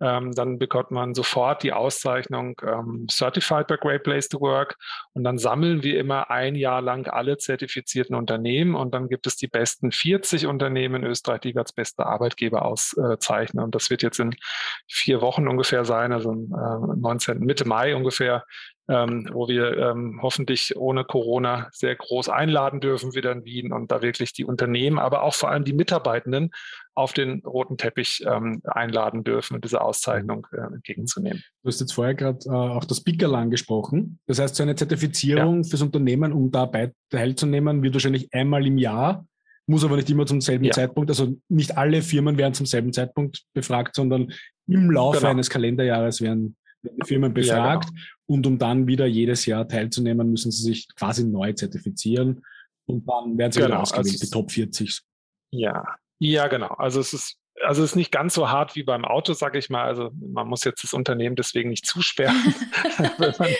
Ähm, 0.00 0.32
dann 0.32 0.58
bekommt 0.58 0.90
man 0.90 1.14
sofort 1.14 1.62
die 1.62 1.72
Auszeichnung 1.72 2.60
ähm, 2.62 3.06
Certified 3.08 3.68
by 3.68 3.76
Great 3.76 4.02
Place 4.02 4.28
to 4.28 4.40
Work. 4.40 4.76
Und 5.12 5.24
dann 5.24 5.38
sammeln 5.38 5.82
wir 5.82 5.98
immer 5.98 6.30
ein 6.30 6.56
Jahr 6.56 6.82
lang 6.82 7.08
alle 7.08 7.38
zertifizierten 7.38 8.16
Unternehmen. 8.16 8.74
Und 8.74 8.92
dann 8.92 9.08
gibt 9.08 9.26
es 9.26 9.36
die 9.36 9.46
besten 9.46 9.92
40 9.92 10.46
Unternehmen 10.46 11.02
in 11.02 11.10
Österreich, 11.10 11.40
die 11.40 11.54
wir 11.54 11.60
als 11.60 11.72
beste 11.72 12.06
Arbeitgeber 12.06 12.64
auszeichnen. 12.64 13.64
Und 13.64 13.74
das 13.74 13.88
wird 13.88 14.02
jetzt 14.02 14.18
in 14.18 14.34
vier 14.88 15.20
Wochen 15.20 15.46
ungefähr 15.46 15.84
sein, 15.84 16.12
also 16.12 16.32
äh, 16.32 16.96
19. 16.96 17.38
Mitte 17.38 17.66
Mai 17.66 17.94
ungefähr 17.94 18.44
ähm, 18.88 19.28
wo 19.32 19.48
wir 19.48 19.78
ähm, 19.78 20.20
hoffentlich 20.22 20.76
ohne 20.76 21.04
Corona 21.04 21.68
sehr 21.72 21.94
groß 21.96 22.28
einladen 22.28 22.80
dürfen 22.80 23.14
wieder 23.14 23.32
in 23.32 23.44
Wien 23.44 23.72
und 23.72 23.90
da 23.90 24.02
wirklich 24.02 24.32
die 24.32 24.44
Unternehmen, 24.44 24.98
aber 24.98 25.22
auch 25.22 25.34
vor 25.34 25.50
allem 25.50 25.64
die 25.64 25.72
Mitarbeitenden 25.72 26.50
auf 26.94 27.12
den 27.12 27.40
roten 27.44 27.76
Teppich 27.76 28.24
ähm, 28.26 28.60
einladen 28.64 29.24
dürfen, 29.24 29.60
diese 29.60 29.80
Auszeichnung 29.80 30.46
äh, 30.52 30.60
entgegenzunehmen. 30.60 31.42
Du 31.62 31.68
hast 31.68 31.80
jetzt 31.80 31.92
vorher 31.92 32.14
gerade 32.14 32.38
äh, 32.46 32.50
auch 32.50 32.84
das 32.84 33.02
Pickerl 33.02 33.34
angesprochen. 33.34 34.18
Das 34.26 34.38
heißt, 34.38 34.54
so 34.54 34.62
eine 34.62 34.76
Zertifizierung 34.76 35.62
ja. 35.62 35.68
fürs 35.68 35.82
Unternehmen, 35.82 36.32
um 36.32 36.50
dabei 36.50 36.92
teilzunehmen, 37.10 37.82
wird 37.82 37.94
wahrscheinlich 37.94 38.32
einmal 38.32 38.66
im 38.66 38.78
Jahr 38.78 39.26
muss 39.66 39.82
aber 39.82 39.96
nicht 39.96 40.10
immer 40.10 40.26
zum 40.26 40.42
selben 40.42 40.64
ja. 40.64 40.72
Zeitpunkt. 40.72 41.10
Also 41.10 41.36
nicht 41.48 41.78
alle 41.78 42.02
Firmen 42.02 42.36
werden 42.36 42.52
zum 42.52 42.66
selben 42.66 42.92
Zeitpunkt 42.92 43.44
befragt, 43.54 43.94
sondern 43.94 44.30
im 44.66 44.90
Laufe 44.90 45.20
genau. 45.20 45.30
eines 45.30 45.48
Kalenderjahres 45.48 46.20
werden 46.20 46.56
Firmen 47.04 47.34
befragt. 47.34 47.84
Ja, 47.84 47.90
genau. 47.90 48.02
Und 48.26 48.46
um 48.46 48.58
dann 48.58 48.86
wieder 48.86 49.06
jedes 49.06 49.46
Jahr 49.46 49.68
teilzunehmen, 49.68 50.30
müssen 50.30 50.50
sie 50.50 50.62
sich 50.62 50.88
quasi 50.94 51.24
neu 51.24 51.52
zertifizieren. 51.52 52.42
Und 52.86 53.08
dann 53.08 53.36
werden 53.38 53.52
sie 53.52 53.60
genau. 53.60 53.72
wieder 53.72 53.82
ausgewählt, 53.82 54.06
also 54.06 54.24
die 54.24 54.30
Top 54.30 54.50
40. 54.50 55.02
Ja, 55.50 55.84
ja, 56.18 56.46
genau. 56.48 56.68
Also 56.68 57.00
es 57.00 57.12
ist 57.12 57.38
also 57.62 57.84
es 57.84 57.90
ist 57.90 57.96
nicht 57.96 58.10
ganz 58.10 58.34
so 58.34 58.50
hart 58.50 58.74
wie 58.74 58.82
beim 58.82 59.04
Auto, 59.04 59.32
sage 59.32 59.58
ich 59.58 59.70
mal. 59.70 59.84
Also 59.84 60.10
man 60.14 60.48
muss 60.48 60.64
jetzt 60.64 60.82
das 60.82 60.92
Unternehmen 60.92 61.36
deswegen 61.36 61.70
nicht 61.70 61.86
zusperren, 61.86 62.36
wenn, 62.98 63.34
man, 63.38 63.50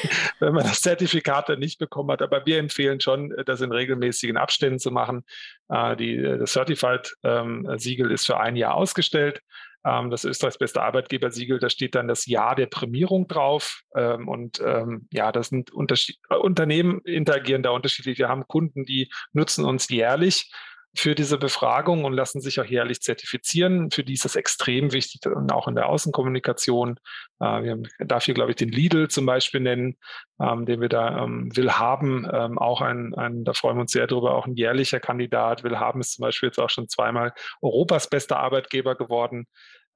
wenn, 0.41 0.55
man, 0.55 0.65
das 0.65 0.83
Zertifikat 0.83 1.49
dann 1.49 1.61
nicht 1.61 1.79
bekommen 1.79 2.11
hat. 2.11 2.23
Aber 2.23 2.45
wir 2.45 2.59
empfehlen 2.59 3.01
schon, 3.01 3.33
das 3.47 3.61
in 3.61 3.73
regelmäßigen 3.73 4.37
Abständen 4.37 4.79
zu 4.79 4.91
machen. 4.91 5.25
Äh, 5.69 5.97
die, 5.97 6.21
das 6.21 6.53
Certified-Siegel 6.53 8.07
ähm, 8.07 8.13
ist 8.13 8.27
für 8.27 8.41
ein 8.41 8.57
Jahr 8.57 8.75
ausgestellt 8.75 9.43
ähm, 9.85 10.11
das 10.11 10.25
Österreichs 10.25 10.59
beste 10.59 10.83
Arbeitgebersiegel, 10.83 11.59
da 11.59 11.69
steht 11.69 11.95
dann 11.95 12.09
das 12.09 12.27
Jahr 12.27 12.55
der 12.55 12.67
Prämierung 12.67 13.29
drauf. 13.29 13.83
Ähm, 13.95 14.29
und 14.29 14.61
ähm, 14.65 15.09
ja, 15.13 15.33
das 15.33 15.49
sind 15.49 15.73
Unterschied 15.73 16.19
äh, 16.31 16.37
Unternehmen 16.37 17.01
interagieren 17.03 17.63
da 17.63 17.71
unterschiedlich. 17.71 18.19
Wir 18.19 18.29
haben 18.29 18.47
Kunden, 18.47 18.85
die 18.85 19.11
nutzen 19.33 19.65
uns 19.65 19.89
jährlich 19.89 20.51
für 20.97 21.15
diese 21.15 21.39
Befragung 21.39 22.05
und 22.05 22.13
lassen 22.13 22.41
sich 22.41 22.61
auch 22.61 22.65
jährlich 22.65 23.01
zertifizieren. 23.01 23.91
Für 23.91 24.05
die 24.05 24.15
ist 24.15 24.25
das 24.25 24.37
extrem 24.37 24.93
wichtig 24.93 25.27
und 25.27 25.53
auch 25.53 25.67
in 25.67 25.75
der 25.75 25.89
Außenkommunikation. 25.89 27.01
Äh, 27.41 27.63
wir 27.63 27.83
darf 27.99 28.25
hier, 28.25 28.35
glaube 28.35 28.53
ich, 28.53 28.57
den 28.57 28.69
Lidl 28.69 29.09
zum 29.09 29.27
Beispiel 29.27 29.61
nennen, 29.61 29.97
ähm, 30.41 30.67
den 30.67 30.81
wir 30.81 30.89
da 30.89 31.25
ähm, 31.25 31.55
will 31.57 31.73
haben. 31.73 32.29
Ähm, 32.33 32.59
auch 32.59 32.81
ein, 32.81 33.15
ein, 33.15 33.45
da 33.45 33.55
freuen 33.55 33.77
wir 33.77 33.83
uns 33.83 33.93
sehr 33.93 34.07
drüber, 34.07 34.35
auch 34.35 34.47
ein 34.47 34.55
jährlicher 34.55 35.01
Kandidat. 35.01 35.65
Will 35.65 35.79
haben 35.79 36.01
ist 36.01 36.13
zum 36.13 36.23
Beispiel 36.23 36.49
jetzt 36.49 36.59
auch 36.59 36.71
schon 36.71 36.89
zweimal 36.89 37.33
Europas 37.61 38.09
bester 38.09 38.39
Arbeitgeber 38.39 38.95
geworden. 38.95 39.47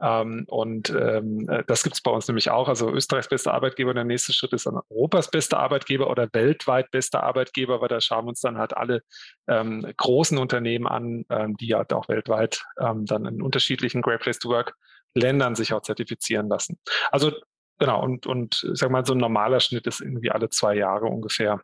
Ähm, 0.01 0.45
und 0.49 0.91
ähm, 0.91 1.49
äh, 1.49 1.65
das 1.67 1.83
gibt 1.83 1.97
es 1.97 2.03
bei 2.03 2.11
uns 2.11 2.29
nämlich 2.29 2.51
auch. 2.51 2.69
Also 2.69 2.91
Österreichs 2.91 3.29
bester 3.29 3.55
Arbeitgeber. 3.55 3.95
Der 3.95 4.05
nächste 4.05 4.33
Schritt 4.33 4.53
ist 4.53 4.67
dann 4.67 4.81
Europas 4.91 5.31
bester 5.31 5.59
Arbeitgeber 5.59 6.11
oder 6.11 6.29
weltweit 6.33 6.91
bester 6.91 7.23
Arbeitgeber, 7.23 7.81
weil 7.81 7.89
da 7.89 8.01
schauen 8.01 8.25
wir 8.27 8.31
uns 8.31 8.41
dann 8.41 8.59
halt 8.59 8.77
alle 8.77 9.03
ähm, 9.49 9.87
großen 9.97 10.39
Unternehmen 10.39 10.87
an, 10.87 11.25
ähm, 11.31 11.57
die 11.57 11.75
halt 11.75 11.93
auch 11.93 12.09
weltweit 12.09 12.65
ähm, 12.81 13.07
dann 13.07 13.27
in 13.27 13.43
unterschiedlichen 13.43 14.03
Great 14.03 14.21
Place 14.21 14.39
to 14.39 14.49
Work 14.49 14.75
Ländern 15.15 15.55
sich 15.55 15.73
auch 15.73 15.83
zertifizieren 15.83 16.49
lassen. 16.49 16.79
Also 17.11 17.33
genau, 17.79 18.03
und, 18.03 18.27
und 18.27 18.65
ich 18.73 18.79
sag 18.79 18.91
mal, 18.91 19.05
so 19.05 19.15
ein 19.15 19.19
normaler 19.19 19.61
Schnitt 19.61 19.87
ist 19.87 20.01
irgendwie 20.01 20.31
alle 20.31 20.49
zwei 20.51 20.75
Jahre 20.75 21.07
ungefähr 21.07 21.61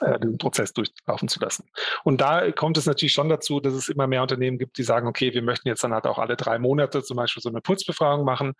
äh, 0.00 0.18
den 0.18 0.38
Prozess 0.38 0.72
durchlaufen 0.72 1.28
zu 1.28 1.40
lassen. 1.40 1.68
Und 2.04 2.20
da 2.20 2.50
kommt 2.52 2.78
es 2.78 2.86
natürlich 2.86 3.12
schon 3.12 3.28
dazu, 3.28 3.60
dass 3.60 3.74
es 3.74 3.88
immer 3.88 4.06
mehr 4.06 4.22
Unternehmen 4.22 4.58
gibt, 4.58 4.78
die 4.78 4.82
sagen, 4.82 5.06
okay, 5.06 5.34
wir 5.34 5.42
möchten 5.42 5.68
jetzt 5.68 5.84
dann 5.84 5.92
halt 5.92 6.06
auch 6.06 6.18
alle 6.18 6.36
drei 6.36 6.58
Monate 6.58 7.02
zum 7.02 7.16
Beispiel 7.16 7.42
so 7.42 7.50
eine 7.50 7.60
Putzbefragung 7.60 8.24
machen. 8.24 8.54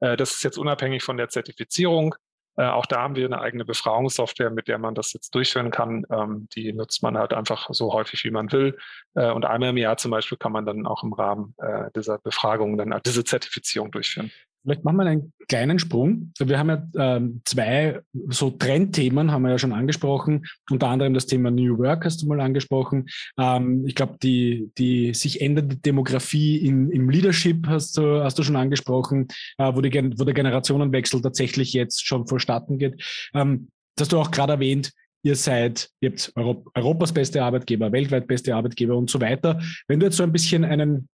Äh, 0.00 0.16
das 0.16 0.32
ist 0.32 0.44
jetzt 0.44 0.58
unabhängig 0.58 1.02
von 1.02 1.16
der 1.16 1.28
Zertifizierung. 1.28 2.14
Äh, 2.56 2.66
auch 2.66 2.84
da 2.84 3.00
haben 3.00 3.16
wir 3.16 3.24
eine 3.24 3.40
eigene 3.40 3.64
Befragungssoftware, 3.64 4.50
mit 4.50 4.68
der 4.68 4.76
man 4.76 4.94
das 4.94 5.14
jetzt 5.14 5.34
durchführen 5.34 5.70
kann. 5.70 6.04
Ähm, 6.10 6.48
die 6.54 6.74
nutzt 6.74 7.02
man 7.02 7.16
halt 7.16 7.32
einfach 7.32 7.68
so 7.72 7.94
häufig, 7.94 8.24
wie 8.24 8.30
man 8.30 8.52
will. 8.52 8.76
und 9.14 9.44
einmal 9.44 9.70
im 9.70 9.76
Jahr 9.76 9.96
zum 9.96 10.10
Beispiel 10.10 10.38
kann 10.38 10.52
man 10.52 10.66
dann 10.66 10.86
auch 10.86 11.02
im 11.02 11.12
Rahmen 11.12 11.54
dieser 11.94 12.18
Befragung 12.18 12.78
dann 12.78 12.98
diese 13.04 13.24
Zertifizierung 13.24 13.90
durchführen. 13.90 14.30
Vielleicht 14.62 14.84
machen 14.84 14.96
wir 14.96 15.06
einen 15.06 15.32
kleinen 15.48 15.78
Sprung. 15.78 16.32
Wir 16.38 16.58
haben 16.58 16.68
ja 16.68 16.86
ähm, 16.96 17.42
zwei 17.44 18.00
so 18.28 18.50
Trendthemen, 18.50 19.32
haben 19.32 19.42
wir 19.42 19.50
ja 19.50 19.58
schon 19.58 19.72
angesprochen. 19.72 20.44
Unter 20.70 20.88
anderem 20.88 21.14
das 21.14 21.26
Thema 21.26 21.50
New 21.50 21.78
Work 21.78 22.04
hast 22.04 22.22
du 22.22 22.26
mal 22.26 22.40
angesprochen. 22.40 23.08
Ähm, 23.38 23.84
ich 23.86 23.94
glaube, 23.94 24.16
die, 24.22 24.70
die 24.78 25.14
sich 25.14 25.40
ändernde 25.40 25.76
Demografie 25.76 26.56
in, 26.58 26.90
im 26.90 27.10
Leadership 27.10 27.66
hast 27.66 27.96
du, 27.96 28.22
hast 28.22 28.38
du 28.38 28.42
schon 28.42 28.56
angesprochen, 28.56 29.28
äh, 29.58 29.74
wo, 29.74 29.80
die, 29.80 29.92
wo 30.18 30.24
der 30.24 30.34
Generationenwechsel 30.34 31.20
tatsächlich 31.20 31.72
jetzt 31.72 32.06
schon 32.06 32.26
vonstatten 32.26 32.78
geht. 32.78 33.02
Ähm, 33.34 33.68
das 33.96 34.06
hast 34.06 34.12
du 34.12 34.18
auch 34.18 34.30
gerade 34.30 34.54
erwähnt, 34.54 34.92
ihr 35.22 35.36
seid, 35.36 35.90
ihr 36.00 36.10
habt 36.10 36.32
Europas 36.74 37.12
beste 37.12 37.42
Arbeitgeber, 37.42 37.92
weltweit 37.92 38.26
beste 38.26 38.54
Arbeitgeber 38.54 38.96
und 38.96 39.10
so 39.10 39.20
weiter. 39.20 39.60
Wenn 39.88 40.00
du 40.00 40.06
jetzt 40.06 40.16
so 40.16 40.22
ein 40.22 40.32
bisschen 40.32 40.64
einen 40.64 41.08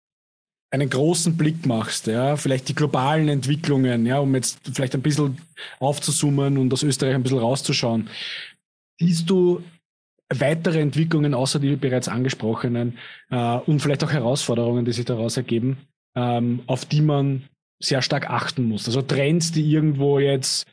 einen 0.70 0.90
großen 0.90 1.36
Blick 1.36 1.64
machst, 1.66 2.06
ja, 2.06 2.36
vielleicht 2.36 2.68
die 2.68 2.74
globalen 2.74 3.28
Entwicklungen, 3.28 4.04
ja, 4.04 4.18
um 4.18 4.34
jetzt 4.34 4.60
vielleicht 4.72 4.94
ein 4.94 5.02
bisschen 5.02 5.38
aufzusummen 5.80 6.58
und 6.58 6.72
aus 6.72 6.82
Österreich 6.82 7.14
ein 7.14 7.22
bisschen 7.22 7.38
rauszuschauen, 7.38 8.08
siehst 9.00 9.30
du 9.30 9.62
weitere 10.34 10.80
Entwicklungen 10.80 11.32
außer 11.32 11.58
die 11.58 11.76
bereits 11.76 12.08
angesprochenen 12.08 12.98
äh, 13.30 13.56
und 13.56 13.80
vielleicht 13.80 14.04
auch 14.04 14.12
Herausforderungen, 14.12 14.84
die 14.84 14.92
sich 14.92 15.06
daraus 15.06 15.38
ergeben, 15.38 15.78
ähm, 16.14 16.62
auf 16.66 16.84
die 16.84 17.00
man 17.00 17.48
sehr 17.82 18.02
stark 18.02 18.28
achten 18.28 18.64
muss. 18.64 18.86
Also 18.86 19.00
Trends, 19.02 19.52
die 19.52 19.70
irgendwo 19.70 20.18
jetzt, 20.18 20.66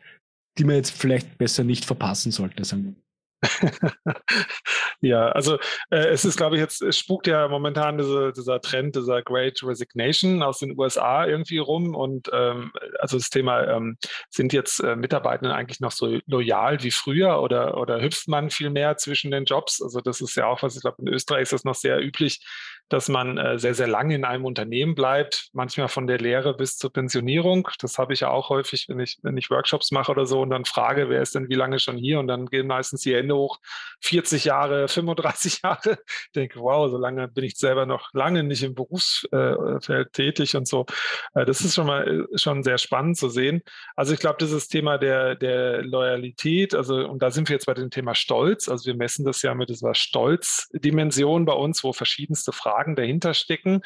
die 0.57 0.65
man 0.65 0.75
jetzt 0.75 0.91
vielleicht 0.91 1.37
besser 1.37 1.63
nicht 1.63 1.85
verpassen 1.85 2.31
sollte, 2.31 2.65
sagen 2.65 2.85
wir. 2.85 3.04
ja, 5.01 5.29
also 5.29 5.57
äh, 5.89 6.07
es 6.07 6.25
ist, 6.25 6.37
glaube 6.37 6.55
ich, 6.55 6.61
jetzt, 6.61 6.81
es 6.81 6.97
spukt 6.97 7.27
ja 7.27 7.47
momentan 7.47 7.97
diese, 7.97 8.31
dieser 8.31 8.61
Trend, 8.61 8.95
dieser 8.95 9.21
Great 9.21 9.61
Resignation 9.63 10.43
aus 10.43 10.59
den 10.59 10.77
USA 10.77 11.25
irgendwie 11.25 11.57
rum. 11.57 11.95
Und 11.95 12.29
ähm, 12.33 12.71
also 12.99 13.17
das 13.17 13.29
Thema, 13.29 13.65
ähm, 13.67 13.97
sind 14.29 14.53
jetzt 14.53 14.79
äh, 14.79 14.95
Mitarbeitenden 14.95 15.55
eigentlich 15.55 15.79
noch 15.79 15.91
so 15.91 16.19
loyal 16.25 16.83
wie 16.83 16.91
früher 16.91 17.41
oder, 17.41 17.77
oder 17.77 18.01
hüpft 18.01 18.27
man 18.27 18.49
viel 18.49 18.69
mehr 18.69 18.97
zwischen 18.97 19.31
den 19.31 19.45
Jobs? 19.45 19.81
Also 19.81 20.01
das 20.01 20.21
ist 20.21 20.35
ja 20.35 20.47
auch 20.47 20.63
was, 20.63 20.75
ich 20.75 20.81
glaube, 20.81 21.01
in 21.01 21.07
Österreich 21.07 21.43
ist 21.43 21.53
das 21.53 21.63
noch 21.63 21.75
sehr 21.75 22.01
üblich, 22.01 22.45
dass 22.89 23.09
man 23.09 23.37
äh, 23.37 23.57
sehr, 23.57 23.73
sehr 23.73 23.87
lange 23.87 24.15
in 24.15 24.25
einem 24.25 24.45
Unternehmen 24.45 24.93
bleibt, 24.93 25.49
manchmal 25.53 25.87
von 25.87 26.05
der 26.05 26.19
Lehre 26.19 26.55
bis 26.55 26.77
zur 26.77 26.93
Pensionierung. 26.93 27.67
Das 27.79 27.97
habe 27.97 28.13
ich 28.13 28.19
ja 28.19 28.29
auch 28.29 28.49
häufig, 28.49 28.85
wenn 28.89 28.99
ich, 28.99 29.17
wenn 29.23 29.37
ich 29.37 29.49
Workshops 29.49 29.91
mache 29.91 30.11
oder 30.11 30.25
so 30.25 30.41
und 30.41 30.51
dann 30.51 30.65
frage, 30.65 31.09
wer 31.09 31.21
ist 31.21 31.33
denn 31.33 31.49
wie 31.49 31.55
lange 31.55 31.79
schon 31.79 31.97
hier? 31.97 32.19
Und 32.19 32.27
dann 32.27 32.45
gehen 32.45 32.67
meistens 32.67 33.01
die 33.01 33.15
Hände 33.15 33.35
hoch, 33.35 33.59
40 34.01 34.45
Jahre, 34.45 34.87
35 34.95 35.61
Jahre. 35.63 35.97
Ich 36.07 36.31
denke, 36.35 36.59
wow, 36.59 36.89
so 36.89 36.97
lange 36.97 37.27
bin 37.27 37.43
ich 37.43 37.57
selber 37.57 37.87
noch 37.87 38.09
lange 38.13 38.43
nicht 38.43 38.61
im 38.61 38.75
Berufsfeld 38.75 40.13
tätig 40.13 40.55
und 40.55 40.67
so. 40.67 40.85
Äh, 41.33 41.45
das 41.45 41.61
ist 41.61 41.73
schon 41.73 41.87
mal 41.87 42.27
äh, 42.31 42.37
schon 42.37 42.61
sehr 42.61 42.77
spannend 42.77 43.17
zu 43.17 43.29
sehen. 43.29 43.61
Also 43.95 44.13
ich 44.13 44.19
glaube, 44.19 44.37
dieses 44.39 44.67
Thema 44.67 44.99
der, 44.99 45.35
der 45.35 45.81
Loyalität, 45.81 46.75
also 46.75 46.95
und 47.07 47.23
da 47.23 47.31
sind 47.31 47.49
wir 47.49 47.55
jetzt 47.55 47.65
bei 47.65 47.73
dem 47.73 47.89
Thema 47.89 48.13
Stolz. 48.13 48.69
Also 48.69 48.85
wir 48.85 48.95
messen 48.95 49.25
das 49.25 49.41
ja 49.41 49.55
mit 49.55 49.69
dieser 49.69 49.95
Stolzdimension 49.95 51.45
bei 51.45 51.53
uns, 51.53 51.83
wo 51.83 51.91
verschiedenste 51.91 52.51
Fragen 52.51 52.74
Fragen 52.75 52.95
dahinter 52.95 53.33
stecken. 53.33 53.81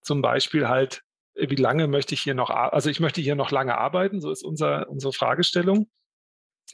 Zum 0.00 0.22
Beispiel 0.22 0.68
halt, 0.68 1.02
wie 1.34 1.56
lange 1.56 1.86
möchte 1.86 2.14
ich 2.14 2.20
hier 2.20 2.34
noch, 2.34 2.50
also 2.50 2.90
ich 2.90 3.00
möchte 3.00 3.20
hier 3.20 3.36
noch 3.36 3.50
lange 3.50 3.78
arbeiten, 3.78 4.20
so 4.20 4.30
ist 4.30 4.44
unser, 4.44 4.88
unsere 4.88 5.12
Fragestellung. 5.12 5.88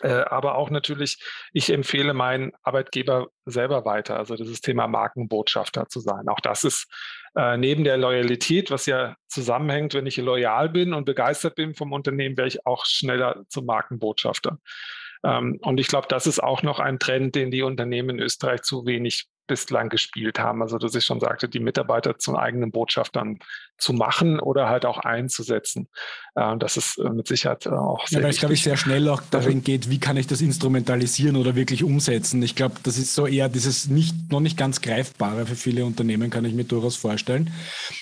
Äh, 0.00 0.08
aber 0.08 0.56
auch 0.56 0.70
natürlich, 0.70 1.18
ich 1.52 1.70
empfehle 1.70 2.14
meinen 2.14 2.52
Arbeitgeber 2.62 3.28
selber 3.46 3.84
weiter, 3.84 4.16
also 4.16 4.36
dieses 4.36 4.60
Thema 4.60 4.86
Markenbotschafter 4.86 5.88
zu 5.88 6.00
sein. 6.00 6.28
Auch 6.28 6.40
das 6.40 6.64
ist 6.64 6.86
äh, 7.34 7.56
neben 7.56 7.84
der 7.84 7.96
Loyalität, 7.96 8.70
was 8.70 8.86
ja 8.86 9.16
zusammenhängt, 9.28 9.94
wenn 9.94 10.06
ich 10.06 10.16
loyal 10.16 10.68
bin 10.68 10.94
und 10.94 11.04
begeistert 11.04 11.56
bin 11.56 11.74
vom 11.74 11.92
Unternehmen, 11.92 12.36
wäre 12.36 12.48
ich 12.48 12.64
auch 12.66 12.84
schneller 12.86 13.44
zum 13.48 13.66
Markenbotschafter. 13.66 14.58
Ähm, 15.24 15.58
und 15.62 15.80
ich 15.80 15.88
glaube, 15.88 16.06
das 16.08 16.26
ist 16.26 16.42
auch 16.42 16.62
noch 16.62 16.78
ein 16.78 16.98
Trend, 16.98 17.34
den 17.34 17.50
die 17.50 17.62
Unternehmen 17.62 18.10
in 18.10 18.20
Österreich 18.20 18.62
zu 18.62 18.86
wenig 18.86 19.26
bislang 19.48 19.88
gespielt 19.88 20.38
haben. 20.38 20.62
Also 20.62 20.78
dass 20.78 20.94
ich 20.94 21.04
schon 21.04 21.18
sagte, 21.18 21.48
die 21.48 21.58
Mitarbeiter 21.58 22.18
zu 22.18 22.38
eigenen 22.38 22.70
Botschaftern 22.70 23.40
zu 23.78 23.92
machen 23.92 24.40
oder 24.40 24.68
halt 24.68 24.84
auch 24.84 24.98
einzusetzen. 24.98 25.88
Äh, 26.34 26.56
das 26.58 26.76
ist 26.76 26.98
äh, 26.98 27.10
mit 27.10 27.28
Sicherheit 27.28 27.66
äh, 27.66 27.70
auch 27.70 28.06
sehr 28.06 28.18
Ja, 28.18 28.24
weil 28.24 28.30
es, 28.30 28.38
glaube 28.38 28.54
ich, 28.54 28.62
sehr 28.62 28.76
schnell 28.76 29.08
auch 29.08 29.22
darin 29.30 29.62
geht, 29.62 29.88
wie 29.88 30.00
kann 30.00 30.16
ich 30.16 30.26
das 30.26 30.40
instrumentalisieren 30.40 31.36
oder 31.36 31.54
wirklich 31.54 31.84
umsetzen. 31.84 32.42
Ich 32.42 32.56
glaube, 32.56 32.74
das 32.82 32.98
ist 32.98 33.14
so 33.14 33.26
eher 33.26 33.48
dieses 33.48 33.88
nicht, 33.88 34.30
noch 34.30 34.40
nicht 34.40 34.56
ganz 34.56 34.80
greifbare 34.80 35.46
für 35.46 35.54
viele 35.54 35.84
Unternehmen, 35.84 36.30
kann 36.30 36.44
ich 36.44 36.54
mir 36.54 36.64
durchaus 36.64 36.96
vorstellen. 36.96 37.50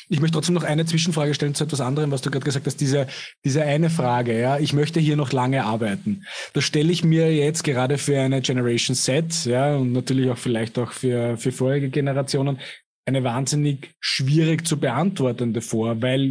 Ich 0.09 0.21
möchte 0.21 0.35
trotzdem 0.35 0.55
noch 0.55 0.65
eine 0.65 0.87
Zwischenfrage 0.87 1.35
stellen 1.35 1.55
zu 1.55 1.65
etwas 1.65 1.81
anderem, 1.81 2.11
was 2.11 2.23
du 2.23 2.31
gerade 2.31 2.45
gesagt 2.45 2.67
hast, 2.67 2.81
diese, 2.81 3.07
diese 3.45 3.63
eine 3.63 3.91
Frage, 3.91 4.39
ja, 4.41 4.59
ich 4.59 4.73
möchte 4.73 4.99
hier 4.99 5.17
noch 5.17 5.33
lange 5.33 5.65
arbeiten. 5.65 6.25
Das 6.55 6.65
stelle 6.65 6.91
ich 6.91 7.05
mir 7.05 7.35
jetzt 7.35 7.65
gerade 7.65 7.99
für 7.99 8.19
eine 8.19 8.41
Generation 8.41 8.97
Z, 8.97 9.45
ja, 9.45 9.77
und 9.77 9.93
natürlich 9.93 10.31
auch 10.31 10.39
vielleicht 10.39 10.79
auch 10.79 10.93
für, 10.93 11.36
für 11.37 11.53
vorherige 11.53 11.91
Generationen 11.91 12.59
eine 13.07 13.23
wahnsinnig 13.23 13.95
schwierig 14.01 14.67
zu 14.67 14.81
beantwortende 14.81 15.61
vor, 15.61 16.03
weil 16.03 16.23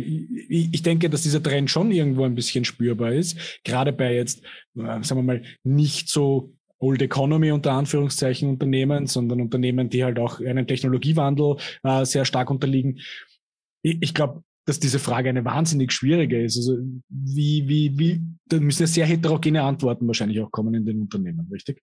ich 0.49 0.83
denke, 0.83 1.09
dass 1.09 1.23
dieser 1.23 1.41
Trend 1.41 1.71
schon 1.71 1.91
irgendwo 1.91 2.25
ein 2.25 2.35
bisschen 2.35 2.65
spürbar 2.65 3.13
ist, 3.13 3.61
gerade 3.63 3.93
bei 3.93 4.13
jetzt, 4.13 4.43
äh, 4.75 5.01
sagen 5.01 5.15
wir 5.15 5.23
mal, 5.23 5.43
nicht 5.63 6.09
so 6.09 6.53
Old 6.79 7.01
Economy 7.01 7.51
unter 7.51 7.71
Anführungszeichen 7.71 8.49
Unternehmen, 8.49 9.07
sondern 9.07 9.39
Unternehmen, 9.39 9.89
die 9.89 10.03
halt 10.03 10.19
auch 10.19 10.41
einem 10.41 10.67
Technologiewandel 10.67 11.55
äh, 11.83 12.03
sehr 12.03 12.25
stark 12.25 12.49
unterliegen. 12.51 12.99
Ich, 13.81 13.97
ich 14.01 14.13
glaube, 14.13 14.43
dass 14.65 14.79
diese 14.79 14.99
Frage 14.99 15.29
eine 15.29 15.45
wahnsinnig 15.45 15.93
schwierige 15.93 16.43
ist. 16.43 16.57
Also 16.57 16.77
wie, 17.07 17.67
wie, 17.69 17.97
wie, 17.97 18.21
da 18.47 18.59
müssen 18.59 18.83
ja 18.83 18.87
sehr 18.87 19.05
heterogene 19.05 19.63
Antworten 19.63 20.07
wahrscheinlich 20.07 20.41
auch 20.41 20.51
kommen 20.51 20.73
in 20.73 20.85
den 20.85 21.01
Unternehmen, 21.01 21.47
richtig? 21.51 21.81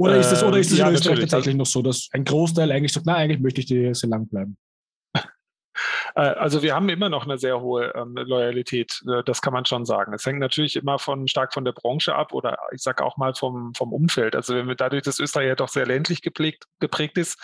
Oder 0.00 0.16
ist 0.16 0.32
es, 0.32 0.42
oder 0.42 0.58
ist 0.58 0.72
es 0.72 0.78
ähm, 0.78 0.86
in 0.88 0.94
Österreich 0.94 1.18
tatsächlich 1.20 1.56
noch 1.56 1.66
so, 1.66 1.82
dass 1.82 2.08
ein 2.12 2.24
Großteil 2.24 2.72
eigentlich 2.72 2.92
sagt, 2.92 3.04
na, 3.04 3.16
eigentlich 3.16 3.40
möchte 3.40 3.60
ich 3.60 3.66
dir 3.66 3.94
sehr 3.94 4.08
lang 4.08 4.26
bleiben? 4.28 4.56
Äh, 6.14 6.20
also 6.20 6.62
wir 6.62 6.74
haben 6.74 6.88
immer 6.88 7.08
noch 7.08 7.24
eine 7.24 7.38
sehr 7.38 7.60
hohe 7.60 7.92
ähm, 7.94 8.14
Loyalität, 8.16 9.02
äh, 9.06 9.22
das 9.24 9.42
kann 9.42 9.52
man 9.52 9.66
schon 9.66 9.84
sagen. 9.84 10.14
Es 10.14 10.24
hängt 10.24 10.38
natürlich 10.38 10.76
immer 10.76 10.98
von 10.98 11.28
stark 11.28 11.52
von 11.52 11.64
der 11.64 11.72
Branche 11.72 12.14
ab 12.14 12.32
oder 12.32 12.58
ich 12.72 12.82
sage 12.82 13.04
auch 13.04 13.16
mal 13.18 13.34
vom, 13.34 13.74
vom 13.74 13.92
Umfeld. 13.92 14.34
Also 14.34 14.54
wenn 14.54 14.68
wir 14.68 14.74
dadurch, 14.74 15.02
dass 15.02 15.20
Österreich 15.20 15.48
ja 15.48 15.54
doch 15.54 15.68
sehr 15.68 15.86
ländlich 15.86 16.22
geprägt, 16.22 16.64
geprägt 16.80 17.18
ist, 17.18 17.38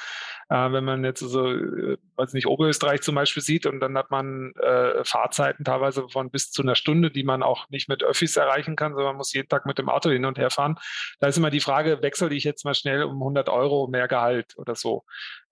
äh, 0.49 0.73
wenn 0.73 0.85
man 0.85 1.05
jetzt 1.05 1.21
so, 1.21 1.51
äh, 1.51 1.97
weiß 2.17 2.33
nicht, 2.33 2.47
Oberösterreich 2.47 3.03
zum 3.03 3.15
Beispiel 3.15 3.43
sieht 3.43 3.67
und 3.67 3.81
dann 3.81 3.97
hat 3.99 4.11
man 4.11 4.53
äh, 4.63 5.05
Fahrzeiten 5.05 5.65
teilweise 5.65 6.09
von 6.09 6.31
bis 6.31 6.51
zu 6.51 6.63
einer 6.63 6.77
Stunde, 6.77 7.11
die 7.11 7.25
man 7.25 7.43
auch 7.43 7.69
nicht 7.69 7.89
mit 7.89 8.03
Öffis 8.03 8.37
erreichen 8.37 8.77
kann, 8.77 8.93
sondern 8.93 9.11
man 9.13 9.17
muss 9.17 9.33
jeden 9.33 9.49
Tag 9.49 9.67
mit 9.67 9.79
dem 9.79 9.89
Auto 9.89 10.11
hin 10.11 10.25
und 10.25 10.39
her 10.39 10.51
fahren. 10.51 10.77
Da 11.21 11.29
ist 11.29 11.37
immer 11.37 11.51
die 11.51 11.61
Frage, 11.61 12.03
wechsle 12.03 12.33
ich 12.35 12.45
jetzt 12.45 12.65
mal 12.65 12.75
schnell 12.75 13.03
um 13.05 13.15
100 13.15 13.49
Euro 13.49 13.89
mehr 13.89 14.09
Gehalt 14.09 14.55
oder 14.57 14.75
so. 14.75 15.05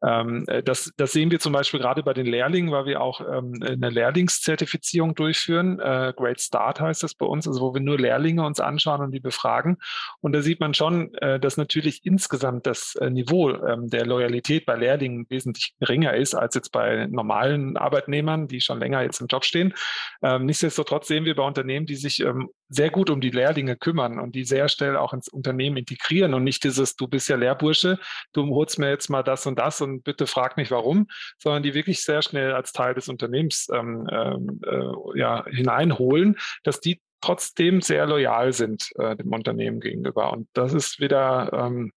Ähm, 0.04 0.44
äh, 0.48 0.62
das, 0.62 0.92
das 0.96 1.12
sehen 1.12 1.30
wir 1.30 1.40
zum 1.40 1.52
Beispiel 1.52 1.80
gerade 1.80 2.02
bei 2.02 2.12
den 2.12 2.26
Lehrlingen, 2.26 2.70
weil 2.70 2.84
wir 2.84 3.00
auch 3.00 3.20
ähm, 3.20 3.54
eine 3.64 3.90
Lehrlingszertifizierung 3.90 5.14
durchführen. 5.14 5.80
Äh, 5.80 6.12
Great 6.14 6.40
Start 6.40 6.80
heißt 6.80 7.02
das 7.02 7.14
bei 7.14 7.26
uns, 7.26 7.48
also 7.48 7.60
wo 7.60 7.74
wir 7.74 7.80
nur 7.80 7.98
Lehrlinge 7.98 8.44
uns 8.44 8.60
anschauen 8.60 9.00
und 9.00 9.12
die 9.12 9.20
befragen. 9.20 9.78
Und 10.20 10.32
da 10.32 10.42
sieht 10.42 10.60
man 10.60 10.74
schon, 10.74 11.14
äh, 11.14 11.40
dass 11.40 11.56
natürlich 11.56 12.04
insgesamt 12.04 12.66
das 12.66 12.96
äh, 12.96 13.08
Niveau 13.08 13.50
ähm, 13.50 13.88
der 13.88 14.04
Loyalität 14.04 14.66
bei 14.66 14.76
Lehrlingen 14.84 15.26
wesentlich 15.28 15.74
geringer 15.80 16.14
ist 16.14 16.34
als 16.34 16.54
jetzt 16.54 16.70
bei 16.70 17.06
normalen 17.06 17.76
Arbeitnehmern, 17.76 18.48
die 18.48 18.60
schon 18.60 18.78
länger 18.78 19.02
jetzt 19.02 19.20
im 19.20 19.26
Job 19.26 19.44
stehen. 19.44 19.74
Ähm, 20.22 20.46
nichtsdestotrotz 20.46 21.08
sehen 21.08 21.24
wir 21.24 21.34
bei 21.34 21.42
Unternehmen, 21.42 21.86
die 21.86 21.96
sich 21.96 22.20
ähm, 22.20 22.50
sehr 22.68 22.90
gut 22.90 23.10
um 23.10 23.20
die 23.20 23.30
Lehrlinge 23.30 23.76
kümmern 23.76 24.18
und 24.18 24.34
die 24.34 24.44
sehr 24.44 24.68
schnell 24.68 24.96
auch 24.96 25.12
ins 25.12 25.28
Unternehmen 25.28 25.76
integrieren 25.76 26.34
und 26.34 26.44
nicht 26.44 26.64
dieses, 26.64 26.96
du 26.96 27.08
bist 27.08 27.28
ja 27.28 27.36
Lehrbursche, 27.36 27.98
du 28.32 28.46
holst 28.48 28.78
mir 28.78 28.90
jetzt 28.90 29.08
mal 29.08 29.22
das 29.22 29.46
und 29.46 29.58
das 29.58 29.80
und 29.80 30.02
bitte 30.02 30.26
frag 30.26 30.56
mich 30.56 30.70
warum, 30.70 31.06
sondern 31.38 31.62
die 31.62 31.74
wirklich 31.74 32.04
sehr 32.04 32.22
schnell 32.22 32.52
als 32.52 32.72
Teil 32.72 32.94
des 32.94 33.08
Unternehmens 33.08 33.68
ähm, 33.72 34.06
ähm 34.10 34.60
äh, 34.66 35.18
ja, 35.18 35.44
hineinholen, 35.46 36.36
dass 36.62 36.80
die 36.80 37.00
trotzdem 37.20 37.80
sehr 37.80 38.06
loyal 38.06 38.52
sind 38.52 38.90
äh, 38.96 39.16
dem 39.16 39.32
Unternehmen 39.32 39.80
gegenüber. 39.80 40.32
Und 40.32 40.48
das 40.52 40.74
ist 40.74 41.00
wieder 41.00 41.50
ähm, 41.52 41.92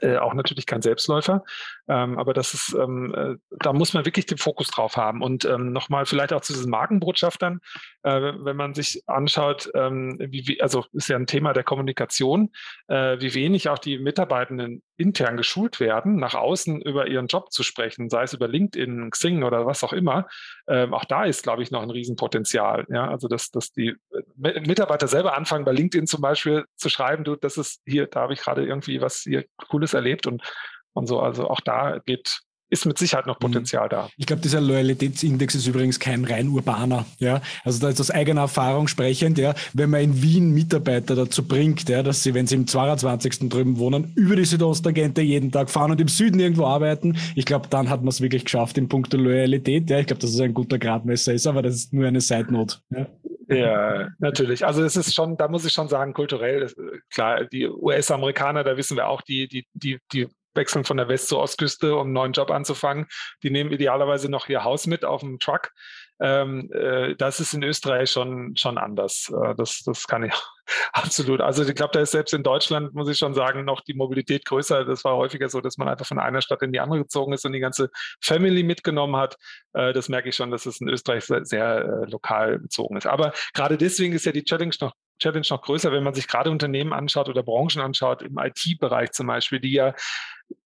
äh, 0.00 0.16
auch 0.16 0.34
natürlich 0.34 0.66
kein 0.66 0.82
Selbstläufer. 0.82 1.44
Ähm, 1.88 2.18
aber 2.18 2.34
das 2.34 2.54
ist, 2.54 2.74
ähm, 2.74 3.14
äh, 3.14 3.56
da 3.60 3.72
muss 3.72 3.94
man 3.94 4.04
wirklich 4.04 4.26
den 4.26 4.38
Fokus 4.38 4.68
drauf 4.68 4.96
haben. 4.96 5.22
Und 5.22 5.44
ähm, 5.44 5.72
nochmal 5.72 6.06
vielleicht 6.06 6.32
auch 6.32 6.40
zu 6.40 6.52
diesen 6.52 6.70
Markenbotschaftern, 6.70 7.60
wenn 8.10 8.56
man 8.56 8.74
sich 8.74 9.02
anschaut, 9.06 9.70
ähm, 9.74 10.16
wie, 10.18 10.60
also 10.60 10.84
ist 10.92 11.08
ja 11.08 11.16
ein 11.16 11.26
Thema 11.26 11.52
der 11.52 11.64
Kommunikation, 11.64 12.50
äh, 12.88 13.20
wie 13.20 13.34
wenig 13.34 13.68
auch 13.68 13.78
die 13.78 13.98
Mitarbeitenden 13.98 14.82
intern 14.96 15.36
geschult 15.36 15.80
werden, 15.80 16.16
nach 16.16 16.34
außen 16.34 16.80
über 16.82 17.06
ihren 17.06 17.26
Job 17.26 17.52
zu 17.52 17.62
sprechen, 17.62 18.10
sei 18.10 18.22
es 18.22 18.32
über 18.32 18.48
LinkedIn, 18.48 19.10
Xing 19.10 19.42
oder 19.42 19.66
was 19.66 19.84
auch 19.84 19.92
immer. 19.92 20.26
Ähm, 20.68 20.94
auch 20.94 21.04
da 21.04 21.24
ist, 21.24 21.42
glaube 21.42 21.62
ich, 21.62 21.70
noch 21.70 21.82
ein 21.82 21.90
Riesenpotenzial. 21.90 22.86
Ja, 22.88 23.08
also 23.08 23.28
dass, 23.28 23.50
dass 23.50 23.72
die 23.72 23.94
äh, 24.12 24.60
Mitarbeiter 24.60 25.08
selber 25.08 25.36
anfangen, 25.36 25.64
bei 25.64 25.72
LinkedIn 25.72 26.06
zum 26.06 26.20
Beispiel 26.20 26.64
zu 26.76 26.88
schreiben, 26.88 27.24
du, 27.24 27.36
das 27.36 27.56
ist 27.56 27.80
hier, 27.86 28.06
da 28.06 28.22
habe 28.22 28.32
ich 28.32 28.40
gerade 28.40 28.64
irgendwie 28.64 29.00
was 29.00 29.20
hier 29.20 29.44
Cooles 29.68 29.94
erlebt 29.94 30.26
und 30.26 30.42
und 30.98 31.06
so. 31.06 31.20
Also 31.20 31.48
auch 31.48 31.60
da 31.60 32.00
geht, 32.04 32.40
ist 32.70 32.86
mit 32.86 32.98
Sicherheit 32.98 33.26
noch 33.26 33.36
mhm. 33.36 33.46
Potenzial 33.46 33.88
da. 33.88 34.08
Ich 34.16 34.26
glaube, 34.26 34.42
dieser 34.42 34.60
Loyalitätsindex 34.60 35.54
ist 35.54 35.66
übrigens 35.66 35.98
kein 35.98 36.24
rein 36.24 36.48
urbaner. 36.48 37.06
Ja? 37.18 37.40
Also 37.64 37.80
da 37.80 37.88
ist 37.88 38.00
aus 38.00 38.10
eigener 38.10 38.42
Erfahrung 38.42 38.88
sprechend, 38.88 39.38
ja, 39.38 39.54
wenn 39.72 39.90
man 39.90 40.02
in 40.02 40.22
Wien 40.22 40.52
Mitarbeiter 40.52 41.14
dazu 41.14 41.46
bringt, 41.46 41.88
ja, 41.88 42.02
dass 42.02 42.22
sie, 42.22 42.34
wenn 42.34 42.46
sie 42.46 42.56
im 42.56 42.66
22. 42.66 43.48
drüben 43.48 43.78
wohnen, 43.78 44.12
über 44.14 44.36
die 44.36 44.44
Südostagente 44.44 45.22
jeden 45.22 45.50
Tag 45.50 45.70
fahren 45.70 45.90
und 45.90 46.00
im 46.00 46.08
Süden 46.08 46.40
irgendwo 46.40 46.66
arbeiten, 46.66 47.16
ich 47.34 47.44
glaube, 47.44 47.68
dann 47.68 47.88
hat 47.88 48.00
man 48.00 48.08
es 48.08 48.20
wirklich 48.20 48.44
geschafft 48.44 48.78
in 48.78 48.88
puncto 48.88 49.16
Loyalität. 49.16 49.88
Ja, 49.90 49.98
ich 49.98 50.06
glaube, 50.06 50.20
dass 50.20 50.30
es 50.30 50.40
ein 50.40 50.54
guter 50.54 50.78
Gradmesser 50.78 51.32
ist, 51.32 51.46
aber 51.46 51.62
das 51.62 51.74
ist 51.74 51.92
nur 51.92 52.06
eine 52.06 52.20
Seitnot. 52.20 52.80
Ja. 52.90 53.06
Ja, 53.50 54.08
natürlich. 54.18 54.66
Also 54.66 54.84
es 54.84 54.94
ist 54.94 55.14
schon, 55.14 55.36
da 55.38 55.48
muss 55.48 55.64
ich 55.64 55.72
schon 55.72 55.88
sagen, 55.88 56.12
kulturell, 56.12 56.70
klar, 57.10 57.46
die 57.46 57.66
US-Amerikaner, 57.66 58.62
da 58.62 58.76
wissen 58.76 58.96
wir 58.96 59.08
auch, 59.08 59.22
die, 59.22 59.48
die, 59.48 59.66
die, 59.72 59.98
die 60.12 60.28
wechseln 60.58 60.84
von 60.84 60.98
der 60.98 61.08
West- 61.08 61.28
zur 61.28 61.40
Ostküste, 61.40 61.94
um 61.94 62.08
einen 62.08 62.12
neuen 62.12 62.32
Job 62.32 62.50
anzufangen. 62.50 63.06
Die 63.42 63.50
nehmen 63.50 63.72
idealerweise 63.72 64.30
noch 64.30 64.50
ihr 64.50 64.64
Haus 64.64 64.86
mit 64.86 65.06
auf 65.06 65.22
dem 65.22 65.38
Truck. 65.38 65.70
Ähm, 66.20 66.68
äh, 66.72 67.14
das 67.14 67.38
ist 67.38 67.54
in 67.54 67.62
Österreich 67.62 68.10
schon, 68.10 68.56
schon 68.56 68.76
anders. 68.76 69.32
Äh, 69.32 69.54
das, 69.54 69.82
das 69.84 70.06
kann 70.06 70.24
ich 70.24 70.34
absolut. 70.92 71.40
Also 71.40 71.64
ich 71.64 71.74
glaube, 71.74 71.92
da 71.92 72.00
ist 72.00 72.10
selbst 72.10 72.34
in 72.34 72.42
Deutschland, 72.42 72.92
muss 72.92 73.08
ich 73.08 73.18
schon 73.18 73.34
sagen, 73.34 73.64
noch 73.64 73.80
die 73.82 73.94
Mobilität 73.94 74.44
größer. 74.44 74.84
Das 74.84 75.04
war 75.04 75.16
häufiger 75.16 75.48
so, 75.48 75.60
dass 75.60 75.78
man 75.78 75.88
einfach 75.88 76.06
von 76.06 76.18
einer 76.18 76.42
Stadt 76.42 76.62
in 76.62 76.72
die 76.72 76.80
andere 76.80 77.00
gezogen 77.00 77.32
ist 77.32 77.46
und 77.46 77.52
die 77.52 77.60
ganze 77.60 77.90
Family 78.20 78.64
mitgenommen 78.64 79.16
hat. 79.16 79.36
Äh, 79.74 79.92
das 79.92 80.08
merke 80.08 80.28
ich 80.28 80.36
schon, 80.36 80.50
dass 80.50 80.66
es 80.66 80.80
in 80.80 80.88
Österreich 80.88 81.24
sehr, 81.24 81.44
sehr 81.44 81.84
äh, 81.84 82.10
lokal 82.10 82.58
bezogen 82.58 82.96
ist. 82.96 83.06
Aber 83.06 83.32
gerade 83.54 83.78
deswegen 83.78 84.14
ist 84.14 84.26
ja 84.26 84.32
die 84.32 84.44
Challenge 84.44 84.74
noch 84.80 84.92
Challenge 85.18 85.46
noch 85.50 85.62
größer, 85.62 85.92
wenn 85.92 86.02
man 86.02 86.14
sich 86.14 86.28
gerade 86.28 86.50
Unternehmen 86.50 86.92
anschaut 86.92 87.28
oder 87.28 87.42
Branchen 87.42 87.80
anschaut, 87.80 88.22
im 88.22 88.38
IT-Bereich 88.38 89.12
zum 89.12 89.26
Beispiel, 89.26 89.60
die 89.60 89.72
ja 89.72 89.94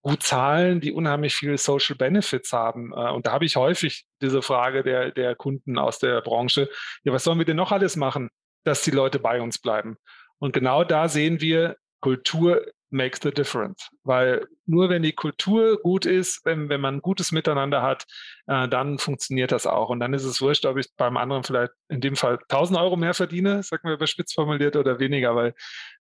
gut 0.03 0.22
zahlen, 0.22 0.80
die 0.80 0.92
unheimlich 0.92 1.34
viele 1.34 1.59
Social 1.59 1.96
Benefits 1.96 2.53
haben. 2.53 2.92
Äh, 2.92 3.11
und 3.11 3.26
da 3.26 3.32
habe 3.32 3.44
ich 3.44 3.57
häufig 3.57 4.07
diese 4.20 4.42
Frage 4.42 4.82
der, 4.82 5.11
der 5.11 5.34
Kunden 5.34 5.78
aus 5.78 5.98
der 5.98 6.20
Branche, 6.20 6.68
ja, 7.05 7.12
was 7.12 7.24
sollen 7.24 7.38
wir 7.38 7.46
denn 7.46 7.57
noch 7.57 7.72
alles 7.72 7.96
machen, 7.96 8.30
dass 8.64 8.82
die 8.82 8.90
Leute 8.90 9.18
bei 9.18 9.40
uns 9.40 9.59
bleiben? 9.59 9.96
Und 10.38 10.53
genau 10.53 10.84
da 10.84 11.09
sehen 11.09 11.40
wir, 11.40 11.76
Kultur 12.00 12.66
makes 12.93 13.20
the 13.22 13.30
difference. 13.30 13.88
Weil 14.05 14.47
nur 14.66 14.88
wenn 14.88 15.03
die 15.03 15.12
Kultur 15.12 15.80
gut 15.80 16.07
ist, 16.07 16.45
wenn, 16.45 16.68
wenn 16.68 16.80
man 16.80 16.97
ein 16.97 17.03
gutes 17.03 17.32
Miteinander 17.32 17.82
hat, 17.82 18.05
äh, 18.47 18.68
dann 18.68 18.99
funktioniert 18.99 19.53
das 19.53 19.66
auch. 19.66 19.88
Und 19.88 20.01
dann 20.01 20.14
ist 20.14 20.24
es 20.24 20.40
wurscht, 20.40 20.66
ob 20.66 20.76
ich 20.76 20.88
beim 20.97 21.16
anderen 21.16 21.43
vielleicht 21.43 21.72
in 21.88 22.01
dem 22.01 22.16
Fall 22.16 22.38
1000 22.49 22.78
Euro 22.78 22.97
mehr 22.97 23.14
verdiene, 23.14 23.62
sagen 23.62 23.88
wir 23.88 23.95
überspitzt 23.95 24.34
formuliert, 24.34 24.76
oder 24.76 24.99
weniger, 24.99 25.34
weil 25.34 25.55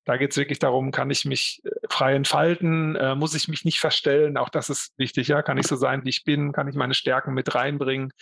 da 0.04 0.16
geht 0.16 0.32
es 0.32 0.36
wirklich 0.36 0.58
darum, 0.58 0.90
kann 0.90 1.10
ich 1.10 1.24
mich 1.24 1.60
äh, 1.64 1.70
frei 1.88 2.14
entfalten, 2.14 2.96
äh, 2.96 3.14
muss 3.14 3.34
ich 3.34 3.48
mich 3.48 3.64
nicht 3.64 3.80
verstellen, 3.80 4.36
auch 4.36 4.48
das 4.48 4.70
ist 4.70 4.92
wichtig, 4.98 5.28
ja, 5.28 5.42
kann 5.42 5.58
ich 5.58 5.66
so 5.66 5.76
sein, 5.76 6.04
wie 6.04 6.10
ich 6.10 6.24
bin, 6.24 6.52
kann 6.52 6.68
ich 6.68 6.74
meine 6.74 6.94
Stärken 6.94 7.34
mit 7.34 7.54
reinbringen 7.54 8.12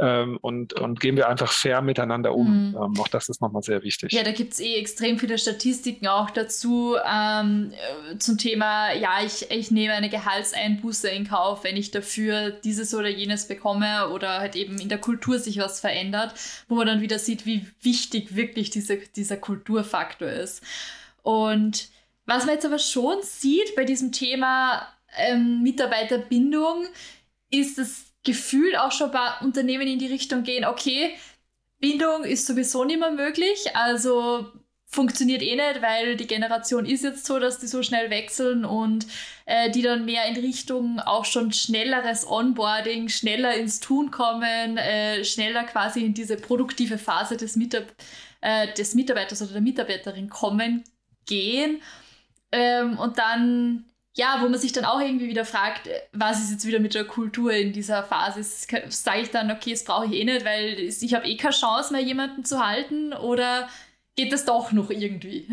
ähm, 0.00 0.38
und, 0.40 0.72
und 0.74 0.98
gehen 0.98 1.16
wir 1.16 1.28
einfach 1.28 1.52
fair 1.52 1.82
miteinander 1.82 2.34
um. 2.34 2.70
Mhm. 2.70 2.74
Ähm, 2.76 3.00
auch 3.00 3.08
das 3.08 3.28
ist 3.28 3.40
nochmal 3.42 3.62
sehr 3.62 3.82
wichtig. 3.82 4.12
Ja, 4.12 4.22
da 4.22 4.32
gibt 4.32 4.54
es 4.54 4.60
eh 4.60 4.76
extrem 4.76 5.18
viele 5.18 5.36
Statistiken 5.36 6.08
auch 6.08 6.30
dazu 6.30 6.96
ähm, 7.04 7.72
äh, 8.12 8.16
zum 8.18 8.38
Thema, 8.38 8.92
ja, 8.94 9.22
ich, 9.24 9.50
ich 9.50 9.70
nehme 9.70 9.92
eine 9.92 10.08
Gehaltseinbuße 10.08 11.08
in 11.10 11.28
Kauf, 11.28 11.64
wenn 11.64 11.76
ich 11.76 11.90
dafür 11.90 12.50
dieses 12.50 12.94
oder 12.94 13.08
jenes 13.08 13.46
bekomme 13.46 14.08
oder 14.08 14.40
halt 14.40 14.56
eben 14.56 14.78
in 14.78 14.88
der 14.88 14.98
Kultur 14.98 15.38
sich 15.38 15.58
was 15.58 15.80
verändert, 15.80 16.34
wo 16.68 16.76
man 16.76 16.86
dann 16.86 17.02
wieder 17.02 17.18
sieht, 17.18 17.44
wie 17.44 17.66
wichtig 17.82 18.34
wirklich 18.34 18.70
diese, 18.70 18.96
dieser 18.96 19.36
Kulturfaktor 19.36 20.28
ist. 20.28 20.62
Und 21.22 21.90
was 22.30 22.46
man 22.46 22.54
jetzt 22.54 22.64
aber 22.64 22.78
schon 22.78 23.22
sieht 23.22 23.74
bei 23.74 23.84
diesem 23.84 24.12
Thema 24.12 24.86
ähm, 25.16 25.62
Mitarbeiterbindung, 25.62 26.86
ist, 27.50 27.76
dass 27.76 28.04
gefühlt 28.22 28.78
auch 28.78 28.92
schon 28.92 29.10
bei 29.10 29.32
Unternehmen 29.40 29.88
in 29.88 29.98
die 29.98 30.06
Richtung 30.06 30.44
gehen, 30.44 30.64
okay, 30.64 31.16
Bindung 31.80 32.22
ist 32.22 32.46
sowieso 32.46 32.84
nicht 32.84 33.00
mehr 33.00 33.10
möglich, 33.10 33.74
also 33.74 34.46
funktioniert 34.86 35.42
eh 35.42 35.56
nicht, 35.56 35.82
weil 35.82 36.16
die 36.16 36.28
Generation 36.28 36.86
ist 36.86 37.02
jetzt 37.02 37.26
so, 37.26 37.40
dass 37.40 37.58
die 37.58 37.66
so 37.66 37.82
schnell 37.82 38.10
wechseln 38.10 38.64
und 38.64 39.06
äh, 39.46 39.68
die 39.70 39.82
dann 39.82 40.04
mehr 40.04 40.26
in 40.26 40.36
Richtung 40.36 41.00
auch 41.00 41.24
schon 41.24 41.52
schnelleres 41.52 42.24
Onboarding, 42.28 43.08
schneller 43.08 43.54
ins 43.54 43.80
Tun 43.80 44.12
kommen, 44.12 44.76
äh, 44.76 45.24
schneller 45.24 45.64
quasi 45.64 46.04
in 46.04 46.14
diese 46.14 46.36
produktive 46.36 46.98
Phase 46.98 47.36
des, 47.36 47.56
Mitab 47.56 47.86
äh, 48.40 48.72
des 48.74 48.94
Mitarbeiters 48.94 49.42
oder 49.42 49.54
der 49.54 49.62
Mitarbeiterin 49.62 50.28
kommen, 50.28 50.84
gehen. 51.26 51.82
Ähm, 52.52 52.98
und 52.98 53.18
dann, 53.18 53.84
ja, 54.16 54.38
wo 54.40 54.48
man 54.48 54.58
sich 54.58 54.72
dann 54.72 54.84
auch 54.84 55.00
irgendwie 55.00 55.28
wieder 55.28 55.44
fragt, 55.44 55.88
was 56.12 56.40
ist 56.42 56.50
jetzt 56.50 56.66
wieder 56.66 56.80
mit 56.80 56.94
der 56.94 57.04
Kultur 57.04 57.52
in 57.52 57.72
dieser 57.72 58.02
Phase? 58.02 58.42
Sage 58.42 59.20
ich 59.22 59.30
dann, 59.30 59.50
okay, 59.50 59.70
das 59.72 59.84
brauche 59.84 60.06
ich 60.06 60.12
eh 60.12 60.24
nicht, 60.24 60.44
weil 60.44 60.78
ich 60.78 61.14
habe 61.14 61.26
eh 61.26 61.36
keine 61.36 61.54
Chance 61.54 61.92
mehr, 61.92 62.02
jemanden 62.02 62.44
zu 62.44 62.64
halten 62.64 63.12
oder 63.12 63.68
geht 64.20 64.32
es 64.34 64.44
doch 64.44 64.72
noch 64.72 64.90
irgendwie. 64.90 65.48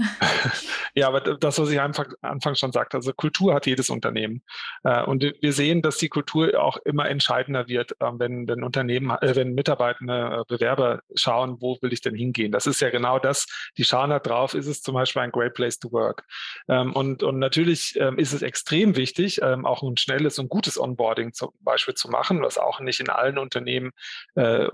ja, 0.94 1.08
aber 1.08 1.22
das, 1.22 1.58
was 1.58 1.70
ich 1.70 1.80
am 1.80 1.94
Anfang 2.22 2.56
schon 2.56 2.74
sagte, 2.74 2.98
also 2.98 3.14
Kultur 3.14 3.54
hat 3.54 3.66
jedes 3.66 3.90
Unternehmen. 3.90 4.42
Äh, 4.84 5.04
und 5.04 5.24
wir 5.24 5.54
sehen, 5.54 5.82
dass 5.82 5.98
die 5.98 6.10
Kultur 6.10 6.62
auch 6.62 6.78
immer 6.78 7.08
entscheidender 7.08 7.70
wird, 7.70 7.96
ähm, 8.02 8.20
wenn, 8.20 8.48
wenn 8.48 8.64
Unternehmen, 8.64 9.12
äh, 9.22 9.36
wenn 9.36 9.54
Mitarbeitende, 9.54 10.42
äh, 10.42 10.44
Bewerber 10.48 11.02
schauen, 11.16 11.58
wo 11.62 11.78
will 11.82 11.94
ich 11.94 12.02
denn 12.02 12.14
hingehen? 12.14 12.52
Das 12.52 12.68
ist 12.68 12.82
ja 12.82 12.90
genau 12.90 13.20
das, 13.20 13.48
die 13.78 13.86
schauen 13.86 14.10
da 14.10 14.20
drauf, 14.20 14.54
ist 14.54 14.68
es 14.68 14.82
zum 14.82 14.96
Beispiel 14.96 15.22
ein 15.22 15.32
Great 15.32 15.54
Place 15.54 15.80
to 15.80 15.92
Work. 15.94 16.26
Ähm, 16.68 16.92
und, 16.94 17.24
und 17.24 17.40
natürlich 17.40 17.96
ähm, 17.98 18.20
ist 18.20 18.34
es 18.34 18.42
extrem 18.42 18.98
wichtig, 18.98 19.42
auch 19.44 19.84
ein 19.84 19.98
schnelles 19.98 20.40
und 20.40 20.50
gutes 20.50 20.80
Onboarding 20.80 21.34
zum 21.34 21.52
Beispiel 21.62 21.94
zu 21.94 22.10
machen, 22.10 22.42
was 22.42 22.58
auch 22.58 22.80
nicht 22.80 23.00
in 23.00 23.10
allen 23.10 23.38
Unternehmen 23.38 23.92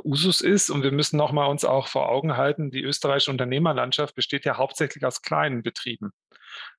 Usus 0.03 0.41
ist. 0.41 0.69
Und 0.69 0.83
wir 0.83 0.91
müssen 0.91 1.17
nochmal 1.17 1.49
uns 1.49 1.65
auch 1.65 1.87
vor 1.87 2.09
Augen 2.09 2.37
halten, 2.37 2.71
die 2.71 2.81
österreichische 2.81 3.31
Unternehmer 3.31 3.73
Landschaft 3.83 4.15
besteht 4.15 4.45
ja 4.45 4.57
hauptsächlich 4.57 5.05
aus 5.05 5.21
kleinen 5.21 5.61
Betrieben. 5.61 6.13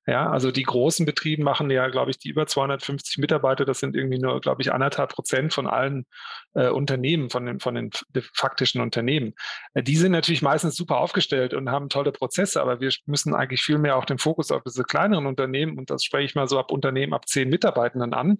Ja, 0.07 0.29
also 0.29 0.51
die 0.51 0.63
großen 0.63 1.05
Betriebe 1.05 1.43
machen 1.43 1.71
ja, 1.71 1.87
glaube 1.87 2.11
ich, 2.11 2.19
die 2.19 2.29
über 2.29 2.45
250 2.45 3.17
Mitarbeiter, 3.17 3.65
das 3.65 3.79
sind 3.79 3.95
irgendwie 3.95 4.19
nur, 4.19 4.39
glaube 4.39 4.61
ich, 4.61 4.71
anderthalb 4.71 5.09
Prozent 5.09 5.51
von 5.51 5.65
allen 5.65 6.05
äh, 6.53 6.69
Unternehmen, 6.69 7.31
von 7.31 7.47
den, 7.47 7.59
von 7.59 7.73
den 7.73 7.89
faktischen 8.33 8.81
Unternehmen. 8.81 9.33
Äh, 9.73 9.81
die 9.81 9.95
sind 9.95 10.11
natürlich 10.11 10.43
meistens 10.43 10.75
super 10.75 10.97
aufgestellt 10.97 11.55
und 11.55 11.71
haben 11.71 11.89
tolle 11.89 12.11
Prozesse, 12.11 12.61
aber 12.61 12.79
wir 12.81 12.91
müssen 13.07 13.33
eigentlich 13.33 13.63
viel 13.63 13.79
mehr 13.79 13.97
auch 13.97 14.05
den 14.05 14.19
Fokus 14.19 14.51
auf 14.51 14.61
diese 14.61 14.83
kleineren 14.83 15.25
Unternehmen 15.25 15.75
und 15.79 15.89
das 15.89 16.03
spreche 16.03 16.25
ich 16.25 16.35
mal 16.35 16.47
so 16.47 16.59
ab 16.59 16.71
Unternehmen 16.71 17.13
ab 17.13 17.27
zehn 17.27 17.49
Mitarbeitenden 17.49 18.13
an. 18.13 18.37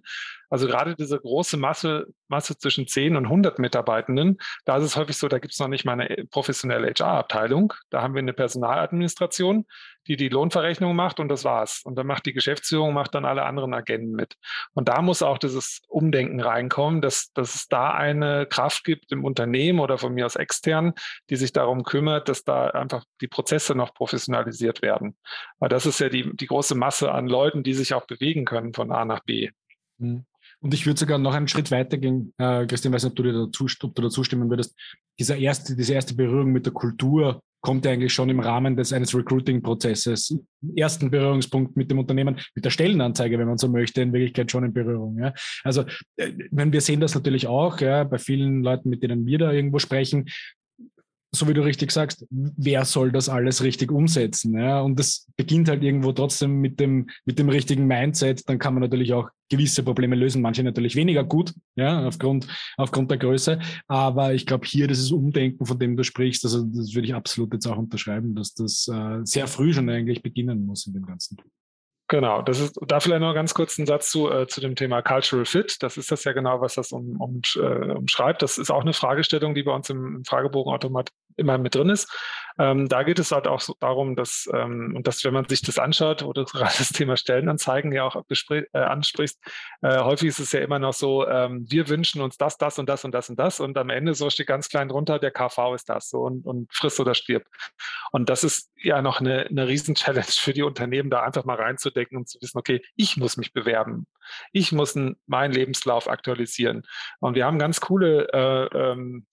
Also 0.48 0.68
gerade 0.68 0.94
diese 0.94 1.18
große 1.18 1.56
Masse, 1.56 2.06
Masse 2.28 2.56
zwischen 2.56 2.86
10 2.86 3.16
und 3.16 3.24
100 3.24 3.58
Mitarbeitenden, 3.58 4.38
da 4.64 4.76
ist 4.76 4.84
es 4.84 4.96
häufig 4.96 5.16
so, 5.16 5.28
da 5.28 5.38
gibt 5.38 5.54
es 5.54 5.58
noch 5.58 5.68
nicht 5.68 5.84
mal 5.84 6.00
eine 6.00 6.24
professionelle 6.30 6.92
HR-Abteilung. 6.92 7.72
Da 7.90 8.02
haben 8.02 8.14
wir 8.14 8.20
eine 8.20 8.32
Personaladministration, 8.32 9.66
die 10.06 10.16
die 10.16 10.28
Lohnverrechnung 10.28 10.94
macht 10.94 11.20
und 11.20 11.28
das 11.28 11.44
war's. 11.44 11.82
Und 11.84 11.96
dann 11.96 12.06
macht 12.06 12.26
die 12.26 12.32
Geschäftsführung, 12.32 12.94
macht 12.94 13.14
dann 13.14 13.24
alle 13.24 13.44
anderen 13.44 13.74
Agenten 13.74 14.12
mit. 14.12 14.36
Und 14.74 14.88
da 14.88 15.02
muss 15.02 15.22
auch 15.22 15.38
dieses 15.38 15.80
Umdenken 15.88 16.40
reinkommen, 16.40 17.00
dass, 17.00 17.32
dass 17.32 17.54
es 17.54 17.68
da 17.68 17.92
eine 17.92 18.46
Kraft 18.46 18.84
gibt 18.84 19.12
im 19.12 19.24
Unternehmen 19.24 19.80
oder 19.80 19.98
von 19.98 20.14
mir 20.14 20.26
aus 20.26 20.36
extern, 20.36 20.94
die 21.30 21.36
sich 21.36 21.52
darum 21.52 21.82
kümmert, 21.82 22.28
dass 22.28 22.44
da 22.44 22.68
einfach 22.68 23.04
die 23.20 23.28
Prozesse 23.28 23.74
noch 23.74 23.94
professionalisiert 23.94 24.82
werden. 24.82 25.16
Weil 25.58 25.68
das 25.68 25.86
ist 25.86 26.00
ja 26.00 26.08
die, 26.08 26.36
die 26.36 26.46
große 26.46 26.74
Masse 26.74 27.12
an 27.12 27.26
Leuten, 27.26 27.62
die 27.62 27.74
sich 27.74 27.94
auch 27.94 28.06
bewegen 28.06 28.44
können 28.44 28.72
von 28.72 28.92
A 28.92 29.04
nach 29.04 29.20
B. 29.20 29.50
Mhm. 29.98 30.26
Und 30.60 30.74
ich 30.74 30.86
würde 30.86 30.98
sogar 30.98 31.18
noch 31.18 31.34
einen 31.34 31.48
Schritt 31.48 31.70
weiter 31.70 31.98
gehen, 31.98 32.32
äh, 32.38 32.66
Christian, 32.66 32.92
weiß 32.92 33.04
nicht, 33.04 33.10
ob 33.10 33.16
du, 33.16 33.22
dir 33.22 33.32
dazu, 33.32 33.66
ob 33.82 33.94
du 33.94 34.02
dazu 34.02 34.24
stimmen 34.24 34.48
würdest. 34.48 34.74
Dieser 35.18 35.36
erste, 35.36 35.76
diese 35.76 35.94
erste 35.94 36.14
Berührung 36.14 36.52
mit 36.52 36.66
der 36.66 36.72
Kultur 36.72 37.42
kommt 37.66 37.84
ja 37.84 37.90
eigentlich 37.90 38.14
schon 38.14 38.30
im 38.30 38.38
Rahmen 38.38 38.76
des 38.76 38.92
eines 38.92 39.12
Recruiting-Prozesses. 39.12 40.38
Ersten 40.76 41.10
Berührungspunkt 41.10 41.76
mit 41.76 41.90
dem 41.90 41.98
Unternehmen, 41.98 42.36
mit 42.54 42.64
der 42.64 42.70
Stellenanzeige, 42.70 43.40
wenn 43.40 43.48
man 43.48 43.58
so 43.58 43.66
möchte, 43.68 44.02
in 44.02 44.12
Wirklichkeit 44.12 44.52
schon 44.52 44.62
in 44.62 44.72
Berührung. 44.72 45.18
Ja. 45.18 45.34
Also, 45.64 45.82
äh, 46.16 46.30
wenn 46.52 46.72
wir 46.72 46.80
sehen 46.80 47.00
das 47.00 47.16
natürlich 47.16 47.48
auch, 47.48 47.80
ja, 47.80 48.04
bei 48.04 48.18
vielen 48.18 48.62
Leuten, 48.62 48.88
mit 48.88 49.02
denen 49.02 49.26
wir 49.26 49.38
da 49.38 49.50
irgendwo 49.50 49.80
sprechen, 49.80 50.26
so 51.34 51.48
wie 51.48 51.54
du 51.54 51.62
richtig 51.62 51.92
sagst, 51.92 52.26
wer 52.30 52.84
soll 52.84 53.12
das 53.12 53.28
alles 53.28 53.62
richtig 53.62 53.90
umsetzen? 53.90 54.58
Ja? 54.58 54.80
Und 54.80 54.98
das 54.98 55.26
beginnt 55.36 55.68
halt 55.68 55.82
irgendwo 55.82 56.12
trotzdem 56.12 56.60
mit 56.60 56.80
dem, 56.80 57.08
mit 57.24 57.38
dem 57.38 57.48
richtigen 57.48 57.86
Mindset. 57.86 58.48
Dann 58.48 58.58
kann 58.58 58.74
man 58.74 58.82
natürlich 58.82 59.12
auch 59.12 59.28
gewisse 59.48 59.82
Probleme 59.82 60.16
lösen, 60.16 60.42
manche 60.42 60.62
natürlich 60.62 60.96
weniger 60.96 61.22
gut, 61.22 61.54
ja, 61.76 62.06
aufgrund, 62.06 62.48
aufgrund 62.76 63.10
der 63.10 63.18
Größe. 63.18 63.60
Aber 63.86 64.34
ich 64.34 64.46
glaube, 64.46 64.66
hier 64.66 64.88
dieses 64.88 65.12
Umdenken, 65.12 65.66
von 65.66 65.78
dem 65.78 65.96
du 65.96 66.02
sprichst, 66.02 66.44
also 66.44 66.64
das 66.64 66.94
würde 66.94 67.06
ich 67.06 67.14
absolut 67.14 67.52
jetzt 67.52 67.66
auch 67.66 67.78
unterschreiben, 67.78 68.34
dass 68.34 68.54
das 68.54 68.88
äh, 68.88 69.20
sehr 69.24 69.46
früh 69.46 69.72
schon 69.72 69.88
eigentlich 69.88 70.22
beginnen 70.22 70.66
muss 70.66 70.86
in 70.86 70.94
dem 70.94 71.06
Ganzen. 71.06 71.36
Genau, 72.08 72.40
das 72.40 72.60
ist 72.60 72.78
da 72.86 73.00
vielleicht 73.00 73.20
noch 73.20 73.34
ganz 73.34 73.52
kurz 73.52 73.78
einen 73.78 73.86
Satz 73.86 74.10
zu, 74.10 74.30
äh, 74.30 74.46
zu 74.46 74.60
dem 74.60 74.76
Thema 74.76 75.02
Cultural 75.02 75.44
Fit. 75.44 75.82
Das 75.82 75.96
ist 75.96 76.12
das 76.12 76.22
ja 76.22 76.32
genau, 76.32 76.60
was 76.60 76.74
das 76.76 76.92
um, 76.92 77.20
um, 77.20 77.40
äh, 77.56 77.94
umschreibt. 77.94 78.42
Das 78.42 78.58
ist 78.58 78.70
auch 78.70 78.82
eine 78.82 78.92
Fragestellung, 78.92 79.56
die 79.56 79.64
bei 79.64 79.72
uns 79.72 79.90
im, 79.90 80.16
im 80.18 80.24
Fragebogenautomat 80.24 81.10
immer 81.36 81.58
mit 81.58 81.74
drin 81.74 81.88
ist. 81.88 82.08
Ähm, 82.58 82.88
da 82.88 83.02
geht 83.02 83.18
es 83.18 83.32
halt 83.32 83.46
auch 83.46 83.60
so 83.60 83.74
darum, 83.80 84.16
dass, 84.16 84.48
ähm, 84.52 84.94
und 84.96 85.06
dass, 85.06 85.24
wenn 85.24 85.34
man 85.34 85.48
sich 85.48 85.62
das 85.62 85.78
anschaut, 85.78 86.24
wo 86.24 86.32
du 86.32 86.44
gerade 86.44 86.74
das 86.78 86.90
Thema 86.90 87.16
Stellenanzeigen 87.16 87.92
ja 87.92 88.04
auch 88.04 88.22
äh, 88.50 88.64
ansprichst, 88.72 89.38
äh, 89.82 90.00
häufig 90.00 90.28
ist 90.28 90.38
es 90.38 90.52
ja 90.52 90.60
immer 90.60 90.78
noch 90.78 90.94
so, 90.94 91.26
ähm, 91.26 91.66
wir 91.68 91.88
wünschen 91.88 92.22
uns 92.22 92.36
das, 92.36 92.56
das 92.58 92.78
und 92.78 92.88
das 92.88 93.04
und 93.04 93.12
das 93.12 93.30
und 93.30 93.38
das 93.38 93.60
und 93.60 93.76
am 93.78 93.90
Ende 93.90 94.14
so 94.14 94.30
steht 94.30 94.46
ganz 94.46 94.68
klein 94.68 94.88
drunter, 94.88 95.18
der 95.18 95.30
KV 95.30 95.74
ist 95.74 95.88
das 95.88 96.08
so 96.08 96.22
und, 96.22 96.46
und 96.46 96.72
frisst 96.72 97.00
oder 97.00 97.14
stirbt. 97.14 97.48
Und 98.12 98.30
das 98.30 98.44
ist 98.44 98.70
ja 98.76 99.02
noch 99.02 99.20
eine, 99.20 99.46
eine 99.46 99.68
Riesen-Challenge 99.68 100.26
für 100.28 100.52
die 100.52 100.62
Unternehmen, 100.62 101.10
da 101.10 101.22
einfach 101.22 101.44
mal 101.44 101.56
reinzudenken 101.56 102.18
und 102.18 102.28
zu 102.28 102.40
wissen, 102.40 102.58
okay, 102.58 102.82
ich 102.94 103.16
muss 103.16 103.36
mich 103.36 103.52
bewerben. 103.52 104.06
Ich 104.52 104.72
muss 104.72 104.96
meinen 105.26 105.52
Lebenslauf 105.52 106.08
aktualisieren. 106.08 106.82
Und 107.20 107.34
wir 107.34 107.44
haben 107.44 107.58
ganz 107.58 107.80
coole 107.80 108.28
äh, 108.32 108.76
ähm, 108.76 109.26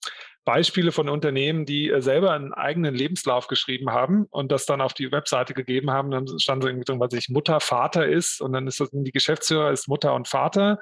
Beispiele 0.46 0.92
von 0.92 1.10
Unternehmen, 1.10 1.66
die 1.66 1.90
äh, 1.90 2.02
selber 2.02 2.32
einen 2.32 2.54
eigenen 2.54 2.94
Lebenslauf 2.94 3.48
geschrieben 3.48 3.92
haben 3.92 4.26
und 4.30 4.52
das 4.52 4.66
dann 4.66 4.82
auf 4.82 4.94
die 4.94 5.12
Webseite 5.12 5.54
gegeben 5.54 5.92
haben. 5.92 6.12
Dann 6.12 6.28
stand 6.40 6.64
so 6.64 6.70
irgendwie 6.70 6.86
drin, 6.86 7.00
was 7.00 7.14
ich 7.14 7.30
Mutter, 7.30 7.60
Vater 7.60 8.08
ist 8.08 8.42
und 8.42 8.54
dann 8.54 8.68
ist 8.68 8.80
das 8.80 8.90
die 8.92 9.12
Geschäftsführer 9.12 9.72
ist 9.72 9.88
Mutter 9.88 10.14
und 10.14 10.28
Vater 10.28 10.80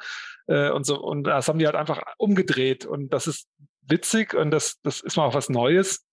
äh, 0.48 0.72
und 0.72 0.86
so 0.86 1.00
und 1.00 1.24
das 1.24 1.48
haben 1.48 1.60
die 1.60 1.66
halt 1.66 1.76
einfach 1.76 2.02
umgedreht 2.18 2.86
und 2.86 3.14
das 3.14 3.28
ist 3.28 3.48
witzig 3.82 4.34
und 4.34 4.52
das, 4.52 4.80
das 4.82 5.02
ist 5.02 5.18
mal 5.18 5.26
auch 5.26 5.36
was 5.36 5.50
Neues. 5.50 6.06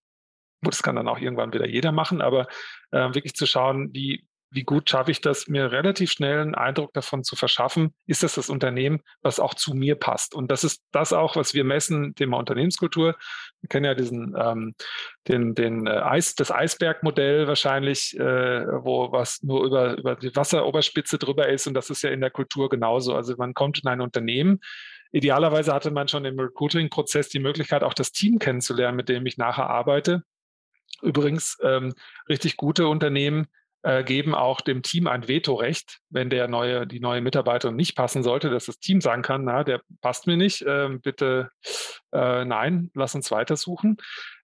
Gut, 0.63 0.75
das 0.75 0.83
kann 0.83 0.97
dann 0.97 1.09
auch 1.09 1.19
irgendwann 1.19 1.53
wieder 1.53 1.67
jeder 1.67 1.93
machen, 1.93 2.21
aber 2.21 2.49
äh, 2.91 3.15
wirklich 3.15 3.35
zu 3.35 3.47
schauen, 3.47 3.91
wie, 3.95 4.28
wie 4.51 4.63
gut 4.63 4.89
schaffe 4.89 5.11
ich 5.11 5.21
das, 5.21 5.47
mir 5.49 5.71
relativ 5.73 6.11
schnell 6.11 6.41
einen 6.41 6.55
Eindruck 6.55 6.93
davon 6.95 7.23
zu 7.23 7.37
verschaffen, 7.37 7.95
ist 8.07 8.23
das 8.23 8.35
das 8.35 8.49
Unternehmen, 8.49 9.01
was 9.21 9.41
auch 9.41 9.55
zu 9.55 9.75
mir 9.75 9.97
passt. 9.97 10.35
Und 10.35 10.51
das 10.51 10.65
ist 10.65 10.83
das 10.91 11.13
auch, 11.13 11.37
was 11.37 11.55
wir 11.55 11.65
messen, 11.65 12.15
Thema 12.15 12.39
Unternehmenskultur. 12.39 13.17
Wir 13.61 13.69
kennen 13.69 13.85
ja 13.85 13.95
diesen, 13.95 14.35
ähm, 14.39 14.75
den, 15.27 15.55
den 15.55 15.87
äh, 15.87 15.91
Eis, 15.91 16.35
das 16.35 16.51
Eisbergmodell 16.51 17.47
wahrscheinlich, 17.47 18.19
äh, 18.19 18.67
wo 18.83 19.13
was 19.13 19.43
nur 19.43 19.65
über, 19.65 19.99
über 19.99 20.17
die 20.17 20.35
Wasseroberspitze 20.35 21.19
drüber 21.19 21.49
ist. 21.49 21.67
Und 21.67 21.75
das 21.75 21.91
ist 21.91 22.03
ja 22.03 22.11
in 22.11 22.21
der 22.21 22.31
Kultur 22.31 22.69
genauso. 22.69 23.15
Also 23.15 23.35
man 23.37 23.55
kommt 23.55 23.81
in 23.83 23.89
ein 23.89 24.01
Unternehmen, 24.01 24.61
Idealerweise 25.11 25.73
hatte 25.73 25.91
man 25.91 26.09
schon 26.09 26.27
im 26.27 26.39
Recruiting-Prozess 26.39 27.31
die 27.31 27.39
Möglichkeit, 27.39 27.83
auch 27.83 27.95
das 27.95 28.13
Team 28.13 28.39
kennenzulernen, 28.39 28.97
mit 28.97 29.09
dem 29.09 29.25
ich 29.25 29.39
nachher 29.39 29.71
arbeite. 29.71 30.23
Übrigens, 31.03 31.57
ähm, 31.63 31.95
richtig 32.29 32.57
gute 32.57 32.89
Unternehmen 32.89 33.47
äh, 33.89 34.05
geben 34.05 34.35
auch 34.35 34.61
dem 34.61 34.83
Team 34.83 35.07
ein 35.07 35.29
Vetorecht, 35.29 36.01
wenn 36.11 36.29
der 36.29 36.47
neue, 36.47 36.87
die 36.87 37.01
neue 37.01 37.23
Mitarbeiterin 37.23 37.75
nicht 37.75 37.97
passen 37.97 38.23
sollte, 38.23 38.51
dass 38.51 38.67
das 38.67 38.79
Team 38.79 39.01
sagen 39.01 39.23
kann, 39.23 39.45
na, 39.45 39.65
der 39.65 39.81
passt 40.03 40.27
mir 40.27 40.37
nicht, 40.37 40.61
äh, 40.61 40.91
bitte 41.03 41.51
äh, 42.13 42.45
nein, 42.45 42.91
lass 42.93 43.15
uns 43.15 43.31
weitersuchen. 43.31 43.97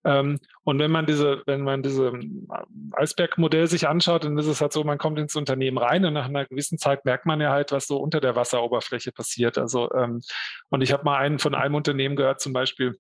Ähm, 0.06 0.38
und 0.62 0.78
wenn 0.78 0.90
man 0.90 1.04
diese, 1.04 1.42
wenn 1.44 1.60
man 1.60 1.82
diese 1.82 2.06
ähm, 2.06 2.48
Eisbergmodell 2.92 3.66
sich 3.66 3.86
anschaut, 3.86 4.24
dann 4.24 4.38
ist 4.38 4.46
es 4.46 4.62
halt 4.62 4.72
so, 4.72 4.82
man 4.82 4.96
kommt 4.96 5.18
ins 5.18 5.36
Unternehmen 5.36 5.76
rein 5.76 6.06
und 6.06 6.14
nach 6.14 6.26
einer 6.26 6.46
gewissen 6.46 6.78
Zeit 6.78 7.04
merkt 7.04 7.26
man 7.26 7.42
ja 7.42 7.50
halt, 7.50 7.70
was 7.70 7.86
so 7.86 7.98
unter 7.98 8.20
der 8.22 8.36
Wasseroberfläche 8.36 9.12
passiert. 9.12 9.58
Also 9.58 9.92
ähm, 9.92 10.22
und 10.70 10.80
ich 10.80 10.90
habe 10.90 11.04
mal 11.04 11.18
einen 11.18 11.38
von 11.38 11.54
einem 11.54 11.74
Unternehmen 11.74 12.16
gehört, 12.16 12.40
zum 12.40 12.54
Beispiel, 12.54 12.96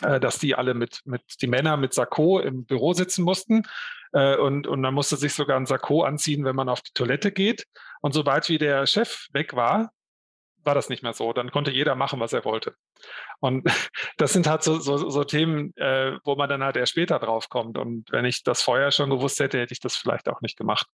dass 0.00 0.38
die 0.38 0.54
alle 0.54 0.74
mit, 0.74 1.00
mit 1.04 1.22
die 1.40 1.46
Männer 1.46 1.76
mit 1.76 1.94
Sakko 1.94 2.40
im 2.40 2.64
Büro 2.64 2.92
sitzen 2.92 3.22
mussten 3.22 3.64
äh, 4.12 4.36
und, 4.36 4.66
und 4.66 4.80
man 4.80 4.94
musste 4.94 5.16
sich 5.16 5.34
sogar 5.34 5.56
ein 5.56 5.66
Sakko 5.66 6.02
anziehen, 6.02 6.44
wenn 6.44 6.56
man 6.56 6.68
auf 6.68 6.80
die 6.80 6.92
Toilette 6.92 7.32
geht. 7.32 7.66
Und 8.00 8.12
sobald 8.12 8.48
wie 8.48 8.58
der 8.58 8.86
Chef 8.86 9.28
weg 9.32 9.54
war, 9.54 9.92
war 10.62 10.74
das 10.74 10.88
nicht 10.88 11.02
mehr 11.02 11.12
so. 11.12 11.32
Dann 11.32 11.50
konnte 11.50 11.70
jeder 11.70 11.94
machen, 11.94 12.20
was 12.20 12.32
er 12.32 12.44
wollte. 12.44 12.74
Und 13.40 13.64
das 14.16 14.32
sind 14.32 14.46
halt 14.46 14.62
so, 14.62 14.78
so, 14.78 15.08
so 15.10 15.24
Themen, 15.24 15.74
äh, 15.76 16.18
wo 16.24 16.36
man 16.36 16.48
dann 16.48 16.62
halt 16.62 16.76
erst 16.76 16.92
später 16.92 17.18
drauf 17.18 17.48
kommt. 17.48 17.78
Und 17.78 18.10
wenn 18.10 18.24
ich 18.24 18.42
das 18.42 18.62
vorher 18.62 18.90
schon 18.90 19.10
gewusst 19.10 19.40
hätte, 19.40 19.58
hätte 19.58 19.72
ich 19.72 19.80
das 19.80 19.96
vielleicht 19.96 20.28
auch 20.28 20.40
nicht 20.40 20.56
gemacht. 20.56 20.86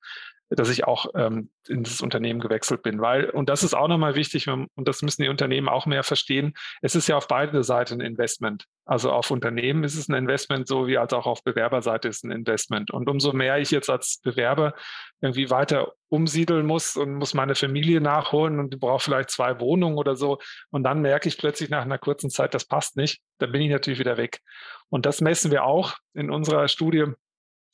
Dass 0.50 0.70
ich 0.70 0.84
auch 0.84 1.06
ähm, 1.14 1.50
in 1.68 1.82
das 1.82 2.00
Unternehmen 2.00 2.40
gewechselt 2.40 2.82
bin. 2.82 3.00
Weil, 3.00 3.30
und 3.30 3.48
das 3.48 3.62
ist 3.62 3.74
auch 3.74 3.88
nochmal 3.88 4.14
wichtig, 4.14 4.48
und 4.48 4.68
das 4.76 5.02
müssen 5.02 5.22
die 5.22 5.28
Unternehmen 5.28 5.68
auch 5.68 5.86
mehr 5.86 6.04
verstehen, 6.04 6.54
es 6.82 6.94
ist 6.94 7.08
ja 7.08 7.16
auf 7.16 7.28
beide 7.28 7.64
Seiten 7.64 8.00
ein 8.00 8.06
Investment. 8.06 8.66
Also 8.84 9.10
auf 9.10 9.32
Unternehmen 9.32 9.82
ist 9.82 9.96
es 9.96 10.08
ein 10.08 10.14
Investment, 10.14 10.68
so 10.68 10.86
wie 10.86 10.98
als 10.98 11.12
auch 11.12 11.26
auf 11.26 11.42
Bewerberseite 11.42 12.06
ist 12.06 12.24
ein 12.24 12.30
Investment. 12.30 12.92
Und 12.92 13.08
umso 13.08 13.32
mehr 13.32 13.58
ich 13.58 13.72
jetzt 13.72 13.90
als 13.90 14.20
Bewerber 14.22 14.74
irgendwie 15.20 15.50
weiter 15.50 15.92
umsiedeln 16.08 16.66
muss 16.66 16.96
und 16.96 17.14
muss 17.14 17.34
meine 17.34 17.56
Familie 17.56 18.00
nachholen 18.00 18.60
und 18.60 18.78
brauche 18.78 19.02
vielleicht 19.02 19.30
zwei 19.30 19.58
Wohnungen 19.58 19.98
oder 19.98 20.14
so. 20.14 20.38
Und 20.70 20.84
dann 20.84 21.00
merke 21.00 21.28
ich 21.28 21.38
plötzlich 21.38 21.68
nach 21.70 21.82
einer 21.82 21.98
kurzen 21.98 22.30
Zeit, 22.30 22.54
das 22.54 22.64
passt 22.64 22.96
nicht. 22.96 23.20
Dann 23.38 23.50
bin 23.50 23.62
ich 23.62 23.70
natürlich 23.70 23.98
wieder 23.98 24.16
weg. 24.16 24.40
Und 24.88 25.04
das 25.04 25.20
messen 25.20 25.50
wir 25.50 25.64
auch 25.64 25.94
in 26.14 26.30
unserer 26.30 26.68
Studie 26.68 27.06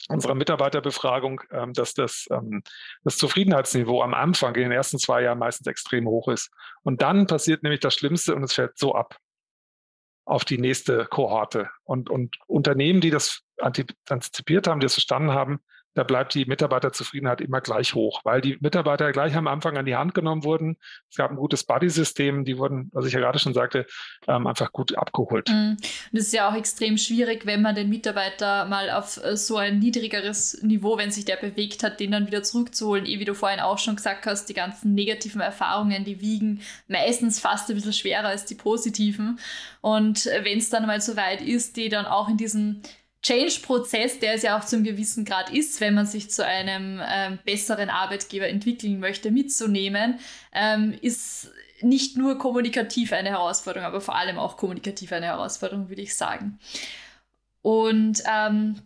unserer 0.09 0.35
Mitarbeiterbefragung, 0.35 1.43
ähm, 1.51 1.73
dass 1.73 1.95
das, 1.95 2.27
ähm, 2.31 2.63
das 3.05 3.17
Zufriedenheitsniveau 3.17 4.03
am 4.03 4.15
Anfang 4.15 4.55
in 4.57 4.63
den 4.63 4.73
ersten 4.73 4.99
zwei 4.99 5.23
Jahren 5.23 5.39
meistens 5.39 5.67
extrem 5.67 6.07
hoch 6.07 6.29
ist. 6.29 6.51
Und 6.83 7.03
dann 7.03 7.27
passiert 7.27 7.63
nämlich 7.63 7.81
das 7.81 7.95
Schlimmste 7.95 8.35
und 8.35 8.43
es 8.43 8.53
fällt 8.53 8.79
so 8.79 8.95
ab 8.95 9.17
auf 10.25 10.45
die 10.45 10.59
nächste 10.59 11.07
Kohorte. 11.07 11.69
Und, 11.85 12.11
und 12.11 12.37
Unternehmen, 12.47 13.01
die 13.01 13.11
das 13.11 13.43
antizipiert 13.59 14.67
haben, 14.67 14.81
die 14.81 14.87
das 14.87 14.95
verstanden 14.95 15.33
haben, 15.33 15.61
da 15.95 16.05
bleibt 16.05 16.35
die 16.35 16.47
Mitarbeiterzufriedenheit 16.47 17.41
immer 17.41 17.61
gleich 17.61 17.95
hoch, 17.95 18.21
weil 18.25 18.41
die 18.41 18.57
Mitarbeiter 18.61 19.13
gleich 19.13 19.37
am 19.37 19.47
Anfang 19.47 19.77
an 19.77 19.85
die 19.85 19.97
Hand 19.97 20.15
genommen 20.15 20.45
wurden. 20.45 20.77
Es 21.11 21.17
gab 21.17 21.31
ein 21.31 21.37
gutes 21.37 21.65
Buddy-System, 21.65 22.45
die 22.45 22.57
wurden, 22.57 22.91
was 22.93 23.07
ich 23.07 23.13
ja 23.13 23.21
gerade 23.21 23.39
schon 23.39 23.53
sagte, 23.53 23.87
ähm, 24.27 24.47
einfach 24.47 24.73
gut 24.73 24.97
abgeholt. 24.97 25.49
Mhm. 25.51 25.77
Und 26.13 26.19
es 26.19 26.27
ist 26.27 26.33
ja 26.33 26.49
auch 26.49 26.55
extrem 26.55 26.97
schwierig, 26.97 27.45
wenn 27.45 27.63
man 27.63 27.75
den 27.75 27.91
Mitarbeiter 27.91 28.65
mal 28.67 28.91
auf 28.91 29.23
äh, 29.23 29.37
so 29.37 29.57
ein 29.57 29.79
niedrigeres 29.79 30.63
Niveau, 30.63 30.97
wenn 30.97 31.11
sich 31.11 31.25
der 31.25 31.37
bewegt 31.37 31.83
hat, 31.83 32.01
den 32.01 32.13
dann 32.13 32.27
wieder 32.27 32.43
zurückzuholen. 32.43 33.05
Eh, 33.05 33.19
wie 33.19 33.25
du 33.25 33.35
vorhin 33.35 33.61
auch 33.61 33.79
schon 33.79 33.97
gesagt 33.97 34.25
hast, 34.27 34.49
die 34.49 34.55
ganzen 34.55 34.95
negativen 34.95 35.41
Erfahrungen, 35.41 36.05
die 36.05 36.21
wiegen 36.21 36.61
meistens 36.89 37.39
fast 37.39 37.69
ein 37.69 37.77
bisschen 37.77 37.93
schwerer 37.93 38.29
als 38.29 38.47
die 38.47 38.55
positiven. 38.55 39.39
Und 39.81 40.25
wenn 40.25 40.59
es 40.59 40.71
dann 40.71 40.87
mal 40.87 41.01
so 41.01 41.17
weit 41.17 41.43
ist, 41.43 41.77
die 41.77 41.89
dann 41.89 42.07
auch 42.07 42.29
in 42.29 42.37
diesem 42.37 42.81
Change-Prozess, 43.23 44.19
der 44.19 44.35
es 44.35 44.43
ja 44.43 44.59
auch 44.59 44.65
zum 44.65 44.83
gewissen 44.83 45.25
Grad 45.25 45.51
ist, 45.51 45.81
wenn 45.81 45.95
man 45.95 46.07
sich 46.07 46.31
zu 46.31 46.45
einem 46.45 47.01
ähm, 47.05 47.39
besseren 47.45 47.89
Arbeitgeber 47.89 48.49
entwickeln 48.49 48.99
möchte, 48.99 49.31
mitzunehmen, 49.31 50.19
ähm, 50.53 50.97
ist 51.01 51.51
nicht 51.81 52.17
nur 52.17 52.39
kommunikativ 52.39 53.13
eine 53.13 53.31
Herausforderung, 53.31 53.87
aber 53.87 54.01
vor 54.01 54.17
allem 54.17 54.39
auch 54.39 54.57
kommunikativ 54.57 55.13
eine 55.13 55.27
Herausforderung, 55.27 55.89
würde 55.89 56.03
ich 56.03 56.17
sagen. 56.17 56.59
Und 57.63 58.23
ähm, 58.29 58.77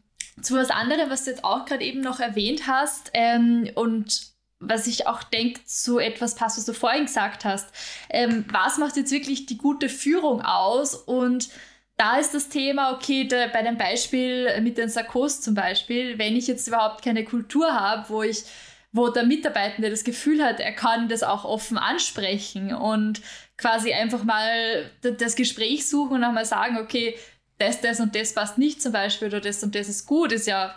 zu 0.42 0.54
was 0.54 0.70
anderem, 0.70 1.08
was 1.10 1.24
du 1.24 1.30
jetzt 1.30 1.44
auch 1.44 1.64
gerade 1.64 1.84
eben 1.84 2.00
noch 2.00 2.20
erwähnt 2.20 2.66
hast 2.66 3.10
ähm, 3.14 3.70
und 3.74 4.34
was 4.58 4.86
ich 4.86 5.06
auch 5.06 5.22
denke, 5.22 5.64
zu 5.64 5.98
etwas 5.98 6.34
passt, 6.34 6.56
was 6.56 6.64
du 6.64 6.72
vorhin 6.72 7.06
gesagt 7.06 7.44
hast. 7.44 7.68
Ähm, 8.08 8.44
was 8.50 8.78
macht 8.78 8.96
jetzt 8.96 9.12
wirklich 9.12 9.46
die 9.46 9.58
gute 9.58 9.88
Führung 9.88 10.42
aus 10.42 10.94
und 10.94 11.48
da 11.96 12.18
ist 12.18 12.34
das 12.34 12.48
Thema, 12.48 12.92
okay, 12.92 13.26
da, 13.26 13.46
bei 13.46 13.62
dem 13.62 13.78
Beispiel 13.78 14.60
mit 14.60 14.76
den 14.76 14.88
Sarkos 14.88 15.40
zum 15.40 15.54
Beispiel, 15.54 16.18
wenn 16.18 16.36
ich 16.36 16.46
jetzt 16.46 16.68
überhaupt 16.68 17.02
keine 17.02 17.24
Kultur 17.24 17.72
habe, 17.72 18.08
wo 18.10 18.22
ich, 18.22 18.44
wo 18.92 19.08
der 19.08 19.24
Mitarbeitende 19.24 19.88
das 19.90 20.04
Gefühl 20.04 20.44
hat, 20.44 20.60
er 20.60 20.72
kann 20.72 21.08
das 21.08 21.22
auch 21.22 21.44
offen 21.44 21.78
ansprechen 21.78 22.74
und 22.74 23.22
quasi 23.56 23.92
einfach 23.94 24.24
mal 24.24 24.90
das 25.00 25.36
Gespräch 25.36 25.88
suchen 25.88 26.16
und 26.16 26.24
auch 26.24 26.32
mal 26.32 26.44
sagen, 26.44 26.76
okay, 26.78 27.16
das, 27.58 27.80
das 27.80 28.00
und 28.00 28.14
das 28.14 28.34
passt 28.34 28.58
nicht 28.58 28.82
zum 28.82 28.92
Beispiel 28.92 29.28
oder 29.28 29.40
das 29.40 29.62
und 29.62 29.74
das 29.74 29.88
ist 29.88 30.06
gut, 30.06 30.32
ist 30.32 30.46
ja 30.46 30.74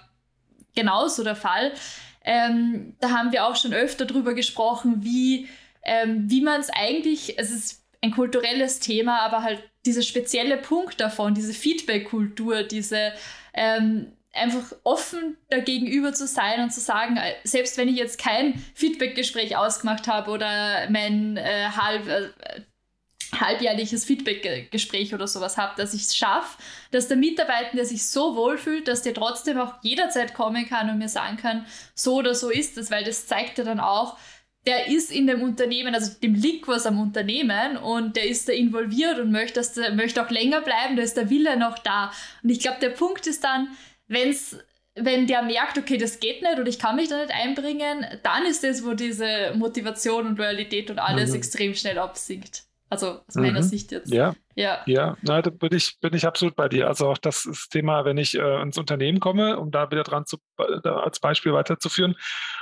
genauso 0.74 1.26
der 1.26 1.36
Fall. 1.36 1.74
Ähm, 2.24 2.95
da 3.01 3.09
haben 3.09 3.34
wir 3.34 3.45
auch 3.45 3.57
schon 3.57 3.74
öfter 3.74 4.05
drüber 4.05 4.34
gesprochen, 4.34 5.03
wie, 5.03 5.49
ähm, 5.84 6.30
wie 6.30 6.41
man 6.41 6.61
es 6.61 6.70
eigentlich, 6.70 7.38
es 7.38 7.51
ist 7.51 7.78
ein 8.02 8.12
kulturelles 8.12 8.80
Thema, 8.80 9.20
aber 9.22 9.43
halt 9.43 9.64
dieser 9.86 10.02
spezielle 10.02 10.58
Punkt 10.58 11.00
davon, 11.00 11.34
diese 11.34 11.54
Feedback-Kultur, 11.54 12.64
diese 12.64 13.14
ähm, 13.54 14.14
einfach 14.34 14.74
offen 14.84 15.38
dagegenüber 15.50 16.14
zu 16.14 16.28
sein 16.28 16.62
und 16.62 16.72
zu 16.72 16.80
sagen, 16.80 17.18
äh, 17.18 17.34
selbst 17.43 17.78
wenn 17.78 17.88
ich 17.88 17.95
jetzt 17.95 18.20
kein 18.20 18.54
Feedback-Gespräch 18.76 19.58
ausgemacht 19.58 20.08
habe 20.08 20.32
oder 20.32 20.89
mein 20.89 21.38
äh, 21.38 21.70
halb, 21.76 22.08
äh, 22.08 22.30
halbjährliches 23.38 24.06
Feedback-Gespräch 24.06 25.14
oder 25.14 25.28
sowas 25.28 25.58
habe, 25.58 25.74
dass 25.78 25.93
ich 25.93 26.04
es 26.04 26.16
schaffe, 26.16 26.62
dass 26.91 27.08
der 27.08 27.18
Mitarbeiter 27.18 27.86
sich 27.86 28.08
so 28.08 28.36
wohlfühlt, 28.36 28.88
dass 28.88 29.02
der 29.02 29.14
trotzdem 29.14 29.60
auch 29.60 29.76
jederzeit 29.82 30.34
kommen 30.34 30.68
kann 30.68 30.89
und 30.89 30.97
mir 30.97 31.10
sagen 31.10 31.38
kann, 31.38 31.66
so 31.93 32.16
oder 32.16 32.34
so 32.34 32.50
ist 32.50 32.78
es, 32.78 32.91
weil 32.91 33.04
das 33.04 33.28
zeigt 33.28 33.58
ja 33.58 33.64
dann 33.64 33.80
auch, 33.80 34.18
der 34.70 34.88
ist 34.88 35.11
in 35.11 35.26
dem 35.26 35.41
Unternehmen, 35.41 35.95
also 35.95 36.11
dem 36.22 36.36
liegt 36.36 36.67
was 36.67 36.86
am 36.86 36.99
Unternehmen 37.01 37.76
und 37.76 38.15
der 38.15 38.30
ist 38.30 38.47
da 38.47 38.53
involviert 38.53 39.17
und 39.17 39.32
möchte, 39.32 39.55
dass 39.55 39.74
der, 39.74 39.95
möchte 39.95 40.24
auch 40.24 40.30
länger 40.30 40.61
bleiben, 40.61 40.95
da 40.95 41.01
ist 41.01 41.17
der 41.17 41.32
Wille 41.32 41.57
noch 41.57 41.80
da. 41.80 42.11
Und 42.43 42.51
ich 42.51 42.59
glaube, 42.59 42.78
der 42.80 42.91
Punkt 42.91 43.26
ist 43.26 43.43
dann, 43.43 43.70
wenn's, 44.07 44.59
wenn 44.93 45.26
der 45.26 45.41
merkt, 45.41 45.80
okay, 45.80 45.97
das 45.97 46.20
geht 46.20 46.43
nicht 46.43 46.59
und 46.59 46.67
ich 46.67 46.78
kann 46.78 46.97
mich 46.97 47.09
da 47.09 47.17
nicht 47.17 47.34
einbringen, 47.34 48.05
dann 48.22 48.45
ist 48.45 48.63
das, 48.63 48.86
wo 48.86 48.93
diese 48.93 49.53
Motivation 49.55 50.28
und 50.28 50.38
Loyalität 50.38 50.91
und 50.91 50.99
alles 50.99 51.32
mhm. 51.32 51.38
extrem 51.38 51.74
schnell 51.74 51.97
absinkt. 51.97 52.70
Also 52.91 53.22
aus 53.28 53.36
meiner 53.36 53.61
mhm. 53.61 53.65
Sicht 53.65 53.91
jetzt. 53.91 54.11
Ja, 54.11 54.36
ja, 54.55 54.82
ja 54.86 55.15
na, 55.22 55.41
da 55.41 55.51
bin 55.51 55.74
ich, 55.74 55.99
bin 55.99 56.13
ich 56.13 56.26
absolut 56.26 56.55
bei 56.55 56.67
dir. 56.67 56.88
Also 56.88 57.07
auch 57.07 57.17
das 57.17 57.67
Thema, 57.72 58.03
wenn 58.05 58.17
ich 58.17 58.36
äh, 58.36 58.61
ins 58.61 58.78
Unternehmen 58.80 59.20
komme, 59.20 59.59
um 59.59 59.70
da 59.70 59.91
wieder 59.91 60.03
dran 60.03 60.26
zu, 60.26 60.38
äh, 60.57 60.88
als 60.88 61.20
Beispiel 61.20 61.53
weiterzuführen. 61.53 62.15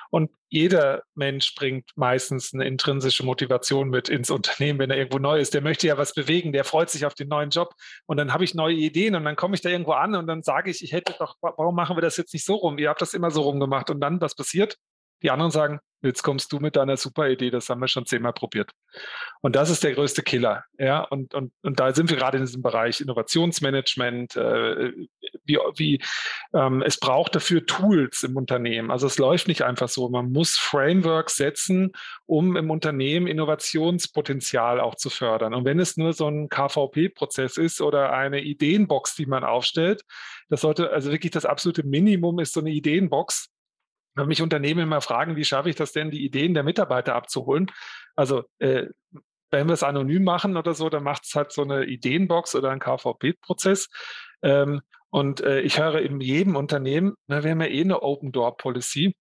Und 0.10 0.32
jeder 0.50 1.04
Mensch 1.16 1.56
bringt 1.56 1.92
meistens 1.96 2.54
eine 2.54 2.66
intrinsische 2.66 3.26
Motivation 3.26 3.90
mit 3.90 4.10
ins 4.10 4.30
Unternehmen, 4.38 4.80
wenn 4.80 4.90
er 4.90 4.98
irgendwo 4.98 5.20
neu 5.20 5.40
ist. 5.40 5.54
Der 5.54 5.62
möchte 5.62 5.88
ja 5.88 5.98
was 5.98 6.14
bewegen, 6.14 6.54
der 6.54 6.64
freut 6.64 6.90
sich 6.90 7.06
auf 7.06 7.14
den 7.14 7.28
neuen 7.28 7.50
Job. 7.50 7.74
Und 8.06 8.18
dann 8.18 8.34
habe 8.34 8.44
ich 8.44 8.56
neue 8.56 8.76
Ideen 8.76 9.16
und 9.16 9.26
dann 9.26 9.36
komme 9.36 9.56
ich 9.56 9.62
da 9.62 9.70
irgendwo 9.70 9.94
an 9.94 10.16
und 10.16 10.28
dann 10.28 10.44
sage 10.44 10.72
ich, 10.72 10.84
ich 10.84 10.92
hätte 10.94 11.16
doch, 11.20 11.36
warum 11.42 11.76
machen 11.76 11.98
wir 11.98 12.02
das 12.02 12.18
jetzt 12.18 12.34
nicht 12.34 12.46
so 12.46 12.56
rum? 12.56 12.78
Ihr 12.78 12.90
habt 12.90 13.02
das 13.02 13.14
immer 13.14 13.32
so 13.32 13.42
rumgemacht. 13.42 13.90
Und 13.90 14.00
dann, 14.00 14.22
was 14.22 14.36
passiert? 14.36 14.78
Die 15.24 15.32
anderen 15.32 15.52
sagen, 15.52 15.80
jetzt 16.02 16.24
kommst 16.24 16.52
du 16.52 16.60
mit 16.60 16.76
deiner 16.76 16.98
super 16.98 17.30
Idee, 17.30 17.50
das 17.50 17.70
haben 17.70 17.82
wir 17.82 17.88
schon 17.88 18.06
zehnmal 18.06 18.34
probiert. 18.34 18.72
Und 19.42 19.56
das 19.56 19.70
ist 19.70 19.84
der 19.84 19.94
größte 19.94 20.22
Killer. 20.22 20.64
Ja, 20.78 21.02
und, 21.02 21.34
und, 21.34 21.54
und 21.64 21.80
da 21.80 21.94
sind 21.94 22.10
wir 22.10 22.18
gerade 22.18 22.38
in 22.38 22.46
diesem 22.46 22.62
Bereich 22.62 23.02
Innovationsmanagement, 23.02 24.36
äh, 24.36 24.94
wie, 25.44 25.58
wie 25.76 26.02
ähm, 26.54 26.82
es 26.84 27.00
braucht 27.00 27.36
dafür 27.36 27.66
Tools 27.66 28.24
im 28.24 28.38
Unternehmen. 28.38 28.92
Also 28.92 29.08
es 29.08 29.18
läuft 29.18 29.48
nicht 29.48 29.64
einfach 29.64 29.90
so. 29.90 30.10
Man 30.10 30.32
muss 30.32 30.58
Frameworks 30.58 31.36
setzen, 31.36 31.92
um 32.26 32.56
im 32.56 32.70
Unternehmen 32.70 33.28
Innovationspotenzial 33.28 34.80
auch 34.80 34.96
zu 34.96 35.10
fördern. 35.10 35.54
Und 35.54 35.66
wenn 35.66 35.80
es 35.80 35.98
nur 35.98 36.14
so 36.14 36.28
ein 36.28 36.50
KVP-Prozess 36.50 37.58
ist 37.58 37.82
oder 37.82 38.14
eine 38.14 38.42
Ideenbox, 38.42 39.16
die 39.16 39.26
man 39.26 39.44
aufstellt, 39.44 40.04
das 40.50 40.62
sollte 40.62 40.92
also 40.92 41.12
wirklich 41.12 41.32
das 41.32 41.46
absolute 41.46 41.84
Minimum 41.84 42.40
ist 42.40 42.54
so 42.54 42.62
eine 42.62 42.70
Ideenbox, 42.70 43.50
wenn 44.18 44.28
mich 44.28 44.42
Unternehmen 44.42 44.82
immer 44.82 45.02
fragen, 45.02 45.36
wie 45.36 45.46
schaffe 45.46 45.70
ich 45.70 45.76
das 45.76 45.92
denn, 45.92 46.12
die 46.12 46.26
Ideen 46.26 46.54
der 46.54 46.64
Mitarbeiter 46.64 47.16
abzuholen? 47.16 47.72
Also 48.16 48.44
äh, 48.60 48.88
wenn 49.52 49.68
wir 49.68 49.74
es 49.74 49.84
anonym 49.84 50.24
machen 50.24 50.58
oder 50.58 50.74
so, 50.74 50.90
dann 50.90 51.04
macht 51.04 51.26
es 51.26 51.36
halt 51.36 51.52
so 51.52 51.62
eine 51.62 51.86
Ideenbox 51.86 52.56
oder 52.56 52.72
ein 52.72 52.80
KVP-Prozess. 52.80 53.90
Ähm, 54.42 54.82
und 55.10 55.42
äh, 55.42 55.62
ich 55.62 55.80
höre 55.80 56.02
in 56.02 56.20
jedem 56.20 56.56
Unternehmen, 56.56 57.16
na, 57.28 57.44
wir 57.44 57.52
haben 57.52 57.62
ja 57.62 57.68
eh 57.68 57.82
eine 57.82 58.02
Open 58.02 58.32
Door 58.32 58.58
Policy. 58.58 59.16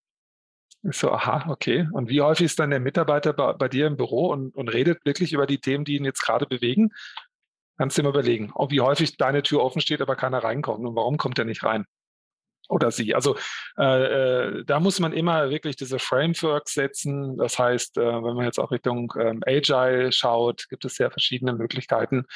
Ich 0.83 0.97
so, 0.97 1.11
aha, 1.11 1.51
okay. 1.51 1.89
Und 1.93 2.09
wie 2.11 2.21
häufig 2.21 2.47
ist 2.47 2.59
dann 2.59 2.71
der 2.71 2.81
Mitarbeiter 2.81 3.33
bei, 3.33 3.53
bei 3.53 3.69
dir 3.69 3.87
im 3.87 3.97
Büro 3.97 4.31
und, 4.31 4.55
und, 4.55 4.69
redet 4.69 5.05
wirklich 5.05 5.33
über 5.33 5.47
die 5.47 5.59
Themen, 5.59 5.85
die 5.85 5.97
ihn 5.97 6.05
jetzt 6.05 6.21
gerade 6.21 6.47
bewegen? 6.47 6.91
Kannst 7.79 7.97
du 7.97 8.03
dir 8.03 8.09
mal 8.09 8.15
überlegen, 8.15 8.53
wie 8.69 8.81
häufig 8.81 9.17
deine 9.17 9.43
Tür 9.43 9.63
offen 9.63 9.81
steht, 9.81 10.01
aber 10.01 10.17
keiner 10.17 10.43
reinkommt. 10.43 10.85
Und 10.87 10.97
warum 10.97 11.19
kommt 11.19 11.39
er 11.39 11.45
nicht 11.45 11.63
rein? 11.63 11.87
Oder 12.69 12.91
sie. 12.91 13.15
Also 13.15 13.37
äh, 13.79 14.59
äh, 14.59 14.65
da 14.65 14.81
muss 14.81 15.01
man 15.01 15.13
immer 15.13 15.51
wirklich 15.51 15.77
diese 15.77 15.99
Frameworks 15.99 16.75
setzen. 16.75 17.37
Das 17.37 17.59
heißt, 17.59 17.99
äh, 17.99 18.01
wenn 18.01 18.35
man 18.35 18.45
jetzt 18.45 18.59
auch 18.59 18.71
Richtung 18.71 19.13
ähm, 19.19 19.43
Agile 19.47 20.13
schaut, 20.13 20.69
gibt 20.69 20.85
es 20.85 20.97
sehr 20.97 21.11
verschiedene 21.11 21.55
Möglichkeiten, 21.55 22.27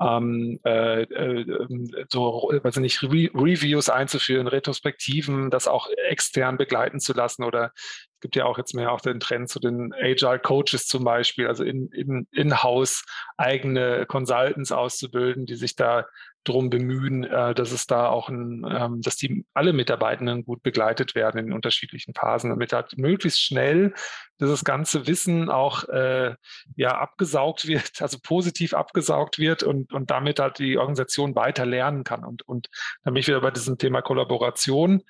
ähm, 0.00 0.58
äh, 0.64 1.02
äh, 1.02 1.66
so, 2.08 2.50
weiß 2.62 2.76
nicht, 2.78 3.02
Re 3.02 3.30
Reviews 3.34 3.88
einzuführen, 3.88 4.48
Retrospektiven, 4.48 5.50
das 5.50 5.68
auch 5.68 5.88
extern 6.08 6.56
begleiten 6.56 7.00
zu 7.00 7.12
lassen 7.12 7.44
oder 7.44 7.72
es 7.74 8.20
gibt 8.20 8.36
ja 8.36 8.46
auch 8.46 8.58
jetzt 8.58 8.74
mehr 8.74 8.90
auch 8.90 9.00
den 9.00 9.20
Trend 9.20 9.50
zu 9.50 9.60
den 9.60 9.92
Agile 9.92 10.38
Coaches 10.38 10.86
zum 10.86 11.04
Beispiel, 11.04 11.46
also 11.46 11.62
in, 11.62 11.88
in, 11.88 12.26
in-house 12.32 13.04
eigene 13.36 14.06
Consultants 14.06 14.72
auszubilden, 14.72 15.46
die 15.46 15.56
sich 15.56 15.76
da 15.76 16.06
drum 16.44 16.70
bemühen, 16.70 17.24
äh, 17.24 17.54
dass 17.54 17.72
es 17.72 17.86
da 17.86 18.08
auch 18.08 18.28
ein, 18.28 18.64
ähm, 18.68 19.00
dass 19.00 19.16
die 19.16 19.44
alle 19.54 19.72
Mitarbeitenden 19.72 20.44
gut 20.44 20.62
begleitet 20.62 21.14
werden 21.14 21.38
in 21.38 21.52
unterschiedlichen 21.52 22.14
Phasen, 22.14 22.50
damit 22.50 22.72
halt 22.72 22.96
möglichst 22.96 23.40
schnell 23.42 23.94
dieses 24.40 24.64
ganze 24.64 25.06
Wissen 25.06 25.50
auch 25.50 25.88
äh, 25.88 26.34
ja 26.76 26.98
abgesaugt 26.98 27.66
wird, 27.66 27.92
also 28.00 28.18
positiv 28.22 28.74
abgesaugt 28.74 29.38
wird 29.38 29.62
und, 29.62 29.92
und 29.92 30.10
damit 30.10 30.38
halt 30.38 30.58
die 30.58 30.78
Organisation 30.78 31.34
weiter 31.34 31.66
lernen 31.66 32.04
kann. 32.04 32.24
Und, 32.24 32.42
und 32.42 32.68
dann 33.02 33.14
bin 33.14 33.20
ich 33.20 33.28
wieder 33.28 33.40
bei 33.40 33.50
diesem 33.50 33.78
Thema 33.78 34.02
Kollaboration 34.02 35.02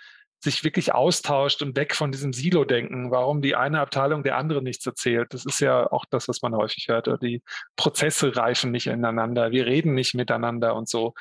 sich 0.45 0.63
wirklich 0.63 0.95
austauscht 0.95 1.63
und 1.63 1.77
weg 1.77 1.95
von 1.95 2.13
diesem 2.13 2.33
Silo-Denken, 2.33 3.11
warum 3.11 3.43
die 3.43 3.57
eine 3.57 3.81
Abteilung 3.81 4.23
der 4.23 4.37
andere 4.37 4.63
nichts 4.63 4.87
erzählt. 4.87 5.35
Das 5.35 5.45
ist 5.45 5.61
ja 5.61 5.91
auch 5.91 6.05
das, 6.05 6.29
was 6.29 6.43
man 6.43 6.55
häufig 6.55 6.89
hört. 6.89 7.09
Die 7.23 7.43
Prozesse 7.77 8.37
reifen 8.37 8.71
nicht 8.71 8.87
ineinander, 8.87 9.51
wir 9.51 9.67
reden 9.67 9.95
nicht 9.95 10.15
miteinander 10.15 10.77
und 10.77 10.89
so. 10.89 11.15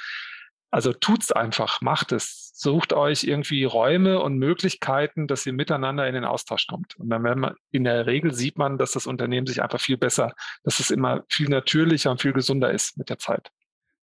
Also 0.69 0.91
tut's 0.91 1.31
einfach, 1.31 1.81
macht 1.81 2.11
es. 2.11 2.51
Sucht 2.55 2.93
euch 2.93 3.23
irgendwie 3.25 3.63
Räume 3.63 4.19
und 4.19 4.37
Möglichkeiten, 4.37 5.27
dass 5.27 5.45
ihr 5.45 5.53
miteinander 5.53 6.07
in 6.07 6.13
den 6.13 6.25
Austausch 6.25 6.67
kommt. 6.67 6.95
Und 6.95 7.09
dann 7.09 7.21
man, 7.21 7.55
in 7.71 7.83
der 7.83 8.07
Regel 8.07 8.33
sieht 8.33 8.57
man, 8.57 8.77
dass 8.77 8.93
das 8.93 9.05
Unternehmen 9.05 9.45
sich 9.45 9.61
einfach 9.61 9.79
viel 9.79 9.97
besser, 9.97 10.33
dass 10.63 10.79
es 10.79 10.89
immer 10.89 11.23
viel 11.29 11.49
natürlicher 11.49 12.09
und 12.09 12.21
viel 12.21 12.33
gesünder 12.33 12.71
ist 12.71 12.97
mit 12.97 13.09
der 13.09 13.19
Zeit. 13.19 13.51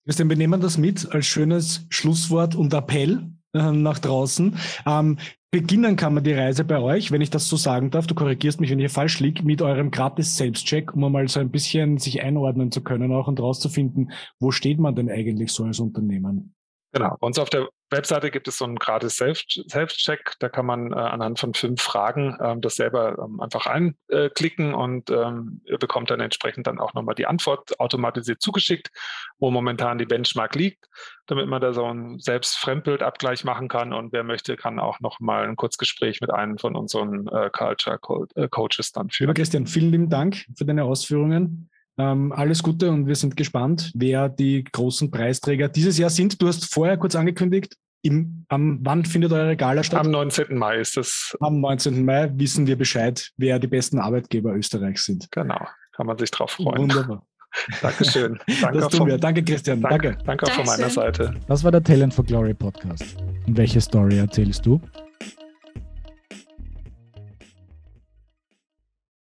Christian, 0.05 0.29
wir 0.29 0.37
nehmen 0.37 0.61
das 0.61 0.77
mit 0.77 1.11
als 1.13 1.25
schönes 1.25 1.85
Schlusswort 1.89 2.55
und 2.55 2.73
Appell 2.73 3.29
nach 3.55 3.99
draußen. 3.99 4.57
Ähm, 4.85 5.17
beginnen 5.51 5.95
kann 5.95 6.13
man 6.13 6.23
die 6.23 6.33
Reise 6.33 6.65
bei 6.65 6.79
euch, 6.79 7.11
wenn 7.11 7.21
ich 7.21 7.29
das 7.29 7.47
so 7.47 7.55
sagen 7.55 7.89
darf, 7.89 8.07
du 8.07 8.15
korrigierst 8.15 8.59
mich, 8.59 8.69
wenn 8.69 8.79
ich 8.79 8.83
hier 8.83 8.89
falsch 8.89 9.19
liege, 9.19 9.43
mit 9.43 9.61
eurem 9.61 9.89
gratis 9.89 10.35
Selbstcheck, 10.35 10.93
um 10.93 11.11
mal 11.11 11.27
so 11.27 11.39
ein 11.39 11.49
bisschen 11.49 11.97
sich 11.97 12.21
einordnen 12.21 12.71
zu 12.71 12.81
können 12.81 13.13
auch 13.13 13.27
und 13.27 13.39
rauszufinden, 13.39 14.11
wo 14.39 14.51
steht 14.51 14.79
man 14.79 14.95
denn 14.95 15.09
eigentlich 15.09 15.51
so 15.51 15.63
als 15.63 15.79
Unternehmen? 15.79 16.53
Genau. 16.91 17.15
Bei 17.19 17.27
uns 17.27 17.39
auf 17.39 17.49
der 17.49 17.69
Webseite 17.91 18.31
gibt 18.31 18.47
es 18.47 18.57
so 18.57 18.65
einen 18.65 18.77
gratis 18.77 19.17
Self-Check. 19.17 20.33
Da 20.39 20.49
kann 20.49 20.65
man 20.65 20.91
äh, 20.91 20.95
anhand 20.95 21.39
von 21.39 21.53
fünf 21.53 21.81
Fragen 21.81 22.37
ähm, 22.41 22.61
das 22.61 22.75
selber 22.75 23.17
ähm, 23.19 23.39
einfach 23.39 23.67
einklicken 23.67 24.73
und 24.73 25.11
ähm, 25.11 25.61
bekommt 25.79 26.09
dann 26.09 26.19
entsprechend 26.19 26.67
dann 26.67 26.79
auch 26.79 26.93
nochmal 26.93 27.15
die 27.15 27.27
Antwort 27.27 27.79
automatisiert 27.79 28.41
zugeschickt, 28.41 28.89
wo 29.37 29.51
momentan 29.51 29.97
die 29.97 30.05
Benchmark 30.05 30.55
liegt, 30.55 30.85
damit 31.27 31.47
man 31.47 31.61
da 31.61 31.73
so 31.73 31.85
ein 31.85 32.19
Selbstfremdbild-Abgleich 32.19 33.43
machen 33.43 33.67
kann. 33.67 33.93
Und 33.93 34.13
wer 34.13 34.23
möchte, 34.23 34.55
kann 34.55 34.79
auch 34.79 34.99
nochmal 34.99 35.47
ein 35.47 35.55
Kurzgespräch 35.55 36.21
mit 36.21 36.31
einem 36.31 36.57
von 36.57 36.75
unseren 36.75 37.27
äh, 37.27 37.49
Culture 37.51 37.99
äh, 38.35 38.47
dann 38.93 39.09
führen. 39.09 39.33
Christian, 39.33 39.67
vielen 39.67 39.91
lieben 39.91 40.09
Dank 40.09 40.45
für 40.57 40.65
deine 40.65 40.85
Ausführungen. 40.85 41.69
Ähm, 41.97 42.31
alles 42.33 42.61
Gute 42.61 42.91
und 42.91 43.07
wir 43.07 43.15
sind 43.15 43.37
gespannt, 43.37 43.91
wer 43.95 44.27
die 44.29 44.63
großen 44.63 45.11
Preisträger 45.11 45.69
dieses 45.69 45.97
Jahr 45.97 46.09
sind. 46.09 46.41
Du 46.41 46.47
hast 46.47 46.71
vorher 46.73 46.97
kurz 46.97 47.15
angekündigt, 47.15 47.75
im, 48.01 48.45
am, 48.49 48.79
wann 48.83 49.03
findet 49.03 49.31
eure 49.31 49.55
Gala 49.57 49.83
statt? 49.83 50.01
Am 50.01 50.11
19. 50.11 50.57
Mai 50.57 50.77
ist 50.77 50.95
das. 50.95 51.35
Am 51.39 51.59
19. 51.59 52.05
Mai 52.05 52.29
wissen 52.35 52.67
wir 52.67 52.77
Bescheid, 52.77 53.31
wer 53.37 53.57
die 53.57 53.67
besten 53.67 53.97
Arbeitgeber 53.97 54.53
Österreichs 54.53 55.05
sind. 55.05 55.31
Genau, 55.31 55.59
kann 55.95 56.05
man 56.05 56.17
sich 56.17 56.29
drauf 56.29 56.51
freuen. 56.51 56.83
Wunderbar. 56.83 57.25
Dankeschön. 57.81 58.37
Danke 58.61 58.79
das 58.79 58.89
tun 58.89 59.07
wir. 59.07 59.17
Danke, 59.17 59.43
Christian. 59.43 59.81
Danke. 59.81 60.09
Danke, 60.09 60.23
danke 60.25 60.45
auch 60.45 60.51
von 60.51 60.65
meiner 60.65 60.89
Seite. 60.89 61.33
Das 61.47 61.63
war 61.63 61.71
der 61.71 61.83
Talent 61.83 62.13
for 62.13 62.25
Glory 62.25 62.53
Podcast. 62.53 63.15
Und 63.47 63.57
welche 63.57 63.81
Story 63.81 64.17
erzählst 64.17 64.65
du? 64.65 64.81